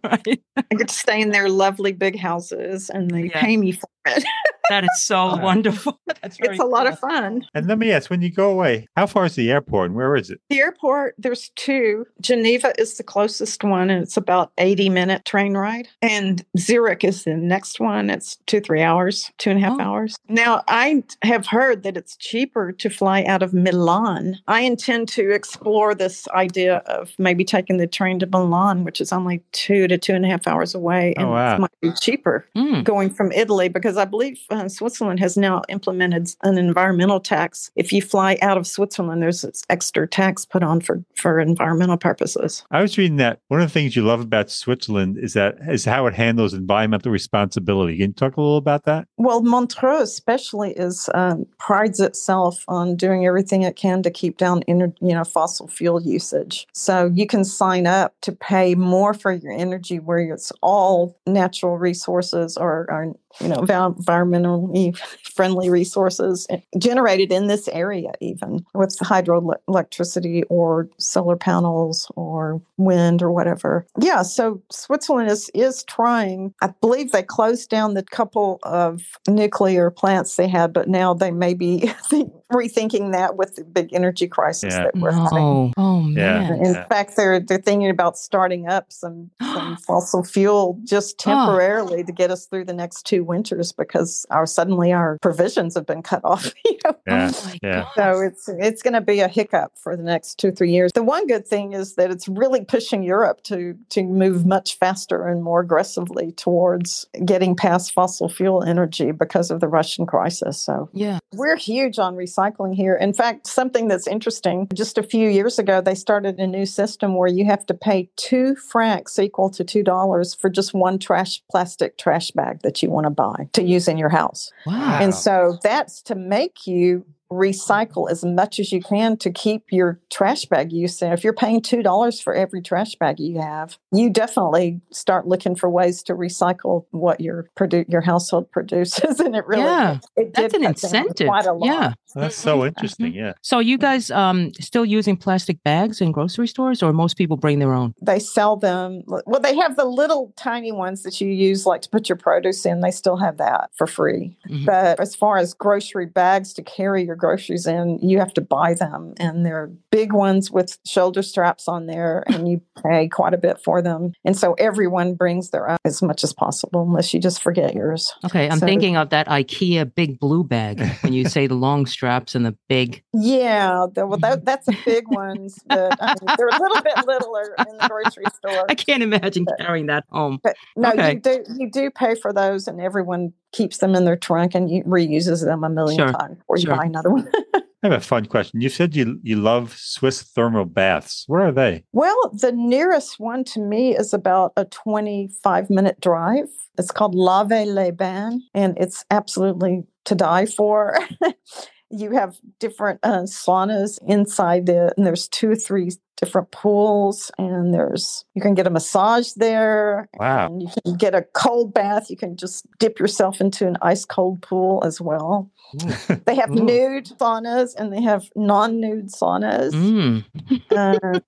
right. 0.04 0.42
I 0.56 0.74
get 0.76 0.88
to 0.88 0.94
stay 0.94 1.20
in 1.20 1.30
their 1.30 1.48
lovely 1.48 1.92
big 1.92 2.18
houses 2.18 2.90
and 2.90 3.10
they 3.10 3.24
Yeah. 3.26 3.40
pay 3.40 3.56
me 3.56 3.72
for 3.72 3.88
it. 4.06 4.24
That 4.68 4.84
is 4.84 4.90
so 5.02 5.34
Yeah. 5.36 5.42
wonderful. 5.42 5.98
That's 6.22 6.36
very 6.38 6.54
it's 6.54 6.62
a 6.62 6.66
lot 6.66 6.86
of 6.86 6.98
fun. 6.98 7.44
And 7.54 7.66
let 7.66 7.78
me 7.78 7.90
ask, 7.90 8.10
when 8.10 8.22
you 8.22 8.30
go 8.30 8.50
away, 8.50 8.86
how 8.96 9.06
far 9.06 9.24
is 9.26 9.34
the 9.34 9.50
airport 9.50 9.86
and 9.86 9.94
where 9.96 10.14
is 10.16 10.30
it? 10.30 10.40
The 10.50 10.60
airport, 10.60 11.14
there's 11.18 11.50
two. 11.56 12.06
Geneva 12.20 12.72
is 12.78 12.96
the 12.96 13.02
closest 13.02 13.64
one, 13.64 13.90
and 13.90 14.02
it's 14.02 14.16
about 14.16 14.52
80 14.58 14.88
minute 14.88 15.24
train 15.24 15.56
ride. 15.56 15.88
And 16.00 16.44
Zurich 16.58 17.02
is 17.04 17.24
the 17.24 17.34
next 17.36 17.80
one. 17.80 18.08
It's 18.10 18.36
two, 18.46 18.60
three 18.60 18.82
hours, 18.82 19.30
two 19.38 19.50
and 19.50 19.58
a 19.58 19.62
half 19.62 19.78
Oh. 19.78 19.82
hours. 19.82 20.16
Now, 20.28 20.62
I 20.68 21.02
have 21.22 21.46
heard 21.46 21.82
that 21.82 21.96
it's 21.96 22.16
cheaper 22.16 22.72
to 22.72 22.88
fly 22.90 23.24
out 23.24 23.42
of 23.42 23.52
Milan. 23.52 24.38
I 24.46 24.60
intend 24.62 25.08
to 25.10 25.30
explore 25.30 25.94
this 25.94 26.28
idea 26.28 26.76
of 26.86 27.12
maybe 27.18 27.44
taking 27.44 27.78
the 27.78 27.86
train 27.86 28.18
to 28.20 28.26
Milan, 28.26 28.84
which 28.84 29.00
is 29.00 29.12
only 29.12 29.42
two 29.52 29.88
to 29.88 29.98
two 29.98 30.14
and 30.14 30.24
a 30.24 30.28
half 30.28 30.46
hours 30.46 30.74
away, 30.74 31.14
Oh, 31.18 31.22
and 31.22 31.30
wow. 31.30 31.54
it 31.56 31.58
might 31.60 31.80
be 31.80 31.90
cheaper 32.00 32.46
Mm. 32.56 32.84
going 32.84 33.10
from 33.10 33.32
Italy 33.32 33.68
because 33.68 33.96
I 33.96 34.04
believe 34.04 34.38
uh, 34.52 34.68
Switzerland 34.68 35.20
has 35.20 35.36
now 35.36 35.62
implemented 35.68 36.28
an 36.42 36.58
environmental 36.58 37.20
tax. 37.20 37.70
If 37.76 37.92
you 37.92 38.02
fly 38.02 38.38
out 38.42 38.58
of 38.58 38.66
Switzerland, 38.66 39.22
there's 39.22 39.42
this 39.42 39.62
extra 39.70 40.06
tax 40.06 40.44
put 40.44 40.62
on 40.62 40.80
for 40.80 41.02
for 41.16 41.40
environmental 41.40 41.96
purposes. 41.96 42.64
I 42.70 42.82
was 42.82 42.96
reading 42.98 43.16
that 43.16 43.40
one 43.48 43.60
of 43.60 43.68
the 43.68 43.72
things 43.72 43.96
you 43.96 44.02
love 44.02 44.20
about 44.20 44.50
Switzerland 44.50 45.18
is 45.18 45.32
that 45.34 45.56
is 45.68 45.84
how 45.84 46.06
it 46.06 46.14
handles 46.14 46.54
environmental 46.54 47.10
responsibility. 47.10 47.98
Can 47.98 48.10
you 48.10 48.14
talk 48.14 48.36
a 48.36 48.40
little 48.40 48.56
about 48.56 48.84
that? 48.84 49.08
Well, 49.16 49.42
Montreux 49.42 50.02
especially 50.02 50.72
is 50.72 51.08
um, 51.14 51.46
prides 51.58 52.00
itself 52.00 52.64
on 52.68 52.96
doing 52.96 53.26
everything 53.26 53.62
it 53.62 53.76
can 53.76 54.02
to 54.02 54.10
keep 54.10 54.38
down 54.38 54.62
ener- 54.68 54.96
you 55.00 55.14
know 55.14 55.24
fossil 55.24 55.68
fuel 55.68 56.02
usage. 56.02 56.66
So 56.72 57.10
you 57.14 57.26
can 57.26 57.44
sign 57.44 57.86
up 57.86 58.14
to 58.22 58.32
pay 58.32 58.74
more 58.74 59.14
for 59.14 59.32
your 59.32 59.52
energy 59.52 59.98
where 59.98 60.20
it's 60.20 60.52
all 60.62 61.16
natural 61.26 61.78
resources 61.78 62.56
or, 62.56 62.86
or 62.90 63.14
you 63.40 63.48
know 63.48 63.56
envi- 63.56 64.04
environmentally 64.42 64.96
friendly 65.34 65.70
resources 65.70 66.46
eh, 66.50 66.58
generated 66.78 67.32
in 67.32 67.46
this 67.46 67.68
area, 67.68 68.12
even 68.20 68.64
with 68.74 68.96
hydroelectricity 68.98 70.44
or 70.48 70.88
solar 70.98 71.36
panels 71.36 72.10
or 72.16 72.60
wind 72.76 73.22
or 73.22 73.32
whatever. 73.32 73.86
Yeah, 73.98 74.22
so 74.22 74.62
Switzerland 74.70 75.30
is 75.30 75.50
is 75.54 75.84
trying. 75.84 76.54
I 76.60 76.68
believe 76.80 77.12
they 77.12 77.22
closed 77.22 77.70
down 77.70 77.94
the 77.94 78.02
couple 78.02 78.58
of 78.62 79.02
nuclear 79.28 79.90
plants 79.90 80.36
they 80.36 80.48
had, 80.48 80.72
but 80.72 80.88
now 80.88 81.14
they 81.14 81.30
may 81.30 81.54
be 81.54 81.92
rethinking 82.52 83.12
that 83.12 83.36
with 83.36 83.56
the 83.56 83.64
big 83.64 83.92
energy 83.92 84.28
crisis 84.28 84.74
Yeah. 84.74 84.84
that 84.84 84.96
we're 84.96 85.10
having. 85.12 85.38
No. 85.38 85.72
Oh 85.76 86.08
Yeah. 86.08 86.40
man. 86.40 86.52
In 86.64 86.74
Yeah. 86.74 86.84
fact, 86.86 87.16
they're 87.16 87.40
they're 87.40 87.58
thinking 87.58 87.90
about 87.90 88.16
starting 88.18 88.68
up 88.68 88.86
some 88.92 89.30
some 89.42 89.76
fossil 89.86 90.22
fuel 90.24 90.78
just 90.84 91.16
Oh. 91.26 91.30
temporarily 91.30 92.04
to 92.04 92.12
get 92.12 92.30
us 92.30 92.46
through 92.46 92.64
the 92.64 92.72
next 92.72 93.04
two 93.04 93.24
winters 93.24 93.72
because 93.72 94.24
our 94.30 94.46
suddenly 94.46 94.92
our 94.92 95.18
provisions 95.20 95.74
have 95.74 95.86
been 95.86 96.02
cut 96.02 96.20
off. 96.24 96.52
You 96.64 96.78
know? 96.84 96.94
Yeah. 97.06 97.30
Oh 97.34 97.42
my 97.46 97.58
yeah. 97.62 97.80
gosh. 97.82 97.94
So 97.96 98.20
it's 98.20 98.48
it's 98.48 98.82
going 98.82 98.94
to 98.94 99.00
be 99.00 99.20
a 99.20 99.28
hiccup 99.28 99.72
for 99.76 99.96
the 99.96 100.02
next 100.02 100.36
two 100.38 100.52
three 100.52 100.70
years. 100.70 100.92
The 100.92 101.02
one 101.02 101.26
good 101.26 101.46
thing 101.46 101.72
is 101.72 101.94
that 101.96 102.10
it's 102.10 102.28
really 102.28 102.64
pushing 102.64 103.02
Europe 103.02 103.42
to 103.44 103.74
to 103.90 104.02
move 104.04 104.46
much 104.46 104.78
faster 104.78 105.26
and 105.26 105.42
more 105.42 105.60
aggressively 105.60 106.32
towards 106.32 107.06
getting 107.24 107.54
past 107.56 107.92
fossil 107.92 108.28
fuel 108.28 108.62
energy 108.62 109.10
because 109.12 109.50
of 109.50 109.60
the 109.60 109.68
Russian 109.68 110.06
crisis. 110.06 110.60
So 110.62 110.88
yeah. 110.92 111.18
we're 111.34 111.56
huge 111.56 111.98
on 111.98 112.14
recycling 112.16 112.41
here. 112.72 112.94
In 112.94 113.12
fact, 113.12 113.46
something 113.46 113.88
that's 113.88 114.06
interesting, 114.06 114.68
just 114.74 114.98
a 114.98 115.02
few 115.02 115.28
years 115.28 115.58
ago, 115.58 115.80
they 115.80 115.94
started 115.94 116.38
a 116.38 116.46
new 116.46 116.66
system 116.66 117.16
where 117.16 117.28
you 117.28 117.44
have 117.44 117.64
to 117.66 117.74
pay 117.74 118.10
two 118.16 118.56
francs 118.56 119.18
equal 119.18 119.50
to 119.50 119.64
$2 119.64 120.40
for 120.40 120.50
just 120.50 120.74
one 120.74 120.98
trash 120.98 121.42
plastic 121.50 121.98
trash 121.98 122.30
bag 122.32 122.60
that 122.62 122.82
you 122.82 122.90
want 122.90 123.04
to 123.04 123.10
buy 123.10 123.48
to 123.52 123.62
use 123.62 123.88
in 123.88 123.98
your 123.98 124.08
house. 124.08 124.50
Wow. 124.66 124.98
And 125.00 125.14
so 125.14 125.58
that's 125.62 126.02
to 126.02 126.14
make 126.14 126.66
you 126.66 127.04
recycle 127.32 128.10
as 128.10 128.24
much 128.24 128.58
as 128.60 128.72
you 128.72 128.80
can 128.80 129.16
to 129.18 129.30
keep 129.30 129.64
your 129.70 130.00
trash 130.10 130.44
bag 130.46 130.72
use. 130.72 131.00
And 131.02 131.12
if 131.12 131.24
you're 131.24 131.32
paying 131.32 131.60
two 131.62 131.82
dollars 131.82 132.20
for 132.20 132.34
every 132.34 132.62
trash 132.62 132.94
bag 132.96 133.18
you 133.18 133.40
have, 133.40 133.78
you 133.92 134.10
definitely 134.10 134.80
start 134.92 135.26
looking 135.26 135.54
for 135.56 135.70
ways 135.70 136.02
to 136.04 136.14
recycle 136.14 136.84
what 136.90 137.20
your 137.20 137.48
produ- 137.58 137.88
your 137.88 138.02
household 138.02 138.50
produces. 138.50 139.20
And 139.32 139.36
it 139.36 139.46
really 139.46 139.62
Yeah. 139.62 139.98
it 140.16 140.34
That's 140.34 140.54
an 140.54 140.64
incentive. 140.64 141.26
Quite 141.28 141.46
a 141.46 141.52
lot. 141.52 141.66
Yeah. 141.66 141.92
That's 142.14 142.36
so 142.36 142.66
interesting. 142.66 143.14
Yeah. 143.14 143.32
So 143.42 143.60
you 143.60 143.78
guys 143.78 144.10
um 144.10 144.52
still 144.60 144.84
using 144.84 145.16
plastic 145.16 145.62
bags 145.62 146.00
in 146.00 146.12
grocery 146.12 146.48
stores 146.48 146.82
or 146.82 146.92
most 146.92 147.16
people 147.16 147.36
bring 147.36 147.58
their 147.60 147.72
own? 147.72 147.94
They 148.02 148.18
sell 148.18 148.56
them. 148.56 149.02
Well, 149.06 149.40
they 149.40 149.56
have 149.56 149.76
the 149.76 149.84
little 149.84 150.32
tiny 150.36 150.72
ones 150.72 151.02
that 151.04 151.20
you 151.20 151.28
use, 151.28 151.64
like 151.64 151.82
to 151.82 151.88
put 151.90 152.08
your 152.08 152.16
produce 152.16 152.66
in. 152.66 152.80
They 152.80 152.90
still 152.90 153.16
have 153.16 153.38
that 153.38 153.70
for 153.76 153.86
free. 153.86 154.36
Mhm. 154.50 154.66
But 154.66 155.00
as 155.00 155.14
far 155.14 155.38
as 155.38 155.54
grocery 155.54 156.06
bags 156.06 156.52
to 156.54 156.62
carry 156.62 157.04
your 157.04 157.16
groceries 157.22 157.66
in, 157.66 157.98
you 158.02 158.18
have 158.18 158.34
to 158.34 158.40
buy 158.40 158.74
them. 158.74 159.14
And 159.18 159.46
they're 159.46 159.70
big 159.90 160.12
ones 160.12 160.50
with 160.50 160.76
shoulder 160.84 161.22
straps 161.22 161.68
on 161.68 161.86
there, 161.86 162.24
and 162.26 162.48
you 162.48 162.60
pay 162.82 163.08
quite 163.08 163.32
a 163.32 163.38
bit 163.38 163.62
for 163.64 163.80
them. 163.80 164.12
And 164.24 164.36
so 164.36 164.54
everyone 164.54 165.14
brings 165.14 165.50
their 165.50 165.70
own 165.70 165.78
as 165.84 166.02
much 166.02 166.24
as 166.24 166.32
possible, 166.32 166.82
unless 166.82 167.14
you 167.14 167.20
just 167.20 167.40
forget 167.40 167.74
yours. 167.74 168.12
Okay, 168.26 168.48
I'm 168.50 168.58
So- 168.58 168.66
thinking 168.66 168.96
of 168.96 169.10
that 169.10 169.28
IKEA 169.28 169.94
big 169.94 170.18
blue 170.18 170.42
bag 170.44 170.80
when 171.02 171.12
you 171.12 171.28
say 171.28 171.46
the 171.46 171.54
long 171.54 171.86
straps 171.86 172.34
and 172.34 172.44
the 172.44 172.56
big. 172.68 173.02
Yeah, 173.14 173.86
the, 173.94 174.06
well, 174.06 174.18
that, 174.18 174.44
that's 174.44 174.66
a 174.68 174.76
big 174.84 175.04
ones, 175.08 175.58
but 175.66 175.96
I 176.02 176.14
mean, 176.20 176.34
they're 176.36 176.48
a 176.48 176.60
little 176.60 176.82
bit 176.82 176.96
littler 177.06 177.54
in 177.60 177.76
the 177.78 177.88
grocery 177.88 178.24
store. 178.34 178.66
I 178.68 178.74
can't 178.74 179.02
imagine 179.02 179.46
carrying 179.60 179.86
that 179.86 180.04
home. 180.10 180.40
But 180.42 180.56
no, 180.76 180.90
Okay. 180.90 181.12
you 181.14 181.20
do 181.20 181.44
you 181.58 181.70
do 181.70 181.90
pay 181.90 182.14
for 182.16 182.32
those, 182.32 182.66
and 182.66 182.80
everyone 182.80 183.32
keeps 183.52 183.78
them 183.78 183.94
in 183.94 184.04
their 184.04 184.16
trunk 184.16 184.54
and 184.54 184.68
reuses 184.84 185.44
them 185.44 185.62
a 185.64 185.68
million 185.68 185.98
Sure. 185.98 186.12
times 186.12 186.38
before 186.38 186.56
you 186.56 186.62
Sure. 186.66 186.76
buy 186.76 186.84
another 186.84 187.10
one. 187.10 187.30
I 187.84 187.88
have 187.88 187.92
a 187.92 188.00
fun 188.00 188.26
question. 188.26 188.60
You 188.60 188.68
said 188.68 188.94
you 188.94 189.18
you 189.24 189.34
love 189.36 189.74
Swiss 189.76 190.22
thermal 190.22 190.64
baths. 190.66 191.24
Where 191.26 191.42
are 191.48 191.52
they? 191.52 191.84
well, 191.92 192.30
the 192.32 192.52
nearest 192.52 193.18
one 193.18 193.42
to 193.44 193.60
me 193.60 193.96
is 193.96 194.14
about 194.14 194.52
a 194.56 194.64
25 194.66 195.68
minute 195.68 196.00
drive. 196.00 196.46
It's 196.78 196.92
called 196.92 197.14
Lavey 197.14 197.66
les 197.66 197.90
Bains, 197.90 198.40
and 198.54 198.78
it's 198.78 199.04
absolutely 199.10 199.82
to 200.04 200.14
die 200.14 200.46
for. 200.46 200.96
you 201.90 202.12
have 202.12 202.36
different 202.60 203.00
uh, 203.02 203.22
saunas 203.26 203.98
inside 204.06 204.68
it, 204.68 204.94
and 204.96 205.04
there's 205.04 205.26
two 205.28 205.50
or 205.50 205.56
three 205.56 205.90
different 206.22 206.50
pools, 206.52 207.30
and 207.36 207.74
there's 207.74 208.24
you 208.34 208.40
can 208.40 208.54
get 208.54 208.66
a 208.66 208.70
massage 208.70 209.32
there. 209.32 210.08
Wow. 210.14 210.46
And 210.46 210.62
you 210.62 210.68
can 210.84 210.96
get 210.96 211.14
a 211.14 211.22
cold 211.22 211.74
bath. 211.74 212.10
You 212.10 212.16
can 212.16 212.36
just 212.36 212.66
dip 212.78 212.98
yourself 212.98 213.40
into 213.40 213.66
an 213.66 213.76
ice 213.82 214.04
cold 214.04 214.40
pool 214.42 214.82
as 214.84 215.00
well. 215.00 215.50
They 216.26 216.34
have 216.36 216.50
Ooh. 216.50 216.64
nude 216.64 217.06
saunas 217.18 217.74
and 217.76 217.92
they 217.92 218.02
have 218.02 218.28
non-nude 218.36 219.08
saunas. 219.10 219.72
Mm. 219.72 220.24
Uh, 220.70 221.20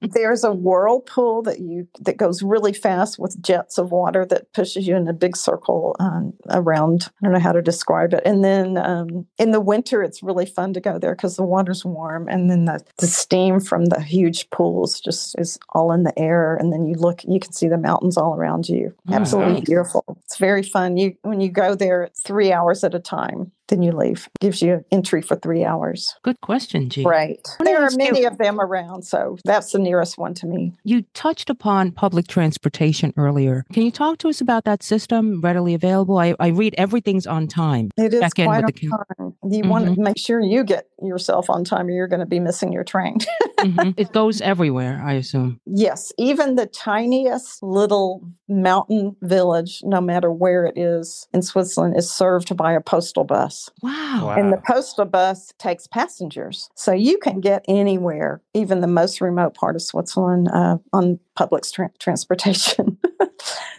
there's 0.00 0.44
a 0.44 0.52
whirlpool 0.52 1.42
that 1.42 1.60
you 1.60 1.88
that 2.00 2.16
goes 2.16 2.42
really 2.42 2.72
fast 2.72 3.18
with 3.18 3.40
jets 3.42 3.78
of 3.78 3.90
water 3.90 4.24
that 4.26 4.52
pushes 4.52 4.86
you 4.86 4.96
in 4.96 5.08
a 5.08 5.12
big 5.12 5.36
circle 5.36 5.96
um, 6.00 6.32
around. 6.50 7.10
I 7.20 7.26
don't 7.26 7.34
know 7.34 7.40
how 7.40 7.52
to 7.52 7.62
describe 7.62 8.14
it. 8.14 8.22
And 8.24 8.44
then 8.44 8.76
um, 8.78 9.26
in 9.38 9.50
the 9.50 9.60
winter, 9.60 10.02
it's 10.02 10.22
really 10.22 10.46
fun 10.46 10.72
to 10.74 10.80
go 10.80 10.98
there 10.98 11.14
because 11.14 11.36
the 11.36 11.44
water's 11.44 11.84
warm, 11.84 12.28
and 12.28 12.50
then 12.50 12.64
the, 12.64 12.84
the 12.98 13.06
steam 13.06 13.60
from 13.60 13.86
the 13.86 14.00
huge 14.22 14.48
pools 14.50 15.00
just 15.00 15.38
is 15.38 15.58
all 15.70 15.90
in 15.92 16.04
the 16.04 16.16
air. 16.16 16.54
And 16.54 16.72
then 16.72 16.86
you 16.86 16.94
look, 16.94 17.24
you 17.24 17.40
can 17.40 17.52
see 17.52 17.66
the 17.66 17.78
mountains 17.78 18.16
all 18.16 18.34
around 18.34 18.68
you. 18.68 18.94
Absolutely 19.10 19.54
nice. 19.54 19.64
beautiful. 19.64 20.04
It's 20.24 20.38
very 20.38 20.62
fun. 20.62 20.96
You 20.96 21.16
when 21.22 21.40
you 21.40 21.50
go 21.50 21.74
there, 21.74 22.04
it's 22.04 22.22
three 22.22 22.52
hours 22.52 22.84
at 22.84 22.94
a 22.94 23.00
time. 23.00 23.50
Then 23.72 23.80
you 23.82 23.92
leave. 23.92 24.28
Gives 24.38 24.60
you 24.60 24.74
an 24.74 24.84
entry 24.92 25.22
for 25.22 25.34
three 25.34 25.64
hours. 25.64 26.14
Good 26.22 26.42
question, 26.42 26.90
G. 26.90 27.04
Right. 27.04 27.40
There 27.64 27.82
are 27.82 27.88
many 27.96 28.24
of 28.24 28.36
them 28.36 28.60
around, 28.60 29.04
so 29.06 29.38
that's 29.46 29.72
the 29.72 29.78
nearest 29.78 30.18
one 30.18 30.34
to 30.34 30.46
me. 30.46 30.74
You 30.84 31.04
touched 31.14 31.48
upon 31.48 31.92
public 31.92 32.26
transportation 32.28 33.14
earlier. 33.16 33.64
Can 33.72 33.82
you 33.84 33.90
talk 33.90 34.18
to 34.18 34.28
us 34.28 34.42
about 34.42 34.64
that 34.64 34.82
system 34.82 35.40
readily 35.40 35.72
available? 35.72 36.18
I, 36.18 36.34
I 36.38 36.48
read 36.48 36.74
everything's 36.76 37.26
on 37.26 37.48
time. 37.48 37.88
It 37.96 38.12
is 38.12 38.30
quite 38.34 38.62
with 38.66 38.92
on 38.92 39.04
the 39.08 39.14
time. 39.16 39.34
You 39.50 39.66
want 39.70 39.86
Mhm. 39.86 39.94
to 39.94 40.00
make 40.02 40.18
sure 40.18 40.38
you 40.38 40.64
get 40.64 40.88
yourself 41.02 41.48
on 41.48 41.64
time, 41.64 41.86
or 41.86 41.92
you're 41.92 42.08
going 42.08 42.20
to 42.20 42.26
be 42.26 42.40
missing 42.40 42.72
your 42.74 42.84
train. 42.84 43.20
Mhm. 43.60 43.94
It 44.02 44.12
goes 44.12 44.42
everywhere, 44.42 45.00
I 45.02 45.14
assume. 45.14 45.60
yes, 45.64 46.12
even 46.18 46.56
the 46.56 46.66
tiniest 46.66 47.62
little 47.62 48.22
mountain 48.48 49.16
village, 49.22 49.80
no 49.84 50.00
matter 50.02 50.30
where 50.30 50.66
it 50.66 50.76
is 50.76 51.26
in 51.32 51.40
Switzerland, 51.40 51.96
is 51.96 52.10
served 52.12 52.54
by 52.56 52.72
a 52.74 52.80
postal 52.82 53.24
bus. 53.24 53.61
Wow. 53.82 54.26
Wow. 54.26 54.34
And 54.38 54.52
the 54.52 54.60
postal 54.66 55.04
bus 55.04 55.52
takes 55.58 55.86
passengers. 55.86 56.70
So 56.74 56.92
you 56.92 57.18
can 57.18 57.40
get 57.40 57.64
anywhere, 57.68 58.40
even 58.54 58.80
the 58.80 58.86
most 58.86 59.20
remote 59.20 59.54
part 59.54 59.74
of 59.76 59.82
Switzerland, 59.82 60.48
uh, 60.52 60.78
on 60.92 61.18
public 61.34 61.64
tra- 61.64 61.90
transportation. 61.98 62.98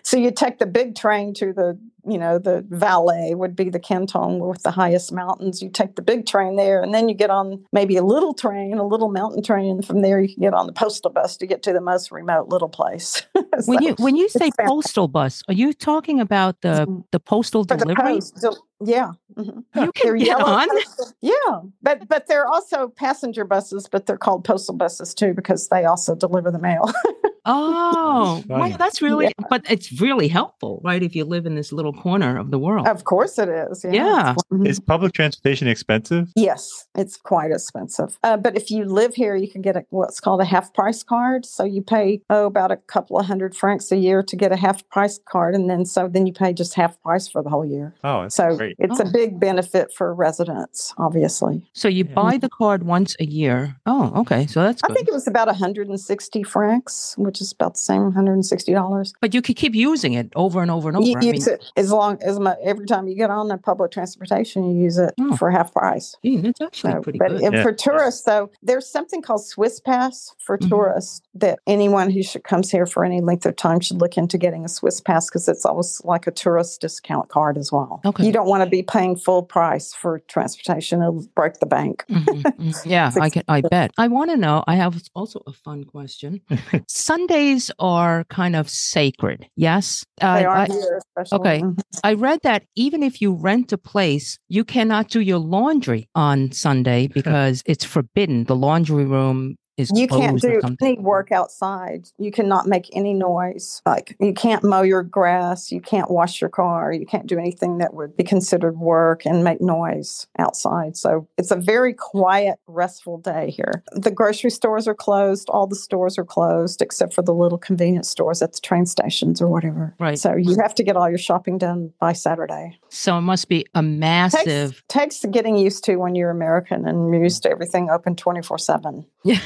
so 0.03 0.17
you 0.17 0.31
take 0.31 0.59
the 0.59 0.65
big 0.65 0.95
train 0.95 1.33
to 1.35 1.53
the 1.53 1.77
you 2.05 2.17
know, 2.17 2.37
the 2.37 2.65
Valais 2.67 3.33
would 3.33 3.55
be 3.55 3.69
the 3.69 3.79
canton 3.79 4.39
with 4.39 4.61
the 4.63 4.71
highest 4.71 5.13
mountains. 5.13 5.61
You 5.61 5.69
take 5.69 5.95
the 5.95 6.01
big 6.01 6.25
train 6.25 6.57
there, 6.57 6.81
and 6.83 6.93
then 6.93 7.07
you 7.07 7.15
get 7.15 7.29
on 7.29 7.63
maybe 7.71 7.95
a 7.95 8.03
little 8.03 8.33
train, 8.33 8.77
a 8.77 8.85
little 8.85 9.09
mountain 9.09 9.41
train, 9.41 9.71
and 9.71 9.85
from 9.87 10.01
there 10.01 10.19
you 10.19 10.27
can 10.33 10.41
get 10.43 10.53
on 10.53 10.67
the 10.67 10.73
postal 10.73 11.11
bus 11.11 11.37
to 11.37 11.47
get 11.47 11.63
to 11.63 11.71
the 11.71 11.79
most 11.79 12.11
remote 12.11 12.49
little 12.49 12.67
place. 12.67 13.25
so 13.35 13.41
when 13.67 13.81
you 13.81 13.93
when 13.99 14.17
you 14.17 14.27
say 14.27 14.51
postal 14.67 15.07
bus, 15.07 15.43
are 15.47 15.53
you 15.53 15.71
talking 15.71 16.19
about 16.19 16.59
the 16.59 16.85
Mhm. 16.89 17.05
the 17.11 17.21
postal 17.21 17.63
for 17.63 17.77
the 17.77 17.85
delivery? 17.85 18.15
post, 18.15 18.35
del- 18.41 18.67
yeah, 18.81 19.11
mhm. 19.37 19.63
You 19.75 19.91
can 19.93 20.07
They're 20.07 20.17
get 20.17 20.41
on. 20.41 20.67
postal- 20.67 21.13
yeah, 21.21 21.59
but 21.81 22.09
but 22.09 22.27
they're 22.27 22.47
also 22.47 22.89
passenger 22.89 23.45
buses, 23.45 23.87
but 23.89 24.07
they're 24.07 24.17
called 24.17 24.43
postal 24.43 24.75
buses 24.75 25.13
too 25.13 25.33
because 25.33 25.69
they 25.69 25.85
also 25.85 26.15
deliver 26.15 26.51
the 26.51 26.59
mail. 26.59 26.91
Oh, 27.45 28.35
That's 28.47 28.47
wow, 28.47 28.77
that's 28.77 29.01
really, 29.01 29.31
but 29.49 29.65
it's 29.69 29.99
really 30.01 30.27
helpful, 30.29 30.79
right? 30.83 31.03
If 31.03 31.15
you 31.15 31.25
live 31.25 31.45
in 31.45 31.55
this 31.55 31.73
little 31.73 31.91
corner 31.93 32.37
of 32.37 32.51
the 32.51 32.57
world. 32.59 32.87
of 32.87 33.03
course, 33.03 33.37
it 33.37 33.49
is. 33.49 33.85
Yeah. 33.89 34.35
Mhm. 34.51 34.65
Is 34.67 34.79
public 34.79 35.13
transportation 35.13 35.67
expensive? 35.67 36.31
Yes, 36.35 36.87
it's 36.95 37.17
quite 37.17 37.51
expensive. 37.51 38.17
Uh, 38.23 38.37
but 38.37 38.55
if 38.55 38.71
you 38.71 38.85
live 38.85 39.13
here, 39.13 39.35
you 39.35 39.49
can 39.49 39.61
get 39.61 39.75
a, 39.75 39.83
what's 39.89 40.19
called 40.19 40.39
a 40.41 40.45
half 40.45 40.73
price 40.73 41.03
card. 41.03 41.45
So 41.45 41.63
you 41.65 41.81
pay 41.81 42.21
oh 42.29 42.45
about 42.45 42.71
a 42.71 42.77
couple 42.77 43.19
of 43.19 43.25
hundred 43.25 43.55
francs 43.55 43.91
a 43.91 43.97
year 43.97 44.23
to 44.23 44.35
get 44.35 44.51
a 44.51 44.55
half 44.57 44.87
price 44.89 45.19
card, 45.29 45.53
and 45.53 45.69
then 45.69 45.85
so 45.85 46.07
then 46.07 46.25
you 46.25 46.33
pay 46.33 46.53
just 46.53 46.73
half 46.75 47.01
price 47.01 47.27
for 47.27 47.43
the 47.43 47.49
whole 47.49 47.65
year. 47.65 47.93
Oh, 48.03 48.21
that's 48.23 48.35
So 48.35 48.55
great. 48.55 48.75
it's 48.79 48.99
Oh. 48.99 49.03
a 49.03 49.11
big 49.11 49.39
benefit 49.39 49.91
for 49.93 50.13
residents, 50.13 50.93
obviously. 50.97 51.61
So 51.73 51.87
you 51.89 52.05
Yeah. 52.05 52.13
buy 52.13 52.37
the 52.37 52.49
card 52.49 52.83
once 52.83 53.15
a 53.19 53.25
year. 53.25 53.75
Oh, 53.85 54.11
okay. 54.21 54.45
So 54.47 54.63
that's 54.63 54.81
I 54.83 54.93
think 54.93 55.07
it 55.09 55.13
was 55.13 55.27
about 55.27 55.47
160 55.49 56.43
francs, 56.43 57.15
which 57.17 57.32
is 57.41 57.51
about 57.51 57.73
the 57.73 57.79
same, 57.79 58.11
$160. 58.11 59.13
but 59.21 59.33
you 59.33 59.41
could 59.41 59.55
keep 59.55 59.75
using 59.75 60.13
it 60.13 60.31
over 60.35 60.61
and 60.61 60.69
over 60.71 60.87
and 60.89 60.97
over. 60.97 61.05
You 61.07 61.17
I 61.17 61.21
use 61.21 61.47
mean, 61.47 61.55
it 61.55 61.71
as 61.77 61.91
long 61.91 62.17
as 62.23 62.39
mu 62.39 62.51
every 62.63 62.85
time 62.85 63.07
you 63.07 63.15
get 63.15 63.29
on 63.29 63.47
the 63.47 63.57
public 63.57 63.91
transportation, 63.91 64.63
you 64.69 64.83
use 64.83 64.97
it 64.97 65.13
Oh. 65.19 65.35
for 65.37 65.49
half 65.51 65.73
price. 65.73 66.15
gee, 66.23 66.37
that's 66.37 66.61
actually 66.61 66.93
So, 66.93 67.01
pretty 67.01 67.19
but 67.19 67.29
good. 67.29 67.41
if 67.43 67.53
Yeah. 67.53 67.63
for 67.63 67.71
tourists, 67.73 68.23
though, 68.23 68.49
there's 68.61 68.87
something 68.87 69.21
called 69.21 69.43
Swiss 69.45 69.79
Pass 69.79 70.33
for 70.39 70.57
Mhm. 70.57 70.69
tourists 70.69 71.21
that 71.35 71.59
anyone 71.67 72.09
who 72.09 72.23
should, 72.23 72.43
comes 72.43 72.69
here 72.71 72.85
for 72.85 73.03
any 73.05 73.21
length 73.21 73.45
of 73.45 73.55
time 73.55 73.79
should 73.79 73.99
look 73.99 74.17
into 74.17 74.37
getting 74.37 74.65
a 74.65 74.69
Swiss 74.69 74.99
Pass 75.01 75.29
because 75.29 75.47
it's 75.47 75.65
almost 75.65 76.05
like 76.05 76.27
a 76.27 76.31
tourist 76.31 76.81
discount 76.81 77.29
card 77.29 77.57
as 77.57 77.71
well. 77.71 78.01
Okay. 78.05 78.25
You 78.25 78.31
don't 78.31 78.47
want 78.47 78.63
to 78.63 78.69
be 78.69 78.83
paying 78.83 79.15
full 79.15 79.43
price 79.43 79.93
for 79.93 80.19
transportation; 80.27 81.01
it'll 81.01 81.25
break 81.35 81.59
the 81.59 81.65
bank. 81.65 82.03
Mhm, 82.09 82.43
mhm. 82.43 82.73
Yeah, 82.85 83.11
I 83.19 83.29
can. 83.29 83.43
I 83.47 83.61
bet. 83.61 83.91
I 83.97 84.07
want 84.07 84.31
to 84.31 84.37
know. 84.37 84.63
I 84.67 84.75
have 84.75 85.01
also 85.15 85.41
a 85.47 85.53
fun 85.53 85.83
question. 85.85 86.41
Sundays 87.27 87.71
are 87.79 88.25
kind 88.25 88.53
of 88.55 88.69
sacred. 88.69 89.47
Yes. 89.55 90.03
They 90.19 90.27
Uh, 90.27 90.49
are 90.49 90.57
I, 90.57 90.65
here, 90.67 90.99
especially. 91.17 91.39
okay. 91.39 91.61
Mhm. 91.61 91.79
I 92.03 92.13
read 92.15 92.39
that 92.43 92.63
even 92.75 93.01
if 93.01 93.21
you 93.21 93.31
rent 93.33 93.71
a 93.71 93.77
place, 93.77 94.37
you 94.49 94.65
cannot 94.65 95.07
do 95.09 95.21
your 95.21 95.39
laundry 95.39 96.09
on 96.15 96.51
Sunday 96.51 97.07
because 97.13 97.63
it's 97.65 97.85
forbidden. 97.85 98.43
The 98.43 98.57
laundry 98.57 99.05
room 99.05 99.55
is 99.77 99.91
You 99.93 100.07
can't 100.07 100.39
do 100.39 100.61
any 100.81 100.99
work 100.99 101.31
outside. 101.31 102.09
You 102.17 102.31
cannot 102.31 102.67
make 102.67 102.89
any 102.93 103.13
noise. 103.13 103.81
Like 103.85 104.15
you 104.19 104.33
can't 104.33 104.63
mow 104.63 104.81
your 104.81 105.03
grass. 105.03 105.71
You 105.71 105.81
can't 105.81 106.11
wash 106.11 106.41
your 106.41 106.49
car. 106.49 106.93
You 106.93 107.05
can't 107.05 107.27
do 107.27 107.39
anything 107.39 107.79
that 107.79 107.93
would 107.93 108.15
be 108.15 108.23
considered 108.23 108.77
work 108.77 109.25
and 109.25 109.43
make 109.43 109.61
noise 109.61 110.27
outside. 110.37 110.95
So 110.95 111.27
it's 111.37 111.51
a 111.51 111.55
very 111.55 111.93
quiet, 111.93 112.59
restful 112.67 113.17
day 113.17 113.49
here. 113.49 113.83
The 113.93 114.11
grocery 114.11 114.51
stores 114.51 114.87
are 114.87 114.95
closed. 114.95 115.49
All 115.49 115.65
the 115.65 115.75
stores 115.75 116.17
are 116.17 116.25
closed 116.25 116.81
except 116.81 117.13
for 117.13 117.21
the 117.21 117.33
little 117.33 117.57
convenience 117.57 118.09
stores 118.09 118.41
at 118.41 118.53
the 118.53 118.59
train 118.59 118.85
stations 118.85 119.41
or 119.41 119.47
whatever. 119.47 119.95
Right. 119.99 120.19
So 120.19 120.35
you 120.35 120.55
have 120.61 120.75
to 120.75 120.83
get 120.83 120.95
all 120.95 121.09
your 121.09 121.17
shopping 121.17 121.57
done 121.57 121.91
by 121.99 122.13
Saturday. 122.13 122.77
So 122.89 123.17
it 123.17 123.21
must 123.21 123.49
be 123.49 123.65
a 123.73 123.81
massive. 123.81 124.83
Takes, 124.87 125.21
takes 125.21 125.33
getting 125.33 125.57
used 125.57 125.83
to 125.85 125.95
when 125.95 126.15
you're 126.15 126.29
American 126.29 126.87
and 126.87 127.13
used 127.13 127.43
to 127.43 127.49
everything 127.49 127.89
open 127.89 128.15
24 128.15 128.57
7. 128.59 129.05
Yeah. 129.23 129.39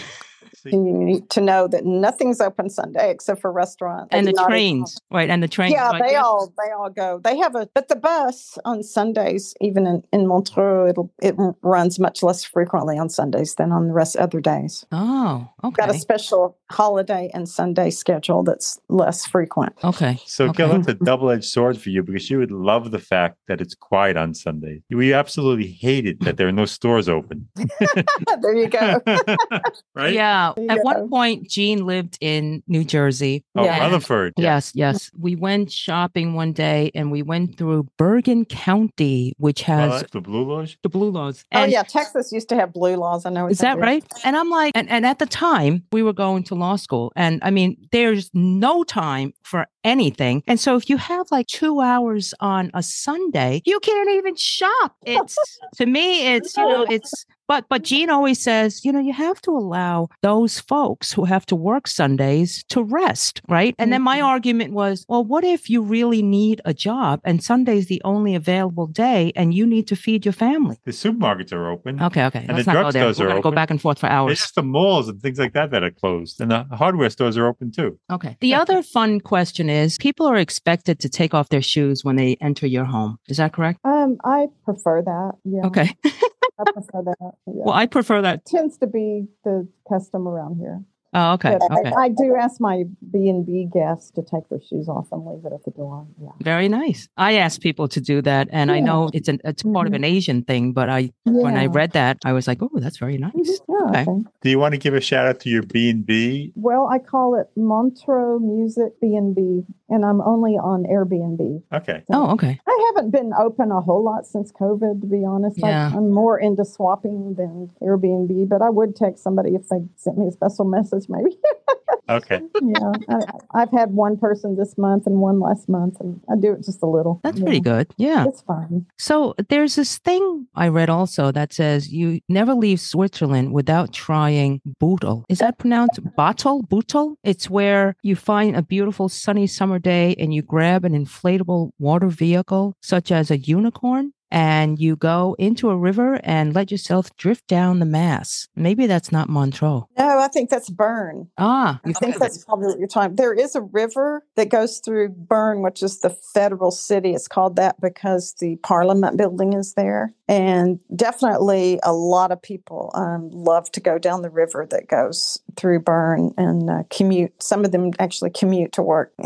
See, 0.64 0.72
You 0.72 0.82
need 0.82 1.30
to 1.32 1.42
know 1.42 1.68
that 1.68 1.86
nothing's 1.86 2.42
open 2.42 2.70
Sunday 2.70 3.12
except 3.12 3.42
for 3.42 3.52
restaurants 3.52 4.10
And 4.12 4.26
the 4.26 4.32
Not 4.32 4.42
even- 4.44 4.52
trains, 4.52 4.98
right? 5.12 5.30
And 5.30 5.44
the 5.44 5.48
trains. 5.48 5.74
Yeah, 5.74 5.92
they 6.00 6.16
all 6.16 6.52
they 6.58 6.72
all 6.72 6.90
go. 6.90 7.20
They 7.24 7.38
have 7.38 7.56
a 7.56 7.70
but 7.74 7.90
the 7.90 7.96
bus 7.96 8.58
on 8.66 8.82
Sundays, 8.84 9.54
even 9.62 9.86
in, 9.86 10.04
in 10.12 10.28
Montreux, 10.28 10.88
it'll 10.90 11.12
it 11.22 11.36
runs 11.62 12.00
much 12.00 12.24
less 12.24 12.44
frequently 12.44 12.98
on 12.98 13.10
Sundays 13.10 13.56
than 13.56 13.72
on 13.72 13.88
the 13.88 13.94
rest 13.94 14.16
other 14.18 14.40
days. 14.42 14.86
Oh, 14.92 15.48
okay. 15.64 15.76
Got 15.86 15.96
a 15.96 16.00
special 16.00 16.58
holiday 16.72 17.30
and 17.34 17.48
Sunday 17.48 17.90
schedule 17.92 18.44
that's 18.44 18.80
less 18.90 19.26
frequent. 19.26 19.74
Okay. 19.84 20.20
So, 20.26 20.46
okay. 20.46 20.58
Gil, 20.58 20.70
that's 20.70 20.88
a 20.88 20.94
double 21.06 21.30
edged 21.30 21.46
sword 21.46 21.78
for 21.80 21.90
you 21.90 22.04
because 22.04 22.30
you 22.30 22.40
would 22.40 22.52
love 22.52 22.92
the 22.92 23.00
fact 23.00 23.38
that 23.48 23.62
it's 23.62 23.76
quiet 23.76 24.18
on 24.18 24.34
Sunday. 24.34 24.82
We 24.90 25.14
absolutely 25.14 25.68
hate 25.68 26.06
it 26.08 26.20
that 26.22 26.38
there 26.38 26.48
are 26.48 26.52
no 26.52 26.66
stores 26.66 27.08
open. 27.08 27.48
there 28.42 28.56
you 28.56 28.68
go. 28.68 29.02
right? 29.96 30.14
Yeah. 30.14 30.47
There 30.56 30.66
you 30.66 30.70
At 30.72 30.84
one 30.84 31.10
point, 31.10 31.50
Gene 31.50 31.86
lived 31.86 32.18
in 32.22 32.64
New 32.68 32.84
Jersey. 32.84 33.44
Oh, 33.56 33.64
Yeah. 33.64 33.80
Rutherford. 33.80 34.34
yeah. 34.38 34.56
Yes, 34.56 34.72
yes. 34.76 35.12
We 35.18 35.36
went 35.36 35.72
shopping 35.72 36.34
one 36.34 36.54
day 36.54 36.92
and 36.96 37.12
we 37.12 37.22
went 37.24 37.58
through 37.58 37.88
Bergen 37.98 38.46
County, 38.46 39.34
which 39.38 39.62
Oh, 39.64 39.74
has 39.74 40.02
that's 40.02 40.12
the 40.12 40.22
Blue 40.22 40.44
Laws. 40.44 40.78
the 40.84 40.90
blue 40.90 41.10
laws. 41.12 41.44
oh 41.54 41.64
yeah, 41.66 41.84
Texas 41.84 42.32
used 42.32 42.50
to 42.50 42.56
have 42.56 42.74
blue 42.74 42.96
laws. 42.96 43.26
I 43.26 43.30
know. 43.30 43.48
Is 43.48 43.60
that 43.60 43.78
right? 43.78 44.04
And 44.24 44.36
I'm 44.36 44.50
like, 44.50 44.72
and, 44.76 44.90
and 44.90 45.06
at 45.06 45.20
the 45.20 45.26
time 45.26 45.84
we 45.92 46.04
were 46.04 46.14
going 46.14 46.44
to 46.44 46.56
law 46.56 46.76
school. 46.76 47.12
And 47.16 47.40
I 47.44 47.52
mean, 47.52 47.78
there's 47.92 48.30
no 48.34 48.84
time 48.84 49.34
for 49.44 49.66
anything. 49.84 50.44
And 50.48 50.60
so 50.60 50.76
if 50.76 50.90
you 50.90 50.98
have 50.98 51.28
like 51.32 51.48
two 51.48 51.80
hours 51.82 52.34
on 52.40 52.72
a 52.74 52.84
Sunday, 52.84 53.62
you 53.66 53.80
can't 53.80 54.10
even 54.12 54.36
shop. 54.36 54.96
It's 55.06 55.38
to 55.78 55.86
me, 55.86 56.28
it's 56.36 56.56
you 56.58 56.64
know, 56.70 56.86
it's 56.90 57.26
but 57.48 57.66
but 57.70 57.84
Gene 57.84 58.10
always 58.10 58.42
says, 58.42 58.84
you 58.86 58.92
know, 58.92 59.00
you 59.00 59.14
have 59.14 59.42
to 59.44 59.52
allow 59.52 60.10
those 60.22 60.60
folks 60.60 61.12
who 61.14 61.26
have 61.26 61.46
to 61.48 61.56
work 61.56 61.88
Sundays 61.88 62.64
to 62.70 62.84
rest, 62.84 63.42
right? 63.48 63.74
And 63.80 63.92
then 63.94 64.02
my 64.02 64.20
Mhm. 64.20 64.26
argument 64.26 64.74
was, 64.74 65.06
well, 65.08 65.24
what 65.24 65.44
if 65.44 65.70
you 65.70 65.82
really 65.82 66.22
need 66.22 66.62
a 66.66 66.74
job 66.74 67.20
and 67.24 67.44
Sunday's 67.44 67.88
the 67.88 68.02
only 68.04 68.36
available 68.36 68.88
day 68.88 69.32
and 69.36 69.54
you 69.54 69.66
need 69.66 69.88
to 69.88 69.96
feed 69.96 70.26
your 70.26 70.34
family? 70.34 70.78
The 70.86 70.92
supermarkets 70.92 71.52
are 71.54 71.70
open. 71.70 72.02
Okay, 72.02 72.24
okay. 72.26 72.40
And 72.48 72.54
Let's 72.54 72.66
the 72.66 72.74
not 72.74 72.84
go 72.84 72.92
there. 72.92 73.04
drugstores 73.06 73.20
We're 73.20 73.26
are 73.26 73.30
gonna 73.30 73.42
go 73.42 73.52
back 73.52 73.72
and 73.72 73.82
forth 73.82 74.00
for 74.00 74.08
It's 74.08 74.14
hours. 74.14 74.40
just 74.40 74.56
the 74.56 74.64
malls 74.64 75.08
and 75.10 75.22
things 75.22 75.40
like 75.40 75.54
that 75.54 75.72
that 75.72 75.84
are 75.84 75.92
closed. 75.92 76.42
And 76.42 76.52
the 76.52 76.64
hardware 76.76 77.10
stores 77.10 77.38
are 77.38 77.48
open 77.48 77.72
too. 77.72 77.98
Okay. 78.12 78.38
The 78.42 78.54
other 78.56 78.82
fun 78.84 79.20
question 79.20 79.70
is 79.70 79.98
people 79.98 80.28
are 80.28 80.38
expected 80.38 81.00
to 81.00 81.10
take 81.10 81.34
off 81.34 81.50
their 81.50 81.62
shoes 81.62 82.04
when 82.04 82.16
they 82.18 82.38
enter 82.42 82.68
your 82.68 82.86
home. 82.86 83.18
Is 83.28 83.38
that 83.38 83.54
correct? 83.54 83.80
Um, 83.84 84.18
I 84.26 84.48
prefer 84.66 85.02
that. 85.04 85.32
Yeah. 85.46 85.66
Okay. 85.66 85.90
I 86.60 86.72
prefer 86.72 87.04
that. 87.04 87.16
Yeah. 87.22 87.32
Well, 87.46 87.74
I 87.76 87.86
prefer 87.86 88.22
that. 88.22 88.46
tends 88.46 88.78
to 88.80 88.88
be 88.88 89.28
the 89.44 89.68
custom 89.88 90.28
around 90.28 90.58
here. 90.58 90.84
Oh, 91.14 91.34
okay. 91.34 91.56
Okay. 91.56 91.90
I, 91.98 92.02
I 92.04 92.10
do 92.10 92.36
ask 92.36 92.60
my 92.60 92.84
B 93.12 93.30
and 93.30 93.46
B 93.46 93.66
guests 93.74 94.12
to 94.12 94.22
take 94.22 94.50
their 94.50 94.60
shoes 94.62 94.90
off 94.90 95.08
and 95.14 95.26
leave 95.26 95.46
it 95.46 95.54
at 95.54 95.64
the 95.64 95.72
door. 95.72 96.06
Yeah. 96.22 96.30
Very 96.42 96.68
nice. 96.68 97.08
I 97.16 97.36
ask 97.38 97.62
people 97.62 97.88
to 97.88 98.02
do 98.02 98.22
that, 98.24 98.50
and 98.52 98.70
I 98.70 98.82
know 98.82 99.10
it's 99.14 99.30
an 99.30 99.40
it's 99.46 99.64
part 99.64 99.88
of 99.88 99.94
an 99.94 100.04
Asian 100.04 100.44
thing, 100.44 100.74
but 100.74 100.90
I 100.90 101.12
when 101.24 101.56
I 101.56 101.68
read 101.68 101.94
that, 101.94 102.18
I 102.26 102.34
was 102.34 102.46
like, 102.46 102.62
oh, 102.62 102.70
that's 102.76 102.98
very 102.98 103.18
nice. 103.18 103.34
Mhm. 103.34 103.58
Yeah, 103.70 103.90
Okay. 103.90 104.02
okay. 104.12 104.24
Do 104.42 104.50
you 104.50 104.60
want 104.60 104.74
to 104.74 104.78
give 104.78 104.94
a 104.94 105.02
shout 105.02 105.26
out 105.28 105.40
to 105.40 105.50
your 105.50 105.64
B 105.64 105.90
and 105.90 106.06
B? 106.06 106.52
Well, 106.56 106.88
I 106.92 107.00
call 107.00 107.36
it 107.40 107.48
Montreux 107.56 108.40
Music 108.40 109.00
B 109.00 109.16
and 109.16 109.34
B, 109.34 109.64
and 109.90 110.04
I'm 110.06 110.22
only 110.22 110.54
on 110.54 110.84
Airbnb. 110.84 111.64
Okay. 111.74 112.04
Oh, 112.12 112.32
okay. 112.34 112.60
I 112.68 112.92
haven't 112.96 113.12
been 113.12 113.32
open 113.38 113.72
a 113.72 113.82
whole 113.82 114.04
lot 114.04 114.26
since 114.26 114.52
COVID, 114.52 115.02
to 115.02 115.08
be 115.08 115.24
honest. 115.26 115.64
I- 115.64 115.70
Yeah. 115.70 115.92
I'm 115.96 116.12
more 116.12 116.38
into 116.40 116.66
swapping 116.66 117.36
than 117.36 117.70
Airbnb, 117.82 118.50
but 118.50 118.62
I 118.62 118.70
would 118.70 118.96
text 118.96 119.24
somebody 119.24 119.56
if 119.56 119.68
they 119.70 119.84
sent 119.96 120.18
me 120.18 120.28
a 120.28 120.32
special 120.32 120.66
message, 120.66 121.08
maybe. 121.10 121.38
Okay. 122.10 122.42
yeah, 122.62 122.92
I, 123.10 123.20
I've 123.62 123.72
had 123.72 123.92
one 123.92 124.18
person 124.18 124.56
this 124.56 124.78
month 124.78 125.06
and 125.06 125.18
one 125.20 125.40
last 125.40 125.68
month, 125.70 126.00
and 126.00 126.22
I 126.32 126.36
do 126.36 126.54
it 126.54 126.64
just 126.64 126.82
a 126.82 126.86
little. 126.88 127.20
That's 127.24 127.38
Yeah. 127.40 127.44
pretty 127.44 127.60
good. 127.60 127.94
Yeah. 127.98 128.26
It's 128.28 128.42
fine. 128.42 128.86
So 128.98 129.36
there's 129.50 129.76
this 129.76 129.98
thing 130.00 130.48
I 130.56 130.68
read 130.70 130.90
also 130.90 131.32
that 131.32 131.54
says 131.54 131.92
you 131.92 132.22
never 132.30 132.54
leave 132.54 132.80
Switzerland 132.80 133.52
without 133.54 133.94
trying 133.94 134.62
Bootle. 134.80 135.26
Is 135.30 135.40
that 135.40 135.58
pronounced 135.58 136.00
Bottle? 136.16 136.64
Bootle? 136.64 137.18
It's 137.24 137.50
where 137.50 137.96
you 138.04 138.16
find 138.16 138.56
a 138.56 138.62
beautiful 138.62 139.10
sunny 139.10 139.48
summer 139.48 139.80
day 139.80 140.16
and 140.18 140.34
you 140.34 140.42
grab 140.42 140.86
an 140.86 140.94
inflatable 140.94 141.72
water 141.80 142.08
vehicle, 142.08 142.76
such 142.82 143.12
as 143.12 143.30
a 143.32 143.38
unicorn, 143.38 144.14
and 144.32 144.80
you 144.80 144.96
go 144.96 145.36
into 145.40 145.70
a 145.70 145.78
river 145.78 146.20
and 146.24 146.54
let 146.54 146.72
yourself 146.72 147.16
drift 147.18 147.48
down 147.48 147.80
the 147.80 147.86
Mass. 147.86 148.48
Maybe 148.56 148.88
that's 148.88 149.12
not 149.12 149.30
Montreux. 149.30 149.84
No, 149.98 150.20
I 150.20 150.28
think 150.28 150.50
that's 150.50 150.70
Bern. 150.70 151.30
Ah, 151.38 151.80
I 151.86 151.94
think 151.94 152.18
that's 152.18 152.44
probably 152.44 152.68
what 152.68 152.80
you're 152.80 152.88
talking. 152.88 153.16
There 153.16 153.34
is 153.34 153.56
a 153.56 153.62
river 153.62 154.24
that 154.36 154.50
goes 154.50 154.80
through 154.84 155.10
Bern, 155.10 155.62
which 155.62 155.82
is 155.82 156.00
the 156.00 156.10
federal 156.10 156.72
city. 156.72 157.14
It's 157.14 157.28
called 157.28 157.56
that 157.56 157.80
because 157.82 158.36
the 158.40 158.58
Parliament 158.58 159.18
building 159.18 159.54
is 159.54 159.74
there, 159.74 160.14
and 160.28 160.80
definitely 160.96 161.80
a 161.84 161.94
lot 161.94 162.32
of 162.32 162.42
people 162.42 162.92
um, 162.94 163.30
love 163.32 163.72
to 163.72 163.80
go 163.80 163.98
down 163.98 164.22
the 164.22 164.30
river 164.30 164.68
that 164.70 164.88
goes 164.88 165.40
through 165.56 165.80
Bern 165.82 166.34
and 166.38 166.70
uh, 166.70 166.84
commute. 166.90 167.42
Some 167.42 167.64
of 167.66 167.72
them 167.72 167.92
actually 168.00 168.32
commute 168.32 168.74
to 168.74 168.82
work. 168.82 169.14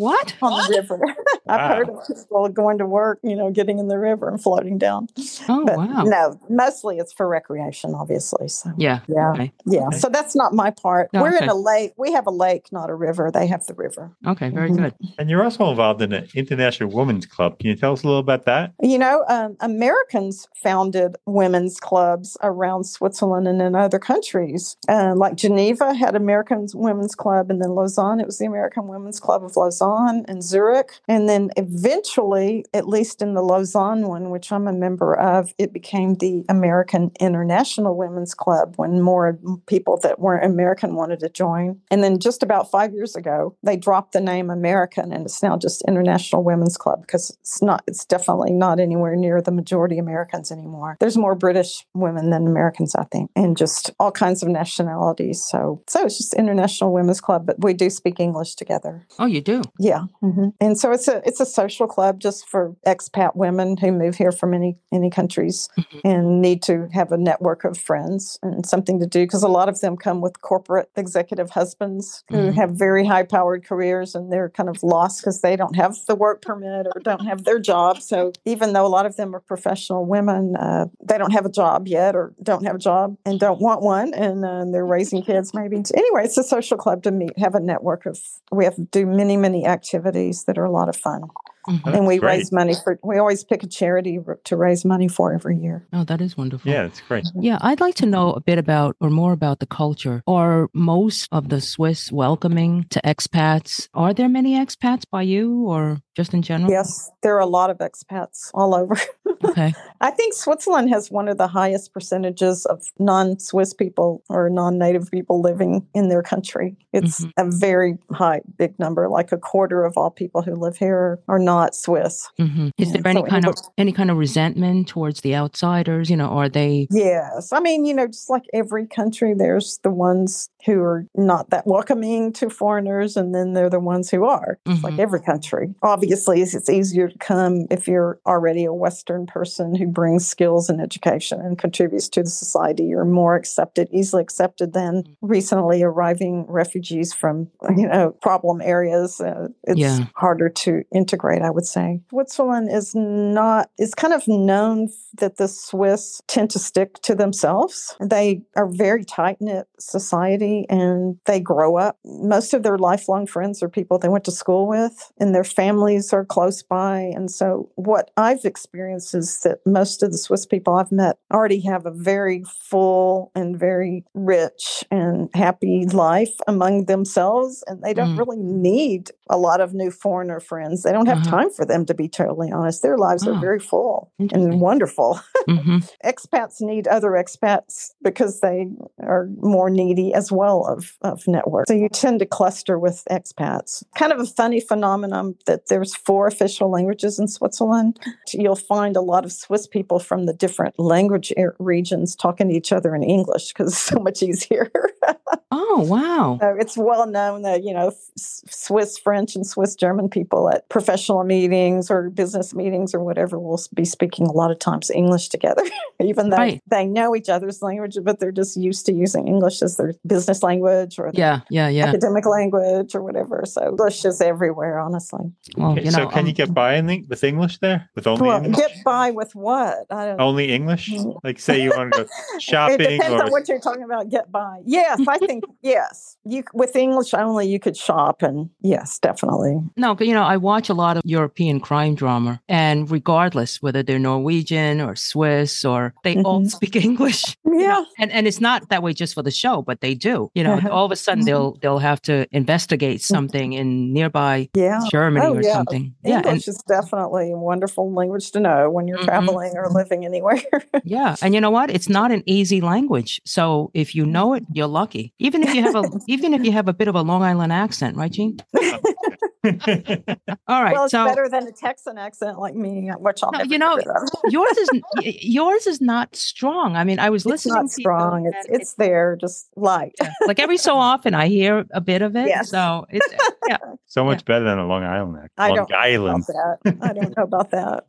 What? 0.00 0.34
on 0.40 0.52
the 0.52 0.76
river. 0.78 0.98
I've 1.48 1.76
heard 1.76 1.88
of 1.90 1.98
people 2.06 2.48
going 2.48 2.78
to 2.78 2.86
work, 2.86 3.18
you 3.22 3.36
know, 3.36 3.50
getting 3.50 3.78
in 3.78 3.88
the 3.88 3.98
river 3.98 4.28
and 4.30 4.42
floating 4.42 4.78
down. 4.78 5.08
Oh, 5.48 5.64
But 5.66 5.76
wow. 5.76 6.02
no, 6.04 6.40
mostly 6.48 6.96
it's 6.96 7.12
for 7.12 7.28
recreation, 7.28 7.94
obviously. 7.94 8.48
So 8.48 8.70
Yeah. 8.78 9.00
yeah, 9.08 9.32
Okay. 9.32 9.52
yeah. 9.66 9.88
Okay. 9.88 9.98
So 9.98 10.08
that's 10.08 10.34
not 10.34 10.54
my 10.54 10.70
part. 10.70 11.10
No, 11.12 11.20
We're 11.22 11.36
in 11.36 11.48
a 11.50 11.54
lake. 11.54 11.92
We 11.98 12.12
have 12.12 12.26
a 12.26 12.30
lake, 12.30 12.68
not 12.72 12.88
a 12.88 12.94
river. 12.94 13.30
They 13.30 13.46
have 13.48 13.66
the 13.66 13.74
river. 13.74 14.16
Okay. 14.26 14.48
Very 14.48 14.70
Mhm. 14.70 14.76
good. 14.78 14.94
And 15.18 15.28
you're 15.28 15.42
also 15.44 15.68
involved 15.68 16.00
in 16.00 16.10
the 16.10 16.26
International 16.34 16.88
Women's 16.90 17.26
Club. 17.26 17.58
Can 17.58 17.68
you 17.68 17.76
tell 17.76 17.92
us 17.92 18.02
a 18.02 18.06
little 18.06 18.20
about 18.20 18.46
that? 18.46 18.72
You 18.80 18.98
know, 18.98 19.24
um, 19.28 19.56
Americans 19.60 20.48
founded 20.62 21.16
women's 21.26 21.78
clubs 21.78 22.38
around 22.42 22.84
Switzerland 22.84 23.46
and 23.46 23.60
in 23.60 23.74
other 23.74 23.98
countries. 23.98 24.76
Uh, 24.88 25.12
like 25.14 25.34
Geneva 25.36 25.92
had 25.92 26.14
American 26.16 26.66
Women's 26.74 27.14
Club, 27.14 27.50
and 27.50 27.60
then 27.60 27.70
Lausanne, 27.74 28.20
it 28.20 28.26
was 28.26 28.38
the 28.38 28.46
American 28.46 28.86
Women's 28.88 29.20
Club 29.20 29.44
of 29.44 29.56
Lausanne 29.56 29.89
and 29.98 30.42
Zurich. 30.42 31.00
And 31.08 31.28
then 31.28 31.50
eventually, 31.56 32.64
at 32.74 32.88
least 32.88 33.22
in 33.22 33.34
the 33.34 33.42
Lausanne 33.42 34.06
one, 34.06 34.30
which 34.30 34.52
I'm 34.52 34.68
a 34.68 34.72
member 34.72 35.14
of, 35.14 35.54
it 35.58 35.72
became 35.72 36.14
the 36.14 36.44
American 36.48 37.10
International 37.20 37.96
Women's 37.96 38.34
Club 38.34 38.74
when 38.76 39.00
more 39.00 39.38
people 39.66 39.98
that 40.02 40.18
weren't 40.18 40.44
American 40.44 40.94
wanted 40.94 41.20
to 41.20 41.28
join. 41.28 41.80
And 41.90 42.02
then 42.02 42.18
just 42.18 42.42
about 42.42 42.70
five 42.70 42.92
years 42.92 43.16
ago, 43.16 43.56
they 43.62 43.76
dropped 43.76 44.12
the 44.12 44.20
name 44.20 44.50
American 44.50 45.12
and 45.12 45.24
it's 45.24 45.42
now 45.42 45.56
just 45.56 45.82
International 45.86 46.42
Women's 46.42 46.76
Club 46.76 47.02
because 47.02 47.30
it's 47.40 47.62
not, 47.62 47.82
it's 47.86 48.04
definitely 48.04 48.52
not 48.52 48.80
anywhere 48.80 49.16
near 49.16 49.40
the 49.40 49.52
majority 49.52 49.98
Americans 49.98 50.50
anymore. 50.52 50.96
There's 51.00 51.16
more 51.16 51.34
British 51.34 51.86
women 51.94 52.30
than 52.30 52.46
Americans, 52.46 52.94
I 52.94 53.04
think, 53.04 53.30
and 53.36 53.56
just 53.56 53.90
all 53.98 54.12
kinds 54.12 54.42
of 54.42 54.48
nationalities. 54.48 55.42
So, 55.42 55.82
so 55.88 56.04
it's 56.04 56.18
just 56.18 56.34
International 56.34 56.92
Women's 56.92 57.20
Club, 57.20 57.46
but 57.46 57.62
we 57.62 57.74
do 57.74 57.90
speak 57.90 58.20
English 58.20 58.54
together. 58.54 59.06
Oh, 59.18 59.26
you 59.26 59.40
do. 59.40 59.62
Yeah, 59.78 60.02
hmm 60.20 60.48
and 60.60 60.78
so 60.78 60.90
it's 60.92 61.08
a 61.08 61.22
it's 61.26 61.40
a 61.40 61.46
social 61.46 61.86
club 61.86 62.20
just 62.20 62.48
for 62.48 62.74
expat 62.86 63.36
women 63.36 63.76
who 63.76 63.92
move 63.92 64.16
here 64.16 64.32
from 64.32 64.52
any 64.54 64.76
any 64.92 65.10
countries 65.10 65.68
Mhm. 65.78 66.00
and 66.04 66.42
need 66.42 66.62
to 66.64 66.88
have 66.92 67.12
a 67.12 67.16
network 67.16 67.64
of 67.64 67.78
friends 67.78 68.38
and 68.42 68.66
something 68.66 68.98
to 69.00 69.06
do 69.06 69.24
because 69.24 69.42
a 69.42 69.48
lot 69.48 69.68
of 69.68 69.80
them 69.80 69.96
come 69.96 70.20
with 70.20 70.40
corporate 70.42 70.88
executive 70.96 71.50
husbands 71.50 72.24
who 72.28 72.36
Mhm. 72.36 72.54
have 72.54 72.70
very 72.72 73.04
high 73.06 73.22
powered 73.22 73.64
careers 73.64 74.14
and 74.14 74.32
they're 74.32 74.50
kind 74.50 74.68
of 74.68 74.82
lost 74.82 75.20
because 75.20 75.40
they 75.40 75.56
don't 75.56 75.76
have 75.76 75.94
the 76.06 76.14
work 76.14 76.42
permit 76.42 76.86
or 76.86 77.00
don't 77.02 77.24
have 77.26 77.44
their 77.44 77.58
job. 77.58 77.98
So 78.00 78.32
even 78.44 78.72
though 78.72 78.86
a 78.86 78.88
lot 78.88 79.06
of 79.06 79.16
them 79.16 79.34
are 79.34 79.40
professional 79.40 80.04
women, 80.04 80.56
uh, 80.56 80.86
they 81.02 81.16
don't 81.18 81.32
have 81.32 81.46
a 81.46 81.50
job 81.50 81.86
yet 81.88 82.14
or 82.16 82.32
don't 82.42 82.64
have 82.66 82.76
a 82.76 82.78
job 82.78 83.16
and 83.24 83.38
don't 83.38 83.60
want 83.60 83.82
one, 83.82 84.12
and 84.14 84.44
uh, 84.44 84.64
they're 84.70 84.86
raising 84.86 85.22
kids 85.22 85.52
maybe. 85.54 85.76
Anyway, 85.94 86.24
it's 86.24 86.36
a 86.38 86.42
social 86.44 86.76
club 86.76 87.02
to 87.04 87.10
meet, 87.10 87.38
have 87.38 87.54
a 87.54 87.60
network 87.60 88.06
of. 88.06 88.18
We 88.52 88.64
have 88.64 88.74
to 88.76 88.82
do 88.82 89.06
many 89.06 89.36
many 89.36 89.59
activities 89.66 90.44
that 90.44 90.58
are 90.58 90.64
a 90.64 90.70
lot 90.70 90.88
of 90.88 90.96
fun, 90.96 91.30
Mhm. 91.68 91.80
Oh, 91.86 91.90
and 91.92 92.06
we 92.06 92.18
great. 92.18 92.38
raise 92.38 92.52
money 92.52 92.74
for. 92.74 92.98
We 93.02 93.18
always 93.18 93.44
pick 93.44 93.62
a 93.62 93.66
charity 93.66 94.18
to 94.44 94.56
raise 94.56 94.84
money 94.84 95.08
for 95.08 95.32
every 95.34 95.56
year. 95.58 95.86
Oh, 95.92 96.04
that 96.04 96.20
is 96.20 96.36
wonderful. 96.36 96.70
Yeah, 96.70 96.84
it's 96.84 97.00
great. 97.02 97.26
Yeah, 97.38 97.58
I'd 97.60 97.80
like 97.80 97.94
to 97.96 98.06
know 98.06 98.32
a 98.32 98.40
bit 98.40 98.58
about 98.58 98.96
or 99.00 99.10
more 99.10 99.32
about 99.32 99.60
the 99.60 99.66
culture. 99.66 100.22
Are 100.26 100.68
most 100.72 101.28
of 101.32 101.48
the 101.50 101.60
Swiss 101.60 102.10
welcoming 102.10 102.86
to 102.90 103.00
expats? 103.02 103.88
Are 103.94 104.14
there 104.14 104.28
many 104.28 104.54
expats 104.56 105.02
by 105.10 105.22
you 105.22 105.64
or 105.68 105.98
just 106.16 106.32
in 106.34 106.42
general? 106.42 106.70
Yes, 106.70 107.10
there 107.22 107.36
are 107.36 107.40
a 107.40 107.46
lot 107.46 107.70
of 107.70 107.78
expats 107.78 108.50
all 108.54 108.74
over. 108.74 108.96
Okay. 109.44 109.72
I 110.00 110.10
think 110.10 110.34
Switzerland 110.34 110.88
has 110.90 111.10
one 111.10 111.28
of 111.28 111.36
the 111.38 111.46
highest 111.46 111.92
percentages 111.92 112.64
of 112.66 112.82
non-Swiss 112.98 113.74
people 113.74 114.22
or 114.28 114.48
non-native 114.50 115.10
people 115.10 115.40
living 115.40 115.86
in 115.94 116.08
their 116.08 116.22
country. 116.22 116.76
It's 116.92 117.20
Mhm. 117.24 117.32
a 117.36 117.44
very 117.50 117.98
high, 118.12 118.40
big 118.58 118.78
number. 118.78 119.08
Like 119.08 119.30
a 119.32 119.38
quarter 119.38 119.84
of 119.84 119.94
all 119.96 120.10
people 120.10 120.42
who 120.42 120.54
live 120.54 120.76
here 120.76 121.20
are 121.28 121.38
not 121.50 121.74
Swiss. 121.74 122.28
hmm 122.38 122.68
Is 122.78 122.92
there 122.92 123.06
any 123.06 123.20
so 123.20 123.26
kind 123.26 123.46
of 123.46 123.54
any 123.76 123.92
kind 123.92 124.10
of 124.10 124.16
resentment 124.16 124.88
towards 124.88 125.20
the 125.22 125.34
outsiders? 125.34 126.08
You 126.10 126.16
know, 126.16 126.30
are 126.40 126.48
they? 126.48 126.86
Yes, 126.90 127.52
I 127.52 127.60
mean, 127.60 127.84
you 127.84 127.94
know, 127.94 128.06
just 128.06 128.30
like 128.30 128.44
every 128.62 128.86
country, 128.86 129.34
there's 129.34 129.78
the 129.82 129.90
ones 129.90 130.48
who 130.66 130.80
are 130.80 131.06
not 131.16 131.50
that 131.50 131.66
welcoming 131.66 132.32
to 132.34 132.48
foreigners, 132.50 133.16
and 133.16 133.34
then 133.34 133.54
they're 133.54 133.70
the 133.78 133.80
ones 133.94 134.10
who 134.10 134.24
are. 134.24 134.58
It's 134.66 134.84
like 134.84 134.98
every 134.98 135.20
country. 135.20 135.74
Obviously, 135.82 136.40
it's 136.42 136.54
it's 136.54 136.70
easier 136.70 137.08
to 137.08 137.18
come 137.18 137.66
if 137.70 137.88
you're 137.88 138.18
already 138.26 138.64
a 138.64 138.72
Western 138.72 139.26
person 139.26 139.74
who 139.74 139.86
brings 139.88 140.26
skills 140.26 140.70
and 140.70 140.80
education 140.80 141.40
and 141.40 141.58
contributes 141.58 142.08
to 142.10 142.22
the 142.22 142.30
society. 142.30 142.84
You're 142.84 143.04
more 143.22 143.34
accepted, 143.34 143.88
easily 143.90 144.22
accepted 144.22 144.72
than 144.72 145.04
recently 145.20 145.82
arriving 145.82 146.46
refugees 146.48 147.12
from, 147.12 147.48
you 147.76 147.86
know, 147.88 148.10
problem 148.22 148.60
areas. 148.62 149.20
Uh, 149.20 149.48
it's 149.64 149.80
Yeah. 149.80 150.06
harder 150.14 150.48
to 150.48 150.82
integrate, 150.94 151.39
I 151.42 151.50
would 151.50 151.66
say. 151.66 152.00
Switzerland 152.10 152.70
is 152.72 152.94
not, 152.94 153.70
is 153.78 153.94
kind 153.94 154.12
of 154.14 154.26
known 154.28 154.88
that 155.18 155.36
the 155.36 155.48
Swiss 155.48 156.20
tend 156.26 156.50
to 156.50 156.58
stick 156.58 156.94
to 157.02 157.14
themselves. 157.14 157.96
They 158.00 158.42
are 158.56 158.66
very 158.68 159.04
tight 159.04 159.38
knit 159.40 159.66
society 159.78 160.66
and 160.68 161.16
they 161.26 161.40
grow 161.40 161.76
up. 161.76 161.98
Most 162.04 162.54
of 162.54 162.62
their 162.62 162.78
lifelong 162.78 163.26
friends 163.26 163.62
are 163.62 163.68
people 163.68 163.98
they 163.98 164.08
went 164.08 164.24
to 164.24 164.30
school 164.32 164.66
with, 164.68 165.12
and 165.18 165.34
their 165.34 165.44
families 165.44 166.12
are 166.12 166.24
close 166.24 166.62
by. 166.62 167.00
And 167.14 167.30
so, 167.30 167.70
what 167.76 168.10
I've 168.16 168.44
experienced 168.44 169.14
is 169.14 169.40
that 169.40 169.58
most 169.66 170.02
of 170.02 170.12
the 170.12 170.18
Swiss 170.18 170.46
people 170.46 170.74
I've 170.74 170.92
met 170.92 171.18
already 171.32 171.60
have 171.62 171.86
a 171.86 171.90
very 171.90 172.44
full 172.60 173.30
and 173.34 173.58
very 173.58 174.04
rich 174.14 174.84
and 174.90 175.28
happy 175.34 175.86
life 175.86 176.34
among 176.46 176.86
themselves, 176.86 177.62
and 177.66 177.82
they 177.82 177.94
don't 177.94 178.10
Mm. 178.10 178.18
really 178.18 178.38
need 178.40 179.10
a 179.28 179.36
lot 179.36 179.60
of 179.60 179.74
new 179.74 179.90
foreigner 179.90 180.40
friends. 180.40 180.82
They 180.82 180.92
don't 180.92 181.06
have 181.06 181.18
Uh-huh. 181.18 181.29
Time 181.30 181.50
for 181.50 181.64
them, 181.64 181.86
to 181.86 181.94
be 181.94 182.08
totally 182.08 182.50
honest. 182.50 182.82
Their 182.82 182.98
lives 182.98 183.26
Oh, 183.26 183.34
are 183.34 183.40
very 183.40 183.60
full 183.60 184.12
and 184.18 184.60
wonderful. 184.60 185.20
hmm 185.46 185.78
expats 186.04 186.60
need 186.60 186.86
other 186.88 187.10
expats 187.10 187.90
because 188.02 188.40
they 188.40 188.66
are 189.02 189.28
more 189.40 189.68
needy 189.70 190.12
as 190.14 190.32
well 190.32 190.64
of, 190.66 190.96
of 191.02 191.26
network. 191.26 191.66
So 191.68 191.74
you 191.74 191.88
tend 191.88 192.20
to 192.20 192.26
cluster 192.26 192.78
with 192.78 193.02
expats. 193.10 193.82
Kind 193.96 194.12
of 194.12 194.18
a 194.20 194.26
funny 194.26 194.60
phenomenon 194.60 195.34
that 195.46 195.68
there's 195.68 195.94
four 195.94 196.26
official 196.26 196.70
languages 196.70 197.18
in 197.18 197.28
Switzerland. 197.28 197.98
You'll 198.32 198.56
find 198.56 198.96
a 198.96 199.00
lot 199.00 199.24
of 199.24 199.32
Swiss 199.32 199.66
people 199.66 199.98
from 199.98 200.26
the 200.26 200.32
different 200.32 200.78
language 200.78 201.32
ar- 201.36 201.56
regions 201.58 202.16
talking 202.16 202.48
to 202.48 202.54
each 202.54 202.72
other 202.72 202.94
in 202.94 203.02
English 203.02 203.48
because 203.48 203.72
it's 203.72 203.82
so 203.82 203.98
much 203.98 204.22
easier. 204.22 204.70
Oh, 205.52 205.84
wow. 205.88 206.38
So 206.40 206.56
it's 206.58 206.76
well 206.76 207.06
known 207.06 207.42
that, 207.42 207.64
you 207.64 207.72
know, 207.74 207.88
S- 207.88 208.42
Swiss 208.48 208.98
French 208.98 209.34
and 209.36 209.46
Swiss 209.46 209.74
German 209.74 210.08
people 210.08 210.48
at 210.50 210.68
professional 210.68 211.22
meetings 211.24 211.90
or 211.90 212.08
business 212.10 212.54
meetings 212.54 212.94
or 212.94 213.00
whatever 213.02 213.38
will 213.38 213.60
be 213.74 213.84
speaking 213.84 214.26
a 214.26 214.32
lot 214.32 214.50
of 214.50 214.58
times 214.58 214.90
English 214.90 215.28
together, 215.28 215.62
even 216.00 216.30
though 216.30 216.36
Right. 216.36 216.62
they 216.68 216.86
know 216.86 217.14
each 217.16 217.28
other's 217.28 217.62
language, 217.62 217.96
but 218.02 218.20
they're 218.20 218.32
just 218.32 218.56
used 218.56 218.86
to 218.86 218.92
using 218.92 219.26
English 219.28 219.60
as 219.62 219.76
their 219.76 219.94
business 220.06 220.42
language 220.42 220.98
or 220.98 221.10
their 221.12 221.20
Yeah, 221.20 221.40
yeah, 221.50 221.68
yeah. 221.68 221.86
academic 221.86 222.26
language 222.26 222.94
or 222.94 223.02
whatever. 223.02 223.42
So 223.46 223.70
English 223.70 224.04
is 224.04 224.20
everywhere, 224.20 224.78
honestly. 224.78 225.30
Well, 225.56 225.72
Okay, 225.72 225.80
you 225.84 225.90
know, 225.90 225.98
so 226.04 226.06
can 226.08 226.26
you 226.26 226.30
um, 226.30 226.34
get 226.34 226.54
by 226.54 226.74
in 226.76 226.86
the, 226.86 227.04
with 227.08 227.22
English 227.24 227.58
there? 227.58 227.88
With 227.94 228.06
only 228.06 228.26
Well, 228.26 228.44
English? 228.44 228.56
get 228.56 228.76
by 228.84 229.10
with 229.10 229.34
what? 229.34 229.86
I 229.90 230.06
don't 230.06 230.20
only 230.20 230.52
English? 230.52 230.90
Mm. 230.90 231.20
Like 231.22 231.38
say 231.38 231.62
you 231.62 231.70
want 231.76 231.92
to 231.92 232.04
go 232.04 232.08
shopping 232.40 232.80
it 232.80 232.88
depends 232.98 233.14
or 233.20 233.24
on 233.24 233.30
what 233.30 233.48
you're 233.48 233.60
talking 233.60 233.82
about. 233.82 234.08
Get 234.08 234.30
by. 234.32 234.60
Yes, 234.64 235.00
I 235.06 235.18
think 235.26 235.44
yes. 235.62 236.16
You 236.24 236.44
with 236.54 236.76
English 236.76 237.14
only, 237.14 237.48
you 237.48 237.58
could 237.58 237.76
shop, 237.76 238.22
and 238.22 238.50
yes, 238.62 238.98
definitely. 238.98 239.56
No, 239.76 239.94
but, 239.94 240.06
you 240.06 240.14
know, 240.14 240.22
I 240.22 240.36
watch 240.36 240.68
a 240.68 240.74
lot 240.74 240.96
of 240.96 241.02
European 241.04 241.60
crime 241.60 241.94
drama, 241.94 242.40
and 242.48 242.90
regardless 242.90 243.62
whether 243.62 243.82
they're 243.82 243.98
Norwegian 243.98 244.80
or 244.80 244.94
Swiss 244.96 245.64
or 245.64 245.94
they 246.04 246.16
all 246.22 246.40
Mhm. 246.42 246.50
speak 246.50 246.76
English. 246.90 247.36
you 247.44 247.52
know, 247.58 247.60
Yeah. 247.60 247.84
and 247.98 248.10
and 248.12 248.26
it's 248.26 248.40
not 248.40 248.68
that 248.70 248.82
way 248.82 248.92
just 248.92 249.14
for 249.14 249.22
the 249.22 249.30
show, 249.30 249.62
but 249.62 249.80
they 249.80 249.94
do. 249.94 250.30
You 250.34 250.44
know, 250.44 250.54
Uh-huh. 250.54 250.68
all 250.70 250.84
of 250.84 250.92
a 250.92 250.96
sudden 250.96 251.22
Mhm. 251.22 251.26
they'll 251.26 251.52
they'll 251.62 251.78
have 251.78 252.00
to 252.02 252.26
investigate 252.32 253.02
something 253.02 253.52
in 253.52 253.92
nearby 253.92 254.48
Yeah. 254.54 254.80
Germany 254.90 255.26
Oh, 255.26 255.34
or 255.36 255.42
yeah. 255.42 255.52
something. 255.54 255.94
Yeah, 256.04 256.16
and 256.18 256.26
English 256.26 256.48
is 256.48 256.58
definitely 256.68 257.32
a 257.32 257.36
wonderful 257.36 257.92
language 257.92 258.30
to 258.32 258.40
know 258.40 258.70
when 258.70 258.86
you're 258.88 258.98
Mhm. 258.98 259.04
traveling 259.04 259.52
or 259.56 259.68
living 259.70 260.04
anywhere. 260.04 260.40
yeah, 260.84 261.16
and 261.22 261.34
you 261.34 261.40
know 261.40 261.50
what? 261.50 261.70
It's 261.70 261.88
not 261.88 262.10
an 262.12 262.22
easy 262.26 262.60
language. 262.60 263.20
So 263.24 263.70
if 263.74 263.94
you 263.94 264.06
know 264.06 264.34
it, 264.34 264.44
you're 264.52 264.66
lucky. 264.68 265.09
Even 265.18 265.42
if 265.42 265.54
you 265.54 265.62
have 265.62 265.74
a 265.74 265.84
even 266.06 266.34
if 266.34 266.44
you 266.44 266.52
have 266.52 266.68
a 266.68 266.72
bit 266.72 266.88
of 266.88 266.94
a 266.94 267.02
Long 267.02 267.22
Island 267.22 267.52
accent, 267.52 267.96
right, 267.96 268.10
Gene? 268.10 268.38
All 269.44 270.62
right. 270.62 270.72
well, 270.72 270.84
it's 270.84 270.92
so 270.92 271.04
better 271.06 271.28
than 271.28 271.46
a 271.46 271.52
Texan 271.52 271.96
accent 271.98 272.38
like 272.38 272.54
me, 272.54 272.90
which 272.98 273.20
I'll 273.22 273.32
No, 273.32 273.38
never 273.38 273.50
you 273.50 273.58
know, 273.58 273.76
get 273.78 273.86
rid 273.86 273.96
of. 273.96 274.08
yours 274.28 274.56
is 274.58 274.68
yours 275.02 275.66
is 275.66 275.80
not 275.80 276.14
strong. 276.14 276.76
I 276.76 276.84
mean, 276.84 276.98
I 276.98 277.10
was 277.10 277.22
It's 277.26 277.30
listening 277.46 277.54
not 277.54 277.62
to 277.62 277.68
strong. 277.68 278.26
It's 278.26 278.46
and 278.46 278.56
it's 278.60 278.74
there, 278.74 279.16
just 279.20 279.48
light. 279.56 279.92
like 280.26 280.38
every 280.38 280.56
so 280.58 280.76
often 280.78 281.14
I 281.14 281.28
hear 281.28 281.64
a 281.72 281.80
bit 281.80 282.02
of 282.02 282.16
it. 282.16 282.26
Yes. 282.28 282.50
So 282.50 282.86
it's 282.90 283.06
yeah. 283.48 283.56
so 283.86 284.04
much 284.04 284.24
better 284.24 284.44
than 284.44 284.58
a 284.58 284.66
Long 284.66 284.82
Island 284.84 285.16
accent. 285.16 285.30
I 285.38 285.48
Long 285.48 285.56
don't 285.56 285.70
know 285.70 285.76
Island. 285.78 286.24
about 286.28 286.58
that. 286.64 286.76
I 286.82 286.92
don't 286.92 287.16
know 287.16 287.22
about 287.24 287.50
that. 287.50 287.84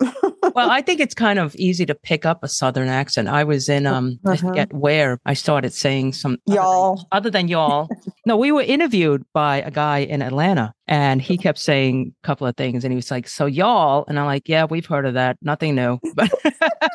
Well, 0.56 0.70
I 0.70 0.82
think 0.82 1.00
it's 1.00 1.14
kind 1.16 1.40
of 1.40 1.56
easy 1.56 1.86
to 1.86 1.96
pick 1.96 2.26
up 2.26 2.44
a 2.44 2.48
southern 2.48 2.88
accent. 2.88 3.28
I 3.28 3.44
was 3.44 3.68
in 3.70 3.86
um 3.88 4.20
I 4.26 4.32
Uh-huh. 4.32 4.48
forget 4.48 4.74
where 4.74 5.20
I 5.26 5.34
started 5.34 5.74
saying 5.74 6.14
some 6.14 6.34
other 6.34 6.42
than- 6.48 6.56
Y'all. 6.56 7.08
other 7.12 7.30
than 7.30 7.48
y'all. 7.48 7.90
No, 8.26 8.38
we 8.38 8.52
were 8.52 8.62
interviewed 8.62 9.24
by 9.34 9.62
a 9.62 9.72
guy 9.72 10.00
in 10.00 10.22
Atlanta 10.22 10.74
and 10.88 11.22
he 11.22 11.38
kept 11.38 11.58
saying 11.58 12.14
a 12.24 12.28
couple 12.28 12.46
of 12.46 12.56
things 12.56 12.84
and 12.84 12.92
he 12.92 12.96
was 12.96 13.10
like, 13.10 13.28
So 13.28 13.46
y'all, 13.46 14.06
and 14.08 14.20
I'm 14.20 14.26
like, 14.26 14.48
Yeah, 14.48 14.66
we've 14.66 14.86
heard 14.86 15.06
of 15.06 15.16
that. 15.16 15.38
Nothing 15.42 15.76
new. 15.76 16.00
But 16.14 16.32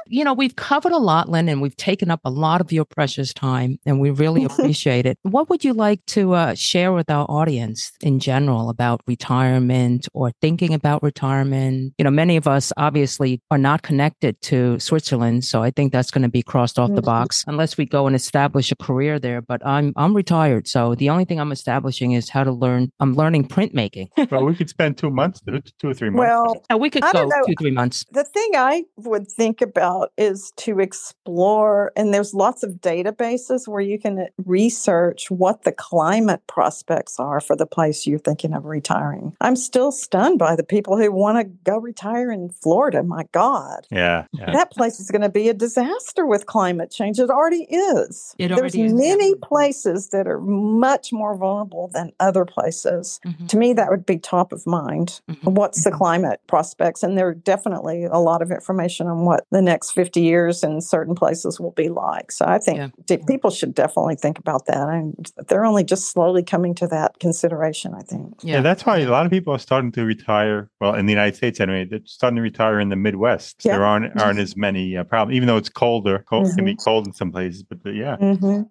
you 0.08 0.24
know, 0.24 0.34
we've 0.34 0.54
covered 0.54 0.92
a 0.92 0.98
lot, 0.98 1.28
Lynn, 1.28 1.48
and 1.48 1.60
we've 1.60 1.76
taken 1.76 2.10
up 2.10 2.20
a 2.24 2.30
lot 2.30 2.60
of 2.60 2.70
your 2.70 2.84
precious 2.84 3.32
time 3.32 3.78
and 3.86 3.98
we 4.00 4.10
really 4.10 4.44
appreciate 4.48 5.06
it. 5.06 5.18
What 5.22 5.48
would 5.48 5.64
you 5.64 5.72
like 5.72 6.04
to 6.06 6.34
uh, 6.34 6.54
share 6.54 6.92
with 6.92 7.10
our 7.10 7.26
audience 7.28 7.90
in 8.02 8.20
general 8.20 8.68
about 8.68 9.00
retirement 9.06 10.08
or 10.12 10.32
thinking 10.40 10.74
about 10.74 11.02
retirement? 11.02 11.94
You 11.98 12.04
know, 12.04 12.10
many 12.10 12.36
of 12.36 12.46
us 12.46 12.72
obviously 12.76 13.40
are 13.50 13.58
not 13.58 13.82
connected 13.82 14.40
to 14.42 14.78
Switzerland. 14.78 15.44
So 15.44 15.62
I 15.62 15.70
think 15.70 15.92
that's 15.92 16.10
going 16.10 16.22
to 16.22 16.28
be 16.28 16.42
crossed 16.42 16.78
off 16.78 16.94
the 16.94 17.02
box 17.02 17.44
unless 17.46 17.76
we 17.76 17.86
go 17.86 18.06
and 18.06 18.14
establish 18.14 18.70
a 18.70 18.76
career 18.76 19.18
there. 19.18 19.40
But 19.40 19.64
I'm 19.66 19.92
I'm 19.96 20.14
retired. 20.14 20.68
So 20.68 20.94
the 20.94 21.10
only 21.10 21.15
thing 21.24 21.40
I'm 21.40 21.52
establishing 21.52 22.12
is 22.12 22.28
how 22.28 22.44
to 22.44 22.52
learn 22.52 22.90
I'm 23.00 23.14
learning 23.14 23.48
printmaking. 23.48 24.08
well, 24.30 24.44
we 24.44 24.54
could 24.54 24.68
spend 24.68 24.98
two 24.98 25.10
months, 25.10 25.40
two, 25.40 25.60
two 25.78 25.88
or 25.90 25.94
three 25.94 26.10
months. 26.10 26.20
Well, 26.20 26.64
Now 26.70 26.76
we 26.76 26.90
could 26.90 27.04
I 27.04 27.12
go 27.12 27.28
two, 27.46 27.54
three 27.58 27.70
months. 27.70 28.04
the 28.12 28.24
thing 28.24 28.50
I 28.56 28.84
would 28.96 29.28
think 29.30 29.60
about 29.60 30.12
is 30.16 30.52
to 30.58 30.80
explore, 30.80 31.92
and 31.96 32.12
there's 32.12 32.34
lots 32.34 32.62
of 32.62 32.72
databases 32.80 33.66
where 33.66 33.80
you 33.80 33.98
can 33.98 34.18
uh, 34.18 34.24
research 34.44 35.30
what 35.30 35.62
the 35.62 35.72
climate 35.72 36.42
prospects 36.46 37.18
are 37.18 37.40
for 37.40 37.56
the 37.56 37.66
place 37.66 38.06
you're 38.06 38.18
thinking 38.18 38.54
of 38.54 38.64
retiring. 38.64 39.34
I'm 39.40 39.56
still 39.56 39.92
stunned 39.92 40.38
by 40.38 40.56
the 40.56 40.64
people 40.64 40.96
who 40.96 41.10
want 41.12 41.38
to 41.38 41.44
go 41.44 41.78
retire 41.78 42.30
in 42.30 42.50
Florida. 42.50 43.02
My 43.02 43.24
God. 43.32 43.86
yeah, 43.90 44.26
yeah. 44.32 44.52
That 44.52 44.70
place 44.72 45.00
is 45.00 45.10
going 45.10 45.22
to 45.22 45.28
be 45.28 45.48
a 45.48 45.54
disaster 45.54 46.26
with 46.26 46.46
climate 46.46 46.90
change. 46.90 47.18
It 47.18 47.30
already 47.30 47.64
is. 47.64 48.34
It 48.38 48.48
There's 48.48 48.60
already 48.60 48.82
is, 48.82 48.94
many 48.94 49.34
places 49.36 50.08
that 50.08 50.26
are 50.26 50.40
much 50.40 51.05
more 51.12 51.36
vulnerable 51.36 51.88
than 51.92 52.12
other 52.20 52.44
places. 52.44 53.20
Mhm, 53.26 53.48
To 53.48 53.56
me, 53.56 53.72
that 53.74 53.90
would 53.90 54.04
be 54.06 54.18
top 54.18 54.52
of 54.52 54.66
mind. 54.66 55.20
mhm. 55.30 55.36
What's 55.54 55.84
the 55.84 55.90
Mhm. 55.90 55.96
climate 55.98 56.40
prospects? 56.46 57.02
And 57.02 57.16
there 57.16 57.28
are 57.28 57.34
definitely 57.34 58.04
a 58.04 58.18
lot 58.18 58.42
of 58.42 58.50
information 58.50 59.06
on 59.06 59.24
what 59.24 59.44
the 59.50 59.62
next 59.62 59.92
50 59.92 60.20
years 60.20 60.62
in 60.64 60.80
certain 60.80 61.14
places 61.14 61.58
will 61.60 61.70
be 61.72 61.88
like. 61.88 62.32
So 62.32 62.44
I 62.46 62.58
think 62.58 62.78
Yeah. 63.08 63.16
people 63.26 63.50
should 63.50 63.74
definitely 63.74 64.16
think 64.16 64.38
about 64.38 64.66
that. 64.66 64.88
And 64.88 65.30
they're 65.48 65.64
only 65.64 65.84
just 65.84 66.10
slowly 66.10 66.42
coming 66.42 66.74
to 66.76 66.86
that 66.88 67.18
consideration, 67.18 67.94
I 67.94 68.02
think. 68.02 68.34
Yeah, 68.42 68.60
that's 68.60 68.84
why 68.86 68.98
a 68.98 69.08
lot 69.08 69.24
of 69.26 69.30
people 69.32 69.52
are 69.54 69.58
starting 69.58 69.92
to 69.92 70.04
retire. 70.04 70.70
Well, 70.80 70.94
in 70.94 71.06
the 71.06 71.12
United 71.12 71.36
States, 71.36 71.60
anyway, 71.60 71.84
they're 71.84 72.00
starting 72.04 72.36
to 72.36 72.42
retire 72.42 72.80
in 72.80 72.88
the 72.88 72.96
Midwest. 72.96 73.64
Yeah. 73.64 73.72
There 73.76 73.84
aren't 73.84 74.06
aren't 74.20 74.38
as 74.38 74.56
many 74.56 74.96
uh, 74.96 75.04
problems, 75.04 75.36
even 75.36 75.46
though 75.46 75.56
it's 75.56 75.68
colder. 75.68 76.24
Cold 76.28 76.46
can 76.56 76.64
be 76.64 76.74
Mhm. 76.74 76.84
cold 76.84 77.06
in 77.06 77.12
some 77.12 77.30
places, 77.30 77.62
but 77.62 77.78
uh, 77.86 77.90
yeah, 77.90 78.16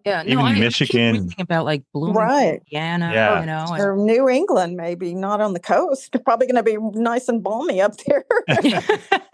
Yeah, 0.05 0.23
Even 0.25 0.45
I, 0.45 0.49
I 0.49 0.53
keep 0.53 0.59
Michigan. 0.63 1.13
reading 1.13 1.33
about 1.39 1.65
like 1.65 1.83
Bloomington, 1.93 2.24
Right. 2.25 2.61
Indiana, 2.71 3.11
Yeah. 3.13 3.39
you 3.41 3.45
know. 3.45 3.65
and- 3.73 3.81
Or 3.83 3.95
New 3.97 4.27
England, 4.29 4.75
maybe 4.77 5.13
not 5.15 5.41
on 5.41 5.53
the 5.53 5.59
coast. 5.59 6.15
Probably 6.25 6.47
going 6.47 6.63
to 6.63 6.63
be 6.63 6.77
nice 6.99 7.27
and 7.29 7.43
balmy 7.43 7.81
up 7.81 7.93
there 8.05 8.25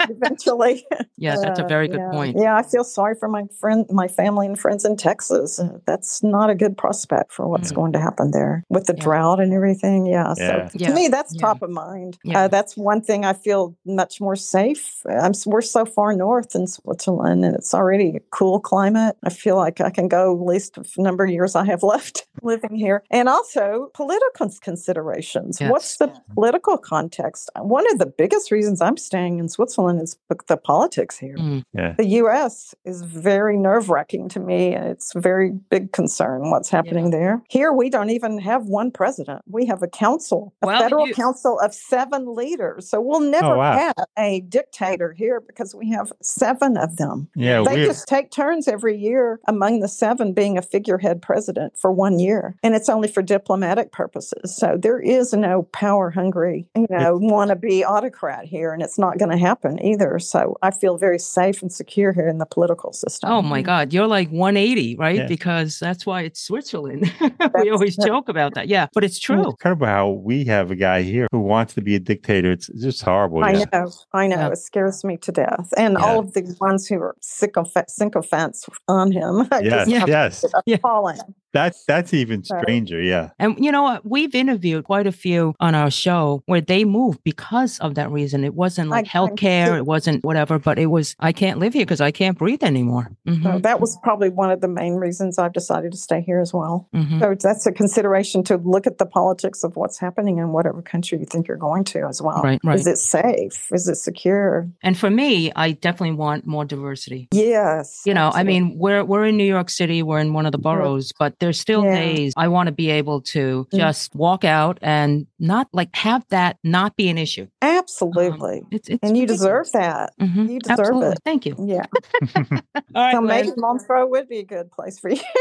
eventually. 0.09 0.85
yeah, 1.17 1.35
that's 1.37 1.59
a 1.59 1.65
Uh, 1.65 1.67
very 1.67 1.87
good 1.87 1.99
yeah. 1.99 2.11
point. 2.11 2.37
Yeah, 2.39 2.55
I 2.55 2.63
feel 2.63 2.83
sorry 2.83 3.15
for 3.15 3.27
my 3.27 3.43
friend, 3.59 3.85
my 3.89 4.07
family 4.07 4.45
and 4.47 4.57
friends 4.59 4.85
in 4.85 4.95
Texas. 4.97 5.59
Uh, 5.59 5.77
That's 5.85 6.23
not 6.23 6.49
a 6.49 6.55
good 6.55 6.77
prospect 6.77 7.31
for 7.31 7.47
what's 7.47 7.71
Mm. 7.71 7.75
going 7.75 7.93
to 7.93 7.99
happen 7.99 8.31
there 8.31 8.63
with 8.69 8.85
the 8.85 8.93
Yeah. 8.95 9.03
drought 9.03 9.39
and 9.39 9.53
everything. 9.53 10.05
Yeah, 10.05 10.33
Yeah. 10.37 10.69
so 10.69 10.77
Yeah, 10.77 10.87
to 10.89 10.93
me, 10.93 11.07
that's 11.07 11.33
yeah. 11.35 11.41
top 11.41 11.61
of 11.61 11.69
mind. 11.69 12.17
Yeah. 12.23 12.43
Uh, 12.43 12.47
that's 12.47 12.75
one 12.77 13.01
thing 13.01 13.25
I 13.25 13.33
feel 13.33 13.75
much 13.85 14.19
more 14.21 14.35
safe. 14.35 15.01
I'm 15.09 15.33
we're 15.45 15.61
so 15.61 15.85
far 15.85 16.13
north 16.13 16.55
in 16.55 16.67
Switzerland, 16.67 17.43
and 17.45 17.55
it's 17.55 17.73
already 17.73 18.15
a 18.17 18.19
cool 18.31 18.59
climate. 18.59 19.15
I 19.23 19.29
feel 19.29 19.55
like 19.55 19.81
I 19.81 19.89
can 19.89 20.07
go 20.07 20.33
at 20.35 20.45
least 20.45 20.77
a 20.77 21.01
number 21.01 21.23
of 21.23 21.29
years 21.31 21.55
I 21.55 21.65
have 21.65 21.83
left 21.83 22.25
living 22.43 22.75
here, 22.81 23.03
and 23.11 23.29
also 23.29 23.89
political 23.93 24.49
considerations. 24.61 25.59
What's 25.61 25.91
Yes. 25.91 25.97
the 25.97 26.21
political 26.33 26.77
context? 26.77 27.49
One 27.59 27.89
of 27.91 27.99
the 27.99 28.05
biggest 28.05 28.51
reasons 28.51 28.81
I'm 28.81 28.97
staying 28.97 29.39
in 29.39 29.47
Switzerland 29.49 30.01
is 30.01 30.17
the 30.47 30.57
politics 30.57 31.17
here. 31.17 31.35
Mm. 31.37 31.63
yeah. 31.73 31.93
The 31.97 32.05
U.S. 32.21 32.73
is 32.85 33.01
very 33.03 33.57
nerve 33.57 33.89
wracking 33.89 34.27
to 34.29 34.39
me, 34.39 34.73
and 34.73 34.85
it's 34.87 35.15
a 35.15 35.19
very 35.19 35.51
big 35.51 35.91
concern 35.93 36.49
what's 36.51 36.69
happening 36.69 37.11
there. 37.11 37.41
Here, 37.49 37.71
we 37.71 37.89
don't 37.89 38.09
even 38.09 38.39
have 38.39 38.65
one 38.65 38.91
president. 38.91 39.41
We 39.47 39.65
have 39.67 39.81
a 39.83 39.87
council, 39.87 40.53
a 40.61 40.67
Well, 40.67 40.81
federal 40.81 41.07
you- 41.07 41.13
council 41.13 41.59
of 41.59 41.73
seven 41.73 42.33
leaders. 42.35 42.89
So 42.89 42.99
we'll 43.01 43.19
never 43.19 43.55
wow. 43.57 43.77
have 43.77 43.95
a 44.17 44.41
dictator 44.41 45.13
here 45.13 45.39
because 45.41 45.75
we 45.75 45.89
have 45.91 46.11
seven 46.21 46.77
of 46.77 46.97
them. 46.97 47.29
Yeah, 47.35 47.63
They 47.63 47.75
we 47.81 47.85
just 47.85 48.07
take 48.07 48.31
turns 48.31 48.67
every 48.67 48.97
year 48.97 49.39
among 49.47 49.79
the 49.81 49.87
seven 49.87 50.33
being 50.33 50.57
a 50.57 50.61
figurehead 50.61 51.21
president 51.21 51.77
for 51.77 51.91
one 51.91 52.19
year. 52.19 52.55
And 52.63 52.70
it's 52.75 52.89
only 52.89 53.07
for 53.07 53.21
diplomatic 53.21 53.91
purposes. 53.91 54.55
So 54.55 54.77
there 54.79 54.99
is 54.99 55.33
no 55.33 55.63
power 55.73 56.09
hungry, 56.09 56.67
you 56.75 56.87
know, 56.89 57.17
want 57.17 57.49
to 57.49 57.55
be 57.55 57.83
autocrat 57.85 58.45
here. 58.45 58.73
And 58.73 58.81
it's 58.81 58.97
not 58.99 59.17
going 59.17 59.31
to 59.31 59.37
happen 59.37 59.83
either. 59.83 60.19
So 60.19 60.57
I 60.61 60.71
feel 60.71 60.97
very 60.97 61.19
safe 61.19 61.61
and 61.61 61.71
secure 61.71 62.13
here 62.13 62.27
in 62.27 62.37
the 62.37 62.45
political 62.45 62.93
system. 62.93 63.31
Oh 63.31 63.41
my 63.41 63.61
God, 63.61 63.93
you're 63.93 64.07
like 64.07 64.29
180, 64.29 64.95
right? 64.97 65.15
Yeah. 65.15 65.27
Because 65.27 65.79
that's 65.79 66.05
why 66.05 66.21
it's 66.21 66.41
Switzerland. 66.41 67.11
we 67.61 67.69
always 67.71 67.97
it. 67.97 68.05
joke 68.05 68.29
about 68.29 68.53
that. 68.55 68.67
Yeah, 68.67 68.87
but 68.93 69.03
it's 69.03 69.19
true. 69.19 69.35
It's 69.37 69.43
true. 69.43 69.51
incredible 69.51 69.87
how 69.87 70.09
we 70.09 70.43
have 70.45 70.71
a 70.71 70.75
guy 70.75 71.01
here 71.03 71.27
who 71.31 71.39
wants 71.39 71.73
to 71.75 71.81
be 71.81 71.95
a 71.95 71.99
dictator. 71.99 72.51
It's 72.51 72.67
just 72.79 73.01
horrible. 73.01 73.43
I 73.43 73.51
yeah. 73.51 73.65
know, 73.71 73.91
I 74.13 74.27
know. 74.27 74.35
Yeah. 74.37 74.49
It 74.51 74.57
scares 74.57 75.03
me 75.03 75.17
to 75.17 75.31
death. 75.31 75.73
And 75.77 75.93
Yeah. 75.99 76.05
all 76.05 76.19
of 76.19 76.33
the 76.33 76.55
ones 76.59 76.87
who 76.87 76.95
are 77.01 77.15
sycoph- 77.21 77.89
sycophants 77.89 78.67
on 78.87 79.11
him, 79.11 79.47
I 79.51 79.59
Yes, 79.61 79.71
just 79.71 79.89
Yeah. 79.91 79.99
have 79.99 80.09
yes. 80.09 80.41
to 80.41 80.63
Yeah. 80.65 80.75
appalling. 80.75 81.19
That's 81.53 81.83
that's 81.85 82.13
even 82.13 82.43
Right. 82.49 82.61
stranger. 82.63 83.01
Yeah. 83.01 83.29
And 83.39 83.55
you 83.63 83.71
know 83.71 83.83
what? 83.83 84.05
We've 84.05 84.33
interviewed 84.33 84.85
quite 84.85 85.07
a 85.07 85.11
few 85.11 85.53
on 85.59 85.75
our 85.75 85.91
show 85.91 86.43
where 86.45 86.61
they 86.61 86.85
moved 86.85 87.19
because 87.23 87.77
of 87.79 87.95
that 87.95 88.09
reason. 88.11 88.43
It 88.43 88.53
wasn't 88.55 88.89
like 88.89 89.05
I- 89.13 89.19
I 89.19 89.27
healthcare, 89.27 89.67
see. 89.67 89.75
it 89.77 89.85
wasn't 89.85 90.23
whatever, 90.23 90.59
but 90.59 90.79
it 90.79 90.87
was, 90.87 91.15
I 91.19 91.31
can't 91.33 91.59
live 91.59 91.73
here 91.73 91.83
because 91.83 92.01
I 92.01 92.11
can't 92.11 92.37
breathe 92.37 92.63
anymore. 92.63 93.11
Mhm, 93.27 93.43
So 93.43 93.59
that 93.59 93.79
was 93.81 93.97
probably 94.03 94.29
one 94.29 94.49
of 94.51 94.61
the 94.61 94.67
main 94.67 94.95
reasons 94.95 95.37
I've 95.37 95.53
decided 95.53 95.91
to 95.91 95.97
stay 95.97 96.21
here 96.21 96.39
as 96.39 96.53
well. 96.53 96.87
mhm. 96.95 97.19
So 97.19 97.35
that's 97.47 97.65
a 97.65 97.71
consideration 97.71 98.43
to 98.45 98.57
look 98.57 98.87
at 98.87 98.97
the 98.97 99.05
politics 99.05 99.63
of 99.63 99.75
what's 99.75 99.99
happening 99.99 100.37
in 100.37 100.51
whatever 100.53 100.81
country 100.81 101.19
you 101.19 101.25
think 101.25 101.47
you're 101.47 101.57
going 101.57 101.83
to 101.85 102.05
as 102.07 102.21
well. 102.21 102.41
Right, 102.43 102.59
right. 102.63 102.79
Is 102.79 102.87
it 102.87 102.97
safe? 102.97 103.67
Is 103.71 103.87
it 103.87 103.95
secure? 103.97 104.69
And 104.81 104.97
for 104.97 105.09
me, 105.09 105.51
I 105.55 105.71
definitely 105.71 106.15
want 106.15 106.45
more 106.47 106.65
diversity. 106.65 107.27
Yes. 107.33 108.01
You 108.05 108.13
know, 108.13 108.31
I 108.33 108.43
mean, 108.43 108.77
we're 108.77 109.03
we're 109.03 109.25
in 109.25 109.35
New 109.37 109.43
York 109.45 109.69
City, 109.69 110.01
we're 110.03 110.19
in 110.19 110.33
one 110.33 110.45
of 110.45 110.51
the 110.51 110.57
boroughs, 110.57 111.11
but 111.19 111.37
there's 111.41 111.59
still 111.59 111.83
Yeah. 111.83 111.95
days 111.95 112.33
I 112.37 112.47
want 112.47 112.67
to 112.67 112.71
be 112.71 112.89
able 112.89 113.19
to 113.35 113.67
Mm. 113.73 113.77
just 113.77 114.15
walk 114.15 114.45
out 114.45 114.77
and 114.81 115.27
not 115.39 115.67
like 115.73 115.89
have 115.95 116.23
that 116.29 116.57
not 116.63 116.95
be 116.95 117.09
an 117.09 117.17
issue. 117.17 117.47
absolutely. 117.61 118.61
It's, 118.71 118.87
it's 118.89 118.99
and 119.03 119.17
you 119.17 119.23
ridiculous. 119.23 119.41
deserve 119.41 119.71
that. 119.73 120.13
Mhm, 120.21 120.49
you 120.53 120.59
deserve 120.59 120.79
absolutely. 120.79 121.11
it. 121.11 121.19
Thank 121.25 121.45
you. 121.47 121.55
Yeah. 121.59 121.85
All 122.95 123.03
right, 123.03 123.13
so 123.13 123.21
maybe 123.21 123.47
Lynn. 123.49 123.55
Montreux 123.57 124.05
would 124.07 124.27
be 124.29 124.39
a 124.39 124.43
good 124.45 124.71
place 124.71 124.97
for 124.99 125.09
you. 125.09 125.19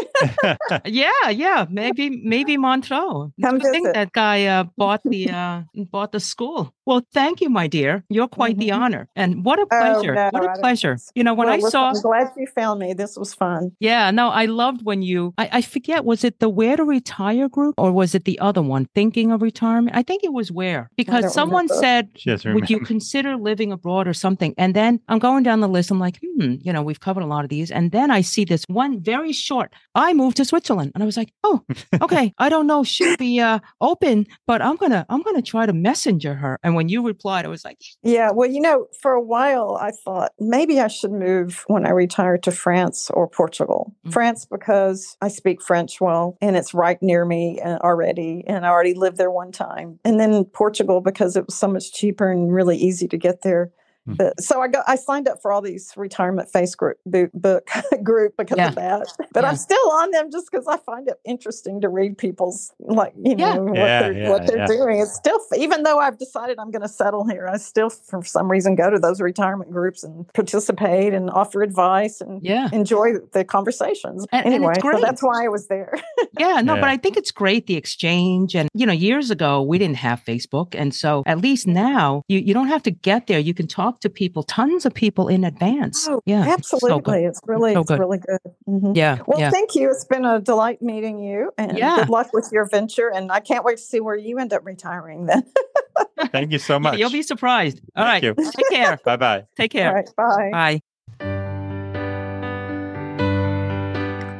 Yeah, 0.84 1.28
yeah, 1.30 1.66
maybe 1.70 2.10
maybe 2.10 2.56
Montreux. 2.56 3.32
It's 3.36 3.44
a 3.44 3.46
Come 3.46 3.58
good 3.58 3.72
thing 3.72 3.84
visit. 3.84 3.94
that 3.94 4.12
guy 4.12 4.46
uh, 4.46 4.64
bought 4.76 5.00
the 5.04 5.30
uh, 5.30 5.62
bought 5.92 6.12
the 6.12 6.20
school. 6.20 6.72
Well, 6.86 7.02
thank 7.12 7.40
you, 7.40 7.48
my 7.50 7.66
dear. 7.66 8.04
You're 8.08 8.28
quite 8.28 8.56
the 8.58 8.68
Mhm. 8.70 8.80
honor, 8.80 9.08
and 9.16 9.44
what 9.44 9.58
a 9.58 9.62
Oh, 9.62 9.66
pleasure! 9.80 10.14
no, 10.14 10.28
what 10.32 10.42
I 10.42 10.44
a 10.44 10.48
don't- 10.48 10.60
pleasure! 10.60 10.96
You 11.14 11.24
know, 11.24 11.34
when 11.34 11.46
Well, 11.46 11.54
I 11.54 11.56
listen, 11.58 11.70
saw 11.70 11.88
I'm 11.90 12.00
glad 12.00 12.26
you 12.36 12.46
found 12.46 12.80
me. 12.80 12.92
This 12.94 13.16
was 13.16 13.34
fun. 13.34 13.72
Yeah, 13.80 14.10
no, 14.10 14.28
I 14.30 14.44
loved 14.46 14.80
when 14.84 15.02
you, 15.02 15.32
I, 15.38 15.48
I 15.58 15.62
forget, 15.62 15.89
was 15.98 16.22
it 16.22 16.38
the 16.38 16.48
Where 16.48 16.76
to 16.76 16.84
Retire 16.84 17.48
group 17.48 17.74
or 17.76 17.90
was 17.90 18.14
it 18.14 18.24
the 18.24 18.38
other 18.38 18.62
one, 18.62 18.86
Thinking 18.94 19.32
of 19.32 19.42
Retirement? 19.42 19.96
I 19.96 20.02
think 20.02 20.22
it 20.22 20.32
was 20.32 20.52
Where, 20.52 20.88
because 20.96 21.34
someone 21.34 21.64
remember. 21.64 21.82
said, 21.82 22.14
Just 22.14 22.44
would 22.46 22.70
you 22.70 22.78
consider 22.80 23.36
living 23.36 23.72
abroad 23.72 24.06
or 24.06 24.14
something? 24.14 24.54
And 24.56 24.74
then 24.74 25.00
I'm 25.08 25.18
going 25.18 25.42
down 25.42 25.60
the 25.60 25.68
list. 25.68 25.90
I'm 25.90 25.98
like, 25.98 26.18
hmm, 26.22 26.54
you 26.62 26.72
know, 26.72 26.82
we've 26.82 27.00
covered 27.00 27.22
a 27.24 27.26
lot 27.26 27.42
of 27.44 27.50
these. 27.50 27.70
And 27.72 27.90
then 27.90 28.10
I 28.10 28.20
see 28.20 28.44
this 28.44 28.64
one 28.68 29.00
very 29.02 29.32
short, 29.32 29.72
I 29.94 30.12
moved 30.14 30.36
to 30.36 30.44
Switzerland. 30.44 30.92
And 30.94 31.02
I 31.02 31.06
was 31.06 31.16
like, 31.16 31.32
oh, 31.44 31.62
okay. 32.02 32.32
I 32.38 32.48
don't 32.48 32.66
know 32.66 32.84
she'll 32.84 33.16
be 33.16 33.40
uh, 33.40 33.58
open, 33.80 34.26
but 34.46 34.62
I'm 34.62 34.76
going 34.76 34.92
to, 34.92 35.04
I'm 35.08 35.22
going 35.22 35.36
to 35.36 35.42
try 35.42 35.66
to 35.66 35.72
messenger 35.72 36.34
her. 36.34 36.58
And 36.62 36.74
when 36.74 36.88
you 36.88 37.04
replied, 37.04 37.44
I 37.44 37.48
was 37.48 37.64
like, 37.64 37.78
Yeah, 38.02 38.30
well, 38.32 38.48
you 38.50 38.60
know, 38.60 38.86
for 39.02 39.12
a 39.12 39.22
while 39.22 39.78
I 39.80 39.90
thought 40.04 40.32
maybe 40.38 40.78
I 40.80 40.88
should 40.88 41.12
move 41.12 41.64
when 41.66 41.86
I 41.86 41.90
retire 41.90 42.38
to 42.38 42.50
France 42.52 43.10
or 43.12 43.26
Portugal. 43.28 43.94
Mhm. 44.06 44.12
France 44.12 44.46
because 44.50 45.16
I 45.20 45.28
speak 45.28 45.62
French 45.62 45.79
well 46.00 46.36
and 46.40 46.56
it's 46.56 46.74
right 46.74 47.00
near 47.02 47.24
me 47.24 47.60
uh, 47.60 47.78
already, 47.78 48.44
and 48.46 48.66
I 48.66 48.68
already 48.68 48.94
lived 48.94 49.16
there 49.16 49.30
one 49.30 49.52
time. 49.52 49.98
And 50.04 50.18
then 50.18 50.44
Portugal 50.44 51.00
because 51.00 51.36
it 51.36 51.46
was 51.46 51.54
so 51.54 51.68
much 51.68 51.92
cheaper 51.92 52.30
and 52.30 52.52
really 52.52 52.76
easy 52.76 53.08
to 53.08 53.16
get 53.16 53.42
there. 53.42 53.70
Mm. 54.08 54.16
But 54.16 54.40
so 54.40 54.60
I 54.62 54.68
got 54.68 54.84
I 54.88 54.96
signed 54.96 55.28
up 55.28 55.40
for 55.42 55.52
all 55.52 55.60
these 55.62 55.92
retirement 55.96 56.48
face 56.50 56.74
group 56.74 56.96
book, 57.04 57.30
book 57.34 57.68
group 58.02 58.34
because 58.38 58.56
Yeah. 58.56 58.68
of 58.68 58.74
that. 58.76 59.06
But 59.32 59.44
Yeah. 59.44 59.50
I'm 59.50 59.56
still 59.56 59.90
on 59.92 60.10
them 60.10 60.30
just 60.30 60.50
because 60.50 60.66
I 60.66 60.78
find 60.78 61.06
it 61.08 61.20
interesting 61.24 61.80
to 61.82 61.88
read 61.88 62.16
people's 62.18 62.72
like 62.80 63.12
you 63.22 63.34
Yeah. 63.36 63.54
know 63.56 63.64
what 63.64 63.76
Yeah, 63.76 64.00
they're 64.02 64.12
yeah, 64.12 64.30
what 64.30 64.46
they're 64.46 64.58
yeah. 64.58 64.66
doing. 64.66 65.00
It's 65.00 65.14
still 65.14 65.38
even 65.56 65.82
though 65.82 65.98
I've 65.98 66.18
decided 66.18 66.58
I'm 66.58 66.70
going 66.70 66.82
to 66.82 66.88
settle 66.88 67.26
here, 67.28 67.46
I 67.46 67.56
still 67.58 67.90
for 67.90 68.22
some 68.24 68.50
reason 68.50 68.74
go 68.74 68.90
to 68.90 68.98
those 68.98 69.20
retirement 69.20 69.70
groups 69.70 70.02
and 70.02 70.26
participate 70.32 71.12
and 71.14 71.30
offer 71.30 71.62
advice 71.62 72.20
and 72.20 72.42
Yeah. 72.42 72.68
enjoy 72.72 73.14
the 73.32 73.44
conversations. 73.44 74.26
And- 74.32 74.46
and 74.46 74.54
anyway, 74.54 74.74
so 74.80 74.98
that's 75.00 75.22
why 75.22 75.44
I 75.44 75.48
was 75.48 75.66
there. 75.68 75.92
Yeah, 76.38 76.60
no, 76.62 76.74
Yeah. 76.76 76.80
but 76.80 76.88
I 76.88 76.96
think 76.96 77.16
it's 77.18 77.30
great 77.32 77.66
the 77.66 77.76
exchange. 77.76 78.54
And, 78.54 78.68
you 78.72 78.86
know, 78.86 78.92
years 78.92 79.30
ago, 79.30 79.60
we 79.60 79.76
mm. 79.76 79.80
didn't 79.80 79.96
have 79.96 80.22
Facebook. 80.24 80.74
And 80.74 80.94
so 80.94 81.22
at 81.26 81.38
least 81.38 81.66
now 81.66 82.22
you, 82.28 82.38
you 82.38 82.54
don't 82.54 82.68
have 82.68 82.82
to 82.84 82.90
get 82.90 83.26
there. 83.26 83.38
You 83.38 83.52
can 83.52 83.66
talk 83.66 83.89
to 84.00 84.08
people, 84.08 84.44
tons 84.44 84.86
of 84.86 84.94
people 84.94 85.26
in 85.26 85.42
advance. 85.42 86.06
Oh, 86.08 86.22
yeah. 86.24 86.54
it's 86.54 86.68
so 86.70 86.78
good. 86.78 86.90
Absolutely, 86.92 87.24
it's 87.24 87.40
really 87.46 87.72
so 87.74 87.80
it's 87.80 87.88
good. 87.90 87.98
really 87.98 88.18
good. 88.18 88.38
Mhm. 88.68 88.96
Yeah. 88.96 89.18
Well, 89.26 89.40
yeah. 89.40 89.50
thank 89.50 89.74
you. 89.74 89.90
It's 89.90 90.04
been 90.04 90.24
a 90.24 90.38
delight 90.40 90.80
meeting 90.80 91.18
you, 91.18 91.50
and 91.58 91.76
Yeah. 91.76 91.96
good 91.96 92.08
luck 92.08 92.32
with 92.32 92.48
your 92.52 92.66
venture. 92.68 93.10
And 93.12 93.32
I 93.32 93.40
can't 93.40 93.64
wait 93.64 93.78
to 93.78 93.82
see 93.82 93.98
where 93.98 94.16
you 94.16 94.38
end 94.38 94.52
up 94.52 94.64
retiring. 94.64 95.26
Then, 95.26 95.42
Thank 96.30 96.52
you 96.52 96.58
so 96.58 96.74
Yeah, 96.74 96.78
much. 96.78 96.98
You'll 96.98 97.10
be 97.10 97.22
surprised. 97.22 97.80
All 97.96 98.04
right. 98.04 98.22
Thank 98.22 98.38
you. 98.38 98.50
Take 98.52 98.68
care. 98.70 98.98
Bye 99.04 99.16
bye. 99.16 99.46
Take 99.56 99.72
care. 99.72 99.88
all 99.88 99.94
right, 99.94 100.10
bye. 100.16 100.50
Bye. 100.52 100.82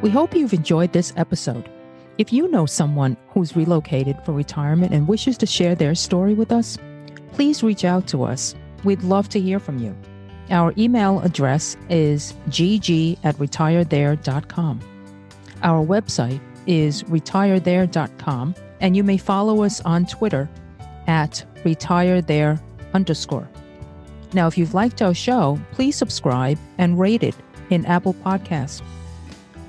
We 0.01 0.09
hope 0.09 0.33
you've 0.33 0.53
enjoyed 0.53 0.93
this 0.93 1.13
episode. 1.15 1.69
If 2.17 2.33
you 2.33 2.47
know 2.49 2.65
someone 2.65 3.17
who's 3.29 3.55
relocated 3.55 4.17
for 4.25 4.31
retirement 4.31 4.93
and 4.93 5.07
wishes 5.07 5.37
to 5.39 5.45
share 5.45 5.75
their 5.75 5.93
story 5.95 6.33
with 6.33 6.51
us, 6.51 6.77
please 7.33 7.61
reach 7.63 7.85
out 7.85 8.07
to 8.07 8.23
us. 8.23 8.55
We'd 8.83 9.03
love 9.03 9.29
to 9.29 9.39
hear 9.39 9.59
from 9.59 9.79
you. 9.79 9.95
Our 10.49 10.73
email 10.77 11.21
address 11.21 11.77
is 11.89 12.33
gg 12.49 13.17
at 13.23 13.35
retirethere.com. 13.35 14.79
Our 15.63 15.85
website 15.85 16.41
is 16.67 17.03
retirethere.com, 17.03 18.55
and 18.79 18.95
you 18.95 19.03
may 19.03 19.17
follow 19.17 19.63
us 19.63 19.81
on 19.81 20.05
Twitter 20.05 20.49
at 21.07 21.45
retirethere 21.63 22.61
underscore. 22.93 23.47
Now, 24.33 24.47
if 24.47 24.57
you've 24.57 24.73
liked 24.73 25.01
our 25.01 25.13
show, 25.13 25.59
please 25.71 25.95
subscribe 25.95 26.57
and 26.77 26.99
rate 26.99 27.23
it 27.23 27.35
in 27.69 27.85
Apple 27.85 28.13
Podcasts. 28.13 28.81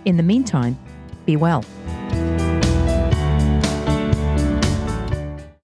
In 0.05 0.17
the 0.17 0.23
meantime, 0.23 0.79
be 1.27 1.37
well. 1.37 1.65